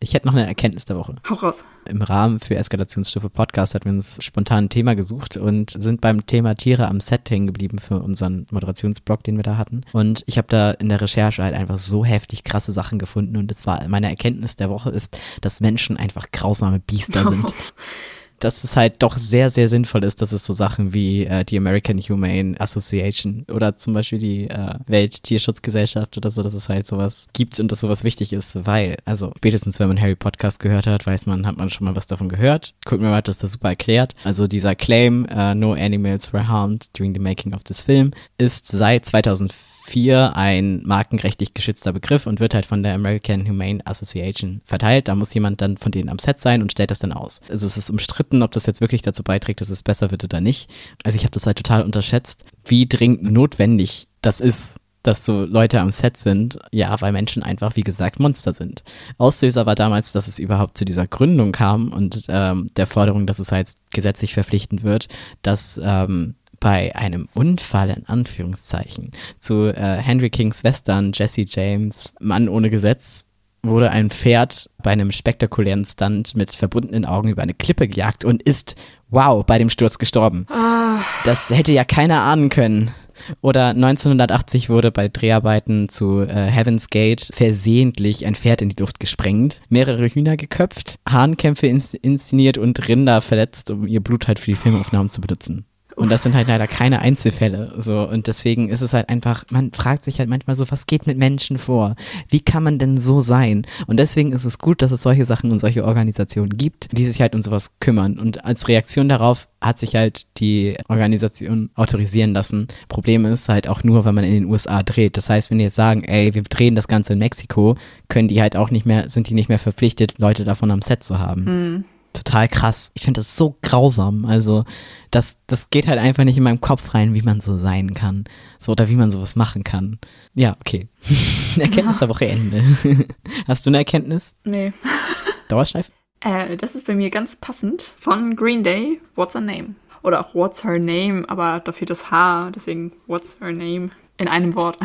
Ich 0.00 0.14
hätte 0.14 0.28
noch 0.28 0.34
eine 0.34 0.46
Erkenntnis 0.46 0.84
der 0.84 0.96
Woche. 0.96 1.16
Hau 1.28 1.34
raus. 1.34 1.64
Im 1.88 2.02
Rahmen 2.02 2.38
für 2.38 2.54
Eskalationsstufe 2.54 3.30
Podcast 3.30 3.74
hatten 3.74 3.86
wir 3.86 3.92
uns 3.92 4.22
spontan 4.22 4.64
ein 4.64 4.68
Thema 4.68 4.94
gesucht 4.94 5.36
und 5.36 5.70
sind 5.70 6.00
beim 6.00 6.24
Thema 6.24 6.54
Tiere 6.54 6.86
am 6.86 7.00
Set 7.00 7.28
hängen 7.30 7.48
geblieben 7.48 7.80
für 7.80 7.98
unseren 7.98 8.46
Moderationsblog, 8.52 9.24
den 9.24 9.36
wir 9.36 9.42
da 9.42 9.56
hatten. 9.56 9.80
Und 9.92 10.22
ich 10.26 10.38
habe 10.38 10.46
da 10.48 10.70
in 10.70 10.88
der 10.88 11.00
Recherche 11.00 11.42
halt 11.42 11.54
einfach 11.54 11.78
so 11.78 12.04
heftig 12.04 12.44
krasse 12.44 12.70
Sachen 12.70 13.00
gefunden 13.00 13.36
und 13.36 13.50
es 13.50 13.66
war 13.66 13.86
meine 13.88 14.08
Erkenntnis 14.08 14.54
der 14.54 14.70
Woche 14.70 14.90
ist, 14.90 15.18
dass 15.40 15.60
Menschen 15.60 15.96
einfach 15.96 16.30
grausame 16.30 16.78
Biester 16.78 17.26
sind. 17.28 17.52
dass 18.40 18.64
es 18.64 18.76
halt 18.76 19.02
doch 19.02 19.16
sehr, 19.16 19.50
sehr 19.50 19.68
sinnvoll 19.68 20.04
ist, 20.04 20.22
dass 20.22 20.32
es 20.32 20.44
so 20.44 20.52
Sachen 20.52 20.94
wie 20.94 21.26
äh, 21.26 21.44
die 21.44 21.56
American 21.56 21.98
Humane 21.98 22.58
Association 22.60 23.44
oder 23.52 23.76
zum 23.76 23.94
Beispiel 23.94 24.18
die 24.18 24.48
äh, 24.48 24.74
Welttierschutzgesellschaft 24.86 26.16
oder 26.16 26.30
so, 26.30 26.42
dass 26.42 26.54
es 26.54 26.68
halt 26.68 26.86
sowas 26.86 27.28
gibt 27.32 27.58
und 27.60 27.70
dass 27.70 27.80
sowas 27.80 28.04
wichtig 28.04 28.32
ist, 28.32 28.66
weil, 28.66 28.96
also 29.04 29.32
spätestens 29.36 29.80
wenn 29.80 29.88
man 29.88 30.00
Harry 30.00 30.16
Podcast 30.16 30.60
gehört 30.60 30.86
hat, 30.86 31.06
weiß 31.06 31.26
man, 31.26 31.46
hat 31.46 31.56
man 31.56 31.70
schon 31.70 31.86
mal 31.86 31.96
was 31.96 32.06
davon 32.06 32.28
gehört. 32.28 32.74
Guckt 32.84 33.02
mir 33.02 33.10
mal, 33.10 33.22
das 33.22 33.38
da 33.38 33.46
super 33.46 33.68
erklärt. 33.68 34.14
Also 34.24 34.46
dieser 34.46 34.74
Claim, 34.74 35.26
uh, 35.30 35.54
no 35.54 35.72
animals 35.72 36.32
were 36.32 36.48
harmed 36.48 36.86
during 36.96 37.14
the 37.14 37.20
making 37.20 37.54
of 37.54 37.64
this 37.64 37.82
film, 37.82 38.12
ist 38.38 38.66
seit 38.66 39.06
2004 39.06 39.77
4 39.88 40.36
ein 40.36 40.82
markenrechtlich 40.84 41.54
geschützter 41.54 41.92
Begriff 41.92 42.26
und 42.26 42.40
wird 42.40 42.54
halt 42.54 42.66
von 42.66 42.82
der 42.82 42.94
American 42.94 43.48
Humane 43.48 43.80
Association 43.86 44.60
verteilt. 44.64 45.08
Da 45.08 45.14
muss 45.14 45.34
jemand 45.34 45.60
dann 45.60 45.76
von 45.76 45.92
denen 45.92 46.08
am 46.08 46.18
Set 46.18 46.38
sein 46.38 46.62
und 46.62 46.72
stellt 46.72 46.90
das 46.90 46.98
dann 46.98 47.12
aus. 47.12 47.40
Also 47.48 47.66
es 47.66 47.76
ist 47.76 47.90
umstritten, 47.90 48.42
ob 48.42 48.52
das 48.52 48.66
jetzt 48.66 48.80
wirklich 48.80 49.02
dazu 49.02 49.22
beiträgt, 49.22 49.60
dass 49.60 49.70
es 49.70 49.82
besser 49.82 50.10
wird 50.10 50.24
oder 50.24 50.40
nicht. 50.40 50.70
Also 51.04 51.16
ich 51.16 51.24
habe 51.24 51.32
das 51.32 51.46
halt 51.46 51.56
total 51.56 51.82
unterschätzt, 51.82 52.44
wie 52.64 52.86
dringend 52.86 53.30
notwendig 53.30 54.08
das 54.20 54.40
ist, 54.40 54.76
dass 55.02 55.24
so 55.24 55.44
Leute 55.44 55.80
am 55.80 55.92
Set 55.92 56.16
sind, 56.16 56.58
ja, 56.72 57.00
weil 57.00 57.12
Menschen 57.12 57.42
einfach, 57.42 57.76
wie 57.76 57.82
gesagt, 57.82 58.20
Monster 58.20 58.52
sind. 58.52 58.82
Auslöser 59.16 59.64
war 59.64 59.74
damals, 59.74 60.12
dass 60.12 60.28
es 60.28 60.38
überhaupt 60.38 60.76
zu 60.76 60.84
dieser 60.84 61.06
Gründung 61.06 61.52
kam 61.52 61.92
und 61.92 62.26
ähm, 62.28 62.70
der 62.76 62.86
Forderung, 62.86 63.26
dass 63.26 63.38
es 63.38 63.52
halt 63.52 63.72
gesetzlich 63.92 64.34
verpflichtend 64.34 64.82
wird, 64.82 65.08
dass 65.42 65.80
ähm, 65.82 66.34
bei 66.60 66.94
einem 66.94 67.28
Unfall 67.34 67.90
in 67.90 68.06
Anführungszeichen 68.06 69.12
zu 69.38 69.66
äh, 69.66 69.98
Henry 69.98 70.30
Kings 70.30 70.64
Western 70.64 71.12
Jesse 71.14 71.44
James 71.46 72.14
Mann 72.20 72.48
ohne 72.48 72.70
Gesetz 72.70 73.26
wurde 73.62 73.90
ein 73.90 74.10
Pferd 74.10 74.70
bei 74.82 74.92
einem 74.92 75.12
spektakulären 75.12 75.84
Stunt 75.84 76.34
mit 76.36 76.52
verbundenen 76.52 77.04
Augen 77.04 77.28
über 77.28 77.42
eine 77.42 77.54
Klippe 77.54 77.88
gejagt 77.88 78.24
und 78.24 78.42
ist, 78.42 78.76
wow, 79.10 79.44
bei 79.44 79.58
dem 79.58 79.70
Sturz 79.70 79.98
gestorben. 79.98 80.46
Ah. 80.48 81.00
Das 81.24 81.50
hätte 81.50 81.72
ja 81.72 81.84
keiner 81.84 82.22
ahnen 82.22 82.48
können. 82.50 82.92
Oder 83.40 83.70
1980 83.70 84.70
wurde 84.70 84.92
bei 84.92 85.08
Dreharbeiten 85.08 85.88
zu 85.88 86.20
äh, 86.20 86.46
Heaven's 86.46 86.88
Gate 86.88 87.28
versehentlich 87.32 88.24
ein 88.26 88.36
Pferd 88.36 88.62
in 88.62 88.68
die 88.68 88.80
Luft 88.80 89.00
gesprengt, 89.00 89.60
mehrere 89.68 90.06
Hühner 90.06 90.36
geköpft, 90.36 91.00
Hahnkämpfe 91.08 91.66
ins 91.66 91.94
inszeniert 91.94 92.58
und 92.58 92.86
Rinder 92.86 93.20
verletzt, 93.20 93.72
um 93.72 93.88
ihr 93.88 94.00
Blut 94.00 94.28
halt 94.28 94.38
für 94.38 94.52
die 94.52 94.56
Filmaufnahmen 94.56 95.08
zu 95.08 95.20
benutzen. 95.20 95.66
Und 95.98 96.10
das 96.10 96.22
sind 96.22 96.34
halt 96.34 96.46
leider 96.46 96.68
keine 96.68 97.00
Einzelfälle. 97.00 97.74
So, 97.76 98.08
und 98.08 98.28
deswegen 98.28 98.68
ist 98.68 98.82
es 98.82 98.94
halt 98.94 99.08
einfach, 99.08 99.44
man 99.50 99.72
fragt 99.72 100.04
sich 100.04 100.20
halt 100.20 100.28
manchmal 100.28 100.54
so, 100.54 100.70
was 100.70 100.86
geht 100.86 101.06
mit 101.06 101.18
Menschen 101.18 101.58
vor? 101.58 101.96
Wie 102.28 102.40
kann 102.40 102.62
man 102.62 102.78
denn 102.78 102.98
so 102.98 103.20
sein? 103.20 103.66
Und 103.86 103.96
deswegen 103.98 104.32
ist 104.32 104.44
es 104.44 104.58
gut, 104.58 104.80
dass 104.80 104.92
es 104.92 105.02
solche 105.02 105.24
Sachen 105.24 105.50
und 105.50 105.58
solche 105.58 105.84
Organisationen 105.84 106.56
gibt, 106.56 106.88
die 106.96 107.04
sich 107.04 107.20
halt 107.20 107.34
um 107.34 107.42
sowas 107.42 107.72
kümmern. 107.80 108.18
Und 108.18 108.44
als 108.44 108.68
Reaktion 108.68 109.08
darauf 109.08 109.48
hat 109.60 109.80
sich 109.80 109.96
halt 109.96 110.26
die 110.38 110.76
Organisation 110.88 111.70
autorisieren 111.74 112.32
lassen. 112.32 112.68
Problem 112.88 113.24
ist 113.26 113.48
halt 113.48 113.66
auch 113.66 113.82
nur, 113.82 114.04
wenn 114.04 114.14
man 114.14 114.24
in 114.24 114.34
den 114.34 114.44
USA 114.44 114.84
dreht. 114.84 115.16
Das 115.16 115.28
heißt, 115.28 115.50
wenn 115.50 115.58
die 115.58 115.64
jetzt 115.64 115.74
sagen, 115.74 116.04
ey, 116.04 116.32
wir 116.32 116.42
drehen 116.42 116.76
das 116.76 116.86
Ganze 116.86 117.14
in 117.14 117.18
Mexiko, 117.18 117.76
können 118.08 118.28
die 118.28 118.40
halt 118.40 118.56
auch 118.56 118.70
nicht 118.70 118.86
mehr, 118.86 119.08
sind 119.08 119.28
die 119.28 119.34
nicht 119.34 119.48
mehr 119.48 119.58
verpflichtet, 119.58 120.18
Leute 120.18 120.44
davon 120.44 120.70
am 120.70 120.82
Set 120.82 121.02
zu 121.02 121.18
haben. 121.18 121.46
Hm 121.46 121.84
total 122.18 122.48
krass. 122.48 122.90
Ich 122.94 123.02
finde 123.04 123.20
das 123.20 123.36
so 123.36 123.56
grausam. 123.62 124.24
Also, 124.24 124.64
das, 125.10 125.38
das 125.46 125.70
geht 125.70 125.86
halt 125.86 125.98
einfach 125.98 126.24
nicht 126.24 126.36
in 126.36 126.42
meinem 126.42 126.60
Kopf 126.60 126.94
rein, 126.94 127.14
wie 127.14 127.22
man 127.22 127.40
so 127.40 127.56
sein 127.56 127.94
kann. 127.94 128.24
So, 128.58 128.72
oder 128.72 128.88
wie 128.88 128.96
man 128.96 129.10
sowas 129.10 129.36
machen 129.36 129.64
kann. 129.64 129.98
Ja, 130.34 130.56
okay. 130.60 130.88
Erkenntnis 131.58 131.98
der 131.98 132.08
Woche 132.08 132.26
Ende. 132.26 132.62
Hast 133.46 133.66
du 133.66 133.70
eine 133.70 133.78
Erkenntnis? 133.78 134.34
Nee. 134.44 134.72
Dauerschleife? 135.48 135.92
Äh, 136.20 136.56
das 136.56 136.74
ist 136.74 136.86
bei 136.86 136.94
mir 136.94 137.10
ganz 137.10 137.36
passend 137.36 137.92
von 137.98 138.36
Green 138.36 138.62
Day, 138.62 139.00
What's 139.14 139.34
Her 139.34 139.40
Name? 139.40 139.74
Oder 140.02 140.20
auch 140.20 140.34
What's 140.34 140.64
Her 140.64 140.78
Name, 140.78 141.24
aber 141.28 141.60
da 141.60 141.72
fehlt 141.72 141.90
das 141.90 142.10
H, 142.10 142.50
deswegen 142.54 142.92
What's 143.06 143.38
Her 143.40 143.52
Name? 143.52 143.90
In 144.18 144.26
einem 144.26 144.56
Wort. 144.56 144.76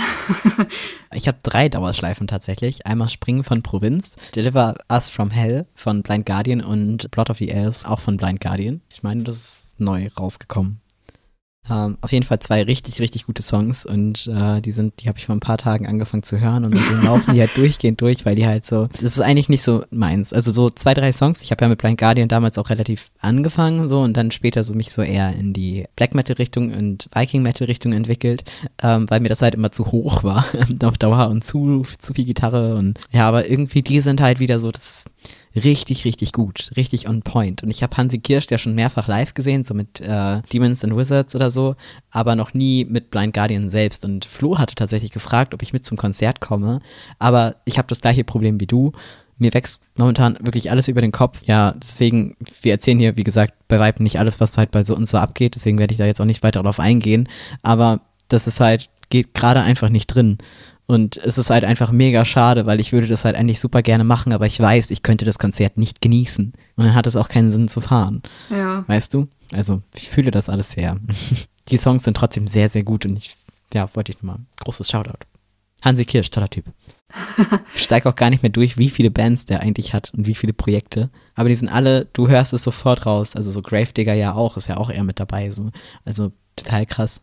ich 1.11 1.27
habe 1.27 1.39
drei 1.41 1.67
Dauerschleifen 1.67 2.27
tatsächlich. 2.27 2.85
Einmal 2.85 3.09
Springen 3.09 3.43
von 3.43 3.63
Provinz, 3.63 4.15
Deliver 4.35 4.75
Us 4.89 5.09
from 5.09 5.31
Hell 5.31 5.65
von 5.73 6.03
Blind 6.03 6.27
Guardian 6.27 6.61
und 6.61 7.09
Blood 7.09 7.31
of 7.31 7.39
the 7.39 7.49
Elves 7.49 7.83
auch 7.83 7.99
von 7.99 8.17
Blind 8.17 8.41
Guardian. 8.41 8.81
Ich 8.91 9.01
meine, 9.01 9.23
das 9.23 9.37
ist 9.37 9.79
neu 9.79 10.07
rausgekommen. 10.19 10.82
Ähm, 11.69 11.97
auf 12.01 12.11
jeden 12.11 12.25
Fall 12.25 12.39
zwei 12.39 12.63
richtig, 12.63 12.99
richtig 12.99 13.25
gute 13.25 13.41
Songs 13.41 13.85
und 13.85 14.27
äh, 14.27 14.59
die 14.59 14.71
sind, 14.71 14.99
die 14.99 15.07
habe 15.07 15.17
ich 15.17 15.27
vor 15.27 15.35
ein 15.35 15.39
paar 15.39 15.57
Tagen 15.57 15.87
angefangen 15.87 16.23
zu 16.23 16.39
hören 16.39 16.65
und 16.65 16.75
seitdem 16.75 17.03
laufen 17.03 17.33
die 17.33 17.39
halt 17.39 17.51
durchgehend 17.55 18.01
durch, 18.01 18.25
weil 18.25 18.35
die 18.35 18.45
halt 18.45 18.65
so, 18.65 18.89
das 18.93 19.03
ist 19.03 19.21
eigentlich 19.21 19.47
nicht 19.47 19.63
so 19.63 19.85
meins. 19.89 20.33
Also 20.33 20.51
so 20.51 20.69
zwei, 20.69 20.93
drei 20.93 21.13
Songs, 21.13 21.41
ich 21.41 21.51
habe 21.51 21.63
ja 21.63 21.69
mit 21.69 21.79
Blind 21.79 21.97
Guardian 21.97 22.27
damals 22.27 22.57
auch 22.57 22.69
relativ 22.69 23.11
angefangen 23.19 23.87
so 23.87 24.01
und 24.01 24.17
dann 24.17 24.31
später 24.31 24.63
so 24.63 24.73
mich 24.73 24.91
so 24.91 25.01
eher 25.01 25.33
in 25.33 25.53
die 25.53 25.85
Black 25.95 26.13
Metal 26.15 26.35
Richtung 26.35 26.73
und 26.73 27.09
Viking 27.13 27.43
Metal 27.43 27.65
Richtung 27.65 27.93
entwickelt, 27.93 28.43
ähm, 28.81 29.09
weil 29.09 29.21
mir 29.21 29.29
das 29.29 29.41
halt 29.41 29.55
immer 29.55 29.71
zu 29.71 29.87
hoch 29.87 30.23
war 30.23 30.45
auf 30.83 30.97
Dauer 30.97 31.29
und 31.29 31.45
zu, 31.45 31.83
zu 31.97 32.13
viel 32.13 32.25
Gitarre 32.25 32.75
und 32.75 32.99
ja, 33.11 33.27
aber 33.27 33.49
irgendwie 33.49 33.81
die 33.81 34.01
sind 34.01 34.19
halt 34.19 34.41
wieder 34.41 34.59
so, 34.59 34.69
das 34.71 35.05
richtig, 35.55 36.05
richtig 36.05 36.33
gut, 36.33 36.71
richtig 36.75 37.07
on 37.07 37.21
point. 37.21 37.63
Und 37.63 37.69
ich 37.69 37.83
habe 37.83 37.95
Hansi 37.95 38.19
Kirsch 38.19 38.47
ja 38.49 38.57
schon 38.57 38.75
mehrfach 38.75 39.07
live 39.07 39.33
gesehen, 39.33 39.63
so 39.63 39.73
mit 39.73 40.01
äh, 40.01 40.41
Demons 40.51 40.83
and 40.83 40.95
Wizards 40.95 41.35
oder 41.35 41.51
so, 41.51 41.75
aber 42.11 42.35
noch 42.35 42.53
nie 42.53 42.85
mit 42.85 43.11
Blind 43.11 43.33
Guardian 43.33 43.69
selbst. 43.69 44.05
Und 44.05 44.25
Flo 44.25 44.57
hatte 44.57 44.75
tatsächlich 44.75 45.11
gefragt, 45.11 45.53
ob 45.53 45.61
ich 45.61 45.73
mit 45.73 45.85
zum 45.85 45.97
Konzert 45.97 46.41
komme, 46.41 46.79
aber 47.19 47.55
ich 47.65 47.77
habe 47.77 47.87
das 47.87 48.01
gleiche 48.01 48.23
Problem 48.23 48.59
wie 48.59 48.67
du. 48.67 48.91
Mir 49.37 49.53
wächst 49.53 49.83
momentan 49.97 50.37
wirklich 50.41 50.69
alles 50.71 50.87
über 50.87 51.01
den 51.01 51.11
Kopf. 51.11 51.41
Ja, 51.45 51.73
deswegen, 51.73 52.35
wir 52.61 52.71
erzählen 52.71 52.99
hier, 52.99 53.17
wie 53.17 53.23
gesagt, 53.23 53.53
bei 53.67 53.79
Weitem 53.79 54.03
nicht 54.03 54.19
alles, 54.19 54.39
was 54.39 54.57
halt 54.57 54.71
bei 54.71 54.83
so 54.83 54.95
und 54.95 55.07
so 55.07 55.17
abgeht. 55.17 55.55
Deswegen 55.55 55.79
werde 55.79 55.91
ich 55.91 55.97
da 55.97 56.05
jetzt 56.05 56.21
auch 56.21 56.25
nicht 56.25 56.43
weiter 56.43 56.61
darauf 56.61 56.79
eingehen. 56.79 57.27
Aber 57.63 58.01
das 58.27 58.45
ist 58.45 58.59
halt, 58.59 58.89
geht 59.09 59.33
gerade 59.33 59.61
einfach 59.61 59.89
nicht 59.89 60.07
drin. 60.07 60.37
Und 60.85 61.17
es 61.17 61.37
ist 61.37 61.49
halt 61.49 61.63
einfach 61.63 61.91
mega 61.91 62.25
schade, 62.25 62.65
weil 62.65 62.81
ich 62.81 62.91
würde 62.91 63.07
das 63.07 63.23
halt 63.23 63.35
eigentlich 63.35 63.59
super 63.59 63.81
gerne 63.81 64.03
machen, 64.03 64.33
aber 64.33 64.45
ich 64.45 64.59
weiß, 64.59 64.91
ich 64.91 65.01
könnte 65.01 65.23
das 65.23 65.39
Konzert 65.39 65.77
nicht 65.77 66.01
genießen. 66.01 66.53
Und 66.75 66.83
dann 66.83 66.93
hat 66.93 67.07
es 67.07 67.15
auch 67.15 67.29
keinen 67.29 67.51
Sinn 67.51 67.69
zu 67.69 67.79
fahren. 67.79 68.21
Ja. 68.49 68.83
Weißt 68.87 69.13
du? 69.13 69.27
Also, 69.53 69.81
ich 69.95 70.09
fühle 70.09 70.31
das 70.31 70.49
alles 70.49 70.71
sehr. 70.71 70.97
Die 71.69 71.77
Songs 71.77 72.03
sind 72.03 72.17
trotzdem 72.17 72.47
sehr, 72.47 72.67
sehr 72.67 72.83
gut 72.83 73.05
und 73.05 73.17
ich, 73.17 73.37
ja, 73.73 73.87
wollte 73.93 74.11
ich 74.11 74.17
nochmal. 74.17 74.39
Großes 74.59 74.89
Shoutout. 74.89 75.25
Hansi 75.81 76.03
Kirsch, 76.05 76.29
toller 76.29 76.49
Typ. 76.49 76.65
Ich 77.75 77.83
steige 77.83 78.09
auch 78.09 78.15
gar 78.15 78.29
nicht 78.29 78.41
mehr 78.41 78.51
durch, 78.51 78.77
wie 78.77 78.89
viele 78.89 79.11
Bands 79.11 79.45
der 79.45 79.61
eigentlich 79.61 79.93
hat 79.93 80.11
und 80.15 80.25
wie 80.25 80.35
viele 80.35 80.53
Projekte. 80.53 81.09
Aber 81.35 81.49
die 81.49 81.55
sind 81.55 81.69
alle, 81.69 82.05
du 82.13 82.27
hörst 82.27 82.53
es 82.53 82.63
sofort 82.63 83.05
raus. 83.05 83.35
Also 83.35 83.51
so 83.51 83.61
Gravedigger 83.61 84.13
ja 84.13 84.33
auch, 84.33 84.57
ist 84.57 84.67
ja 84.67 84.77
auch 84.77 84.89
eher 84.89 85.03
mit 85.03 85.19
dabei. 85.19 85.51
So. 85.51 85.69
Also 86.05 86.31
total 86.55 86.85
krass 86.85 87.21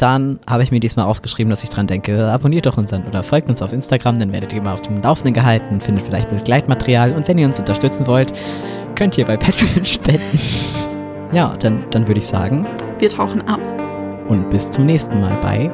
dann 0.00 0.40
habe 0.48 0.62
ich 0.62 0.70
mir 0.70 0.80
diesmal 0.80 1.06
aufgeschrieben, 1.06 1.50
dass 1.50 1.62
ich 1.62 1.68
dran 1.68 1.86
denke, 1.86 2.26
abonniert 2.30 2.66
doch 2.66 2.78
unseren 2.78 3.06
oder 3.06 3.22
folgt 3.22 3.48
uns 3.48 3.60
auf 3.60 3.72
Instagram, 3.72 4.18
dann 4.18 4.32
werdet 4.32 4.52
ihr 4.52 4.60
immer 4.60 4.72
auf 4.72 4.80
dem 4.80 5.02
Laufenden 5.02 5.34
gehalten, 5.34 5.80
findet 5.80 6.06
vielleicht 6.06 6.30
Begleitmaterial 6.30 7.12
und 7.12 7.28
wenn 7.28 7.38
ihr 7.38 7.46
uns 7.46 7.58
unterstützen 7.58 8.06
wollt, 8.06 8.32
könnt 8.94 9.18
ihr 9.18 9.26
bei 9.26 9.36
Patreon 9.38 9.84
spenden. 9.84 10.40
ja, 11.32 11.54
dann, 11.58 11.84
dann 11.90 12.08
würde 12.08 12.20
ich 12.20 12.26
sagen, 12.26 12.66
wir 12.98 13.10
tauchen 13.10 13.42
ab. 13.46 13.60
Und 14.28 14.48
bis 14.48 14.70
zum 14.70 14.86
nächsten 14.86 15.20
Mal 15.20 15.36
bei 15.42 15.70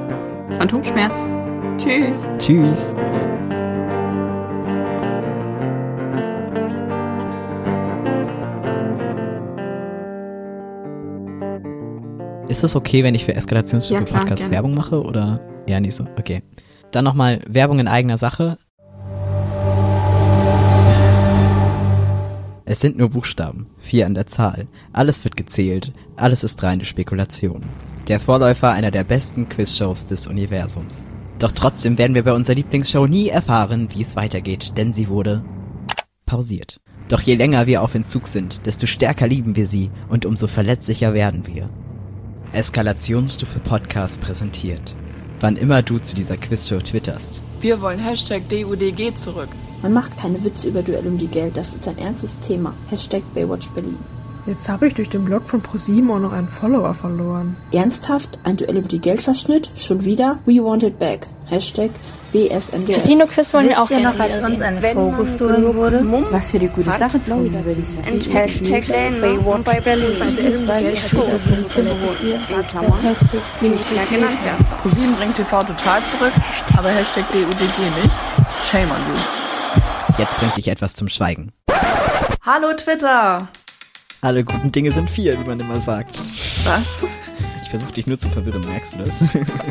Phantomschmerz. 0.57 1.27
Tschüss. 1.79 2.27
Tschüss. 2.39 2.95
Ist 12.49 12.63
es 12.63 12.77
okay, 12.77 13.03
wenn 13.03 13.17
ich 13.17 13.25
für 13.25 13.35
Eskalationsstufe 13.35 14.05
ja, 14.05 14.19
Podcast 14.19 14.43
gerne. 14.43 14.55
Werbung 14.55 14.75
mache 14.75 15.03
oder 15.03 15.41
eher 15.67 15.81
nicht 15.81 15.97
so? 15.97 16.07
Okay. 16.17 16.43
Dann 16.93 17.05
nochmal 17.05 17.41
Werbung 17.49 17.81
in 17.81 17.89
eigener 17.89 18.17
Sache. 18.17 18.57
Es 22.65 22.81
sind 22.81 22.99
nur 22.99 23.11
Buchstaben, 23.11 23.67
vier 23.79 24.07
an 24.07 24.15
der 24.15 24.27
Zahl. 24.27 24.69
Alles 24.93 25.25
wird 25.25 25.37
gezählt, 25.37 25.93
alles 26.17 26.45
ist 26.45 26.63
reine 26.63 26.85
Spekulation. 26.85 27.65
Der 28.07 28.21
Vorläufer 28.21 28.71
einer 28.71 28.93
der 28.93 29.03
besten 29.03 29.49
Quizshows 29.49 30.05
des 30.05 30.29
Universums. 30.29 31.11
Doch 31.41 31.53
trotzdem 31.53 31.99
werden 31.99 32.15
wir 32.15 32.23
bei 32.23 32.33
unserer 32.33 32.57
Lieblingsshow 32.57 33.07
nie 33.07 33.29
erfahren, 33.29 33.89
wie 33.93 34.03
es 34.03 34.15
weitergeht, 34.15 34.79
denn 34.79 34.93
sie 34.93 35.09
wurde 35.09 35.45
pausiert. 36.27 36.81
Doch 37.09 37.21
je 37.21 37.35
länger 37.35 37.67
wir 37.67 37.83
auf 37.83 37.95
Entzug 37.95 38.29
sind, 38.29 38.67
desto 38.67 38.87
stärker 38.87 39.27
lieben 39.27 39.57
wir 39.57 39.67
sie 39.67 39.91
und 40.09 40.27
umso 40.27 40.47
verletzlicher 40.47 41.13
werden 41.13 41.47
wir. 41.47 41.71
Eskalationsstufe 42.57 43.59
Podcast 43.59 44.19
präsentiert. 44.23 44.97
Wann 45.41 45.57
immer 45.57 45.83
du 45.83 45.99
zu 45.99 46.15
dieser 46.15 46.39
Quizshow 46.39 46.79
twitterst. 46.79 47.43
Wir 47.61 47.83
wollen 47.83 47.99
Hashtag 47.99 48.49
DUDG 48.49 49.15
zurück. 49.15 49.51
Man 49.83 49.93
macht 49.93 50.17
keine 50.17 50.43
Witze 50.43 50.69
über 50.69 50.83
Duell 50.83 51.07
um 51.07 51.19
die 51.19 51.27
Geld, 51.27 51.55
das 51.55 51.75
ist 51.75 51.87
ein 51.87 51.99
ernstes 51.99 52.31
Thema. 52.39 52.73
Hashtag 52.89 53.23
Baywatch 53.35 53.69
Berlin. 53.75 53.99
Jetzt 54.47 54.71
habe 54.71 54.87
ich 54.87 54.95
durch 54.95 55.11
den 55.11 55.27
Blog 55.27 55.47
von 55.47 55.61
ProSieben 55.61 56.11
auch 56.11 56.19
noch 56.19 56.33
einen 56.33 56.49
Follower 56.49 56.95
verloren. 56.95 57.59
Ernsthaft? 57.73 58.39
Ein 58.45 58.57
Duell 58.57 58.79
um 58.79 58.89
die 58.89 59.01
Geldverschnitt? 59.01 59.71
Schon 59.77 60.07
wieder? 60.07 60.39
We 60.47 60.65
want 60.65 60.83
it 60.83 60.99
back. 60.99 61.29
Hashtag 61.45 61.91
BSMDS. 62.37 62.97
Casino-Quiz 62.97 63.55
wollen 63.55 63.69
wir 63.71 63.83
auch 63.83 63.89
gerne 63.89 64.05
noch, 64.05 64.19
als 64.19 64.47
uns 64.47 64.61
ein 64.61 64.79
Vogel 64.81 65.25
gestohlen 65.25 65.75
wurde? 65.75 66.05
Was 66.31 66.51
für 66.51 66.59
die 66.59 66.69
gute? 66.69 66.91
Sache 66.91 67.19
tun, 67.25 67.51
würde 67.65 67.81
ich 67.81 67.89
sagen. 67.89 68.13
Und 68.13 68.35
Hashtag 68.35 68.87
Baywatch 68.87 69.65
bei 69.65 69.81
Berlin. 69.81 70.15
die 73.61 73.69
nicht 73.69 73.93
mehr 73.93 74.05
genannt 74.07 74.45
werden. 74.45 74.67
ProSieben 74.83 75.15
bringt 75.17 75.37
TV 75.37 75.61
total 75.61 76.03
zurück, 76.05 76.33
aber 76.77 76.91
Hashtag 76.91 77.25
DUDG 77.33 78.03
nicht. 78.03 78.17
Shame 78.71 78.91
on 78.91 78.97
you. 79.09 79.15
Jetzt 80.19 80.37
bringt 80.39 80.57
dich 80.59 80.69
etwas 80.69 80.95
zum 80.95 81.09
Schweigen. 81.09 81.53
Hallo 82.43 82.75
Twitter! 82.77 83.49
Alle 84.21 84.45
guten 84.45 84.73
Dinge 84.73 84.93
sind 84.93 85.09
vier, 85.09 85.39
wie 85.39 85.49
man 85.49 85.61
immer 85.61 85.81
sagt. 85.81 86.19
Was? 86.65 87.05
Ich 87.63 87.71
versuche 87.71 87.93
dich 87.93 88.07
nur 88.07 88.19
zu 88.19 88.29
verwirren, 88.29 88.63
merkst 88.69 88.95
du 88.95 88.99
das? 88.99 89.15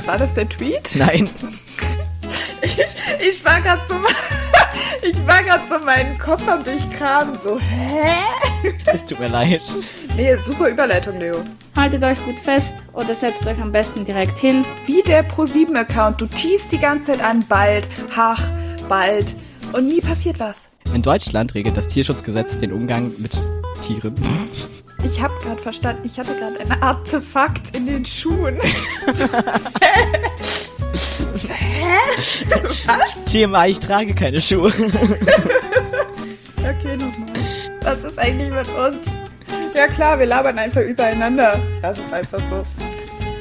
War 0.07 0.18
das 0.18 0.34
der 0.34 0.49
Tweet? 0.49 0.91
Nein. 0.95 1.30
Ich, 2.62 2.78
ich 3.20 3.45
war 3.45 3.62
gerade 3.62 3.82
so, 3.88 3.95
ich 5.08 5.28
war 5.28 5.43
gerade 5.43 5.64
so 5.68 5.80
meinen 5.86 6.18
Kopf 6.18 6.47
am 6.47 6.64
durchkramen, 6.64 7.38
so, 7.39 7.60
hä? 7.60 8.24
Es 8.86 9.06
tut 9.06 9.20
mir 9.20 9.28
leid. 9.28 9.62
Nee, 10.16 10.36
super 10.38 10.70
Überleitung, 10.70 11.20
Leo. 11.20 11.43
Haltet 11.76 12.03
euch 12.03 12.24
gut 12.26 12.39
fest 12.39 12.74
oder 12.93 13.14
setzt 13.14 13.45
euch 13.45 13.60
am 13.60 13.72
besten 13.72 14.06
direkt 14.06 14.39
hin. 14.39 14.66
Wie 14.86 15.01
der 15.01 15.28
Pro7-Account. 15.28 16.22
Du 16.22 16.26
teast 16.26 16.72
die 16.72 16.80
ganze 16.80 17.12
Zeit 17.12 17.24
an, 17.24 17.43
bald, 17.47 17.89
hach, 18.16 18.41
bald. 18.88 19.36
Und 19.74 19.88
nie 19.88 20.01
passiert 20.01 20.39
was. 20.39 20.70
In 20.93 21.01
Deutschland 21.01 21.53
regelt 21.53 21.76
das 21.76 21.88
Tierschutzgesetz 21.88 22.58
den 22.58 22.72
Umgang 22.72 23.12
mit 23.18 23.34
Tieren. 23.82 24.16
Ich 25.03 25.22
habe 25.22 25.34
gerade 25.41 25.62
verstanden, 25.62 26.03
ich 26.06 26.18
hatte 26.18 26.36
gerade 26.36 26.60
ein 26.62 26.82
Artefakt 26.82 27.76
in 27.76 27.86
den 27.86 28.06
Schuhen. 28.06 28.60
TMI, 33.31 33.67
ich 33.69 33.79
trage 33.79 34.13
keine 34.13 34.41
Schuhe. 34.41 34.71
Okay, 36.67 36.97
nochmal. 36.97 37.27
Was 37.83 38.03
ist 38.03 38.17
eigentlich 38.17 38.49
mit 38.49 38.67
uns? 38.69 38.97
Ja 39.75 39.87
klar, 39.87 40.17
wir 40.17 40.25
labern 40.25 40.57
einfach 40.57 40.81
übereinander. 40.81 41.59
Das 41.83 41.99
ist 41.99 42.11
einfach 42.11 42.39
so. 42.49 42.65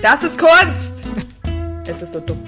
Das 0.03 0.23
ist 0.23 0.37
Kunst! 0.39 1.05
Es 1.87 2.03
ist 2.03 2.13
so 2.13 2.21
dumm. 2.21 2.47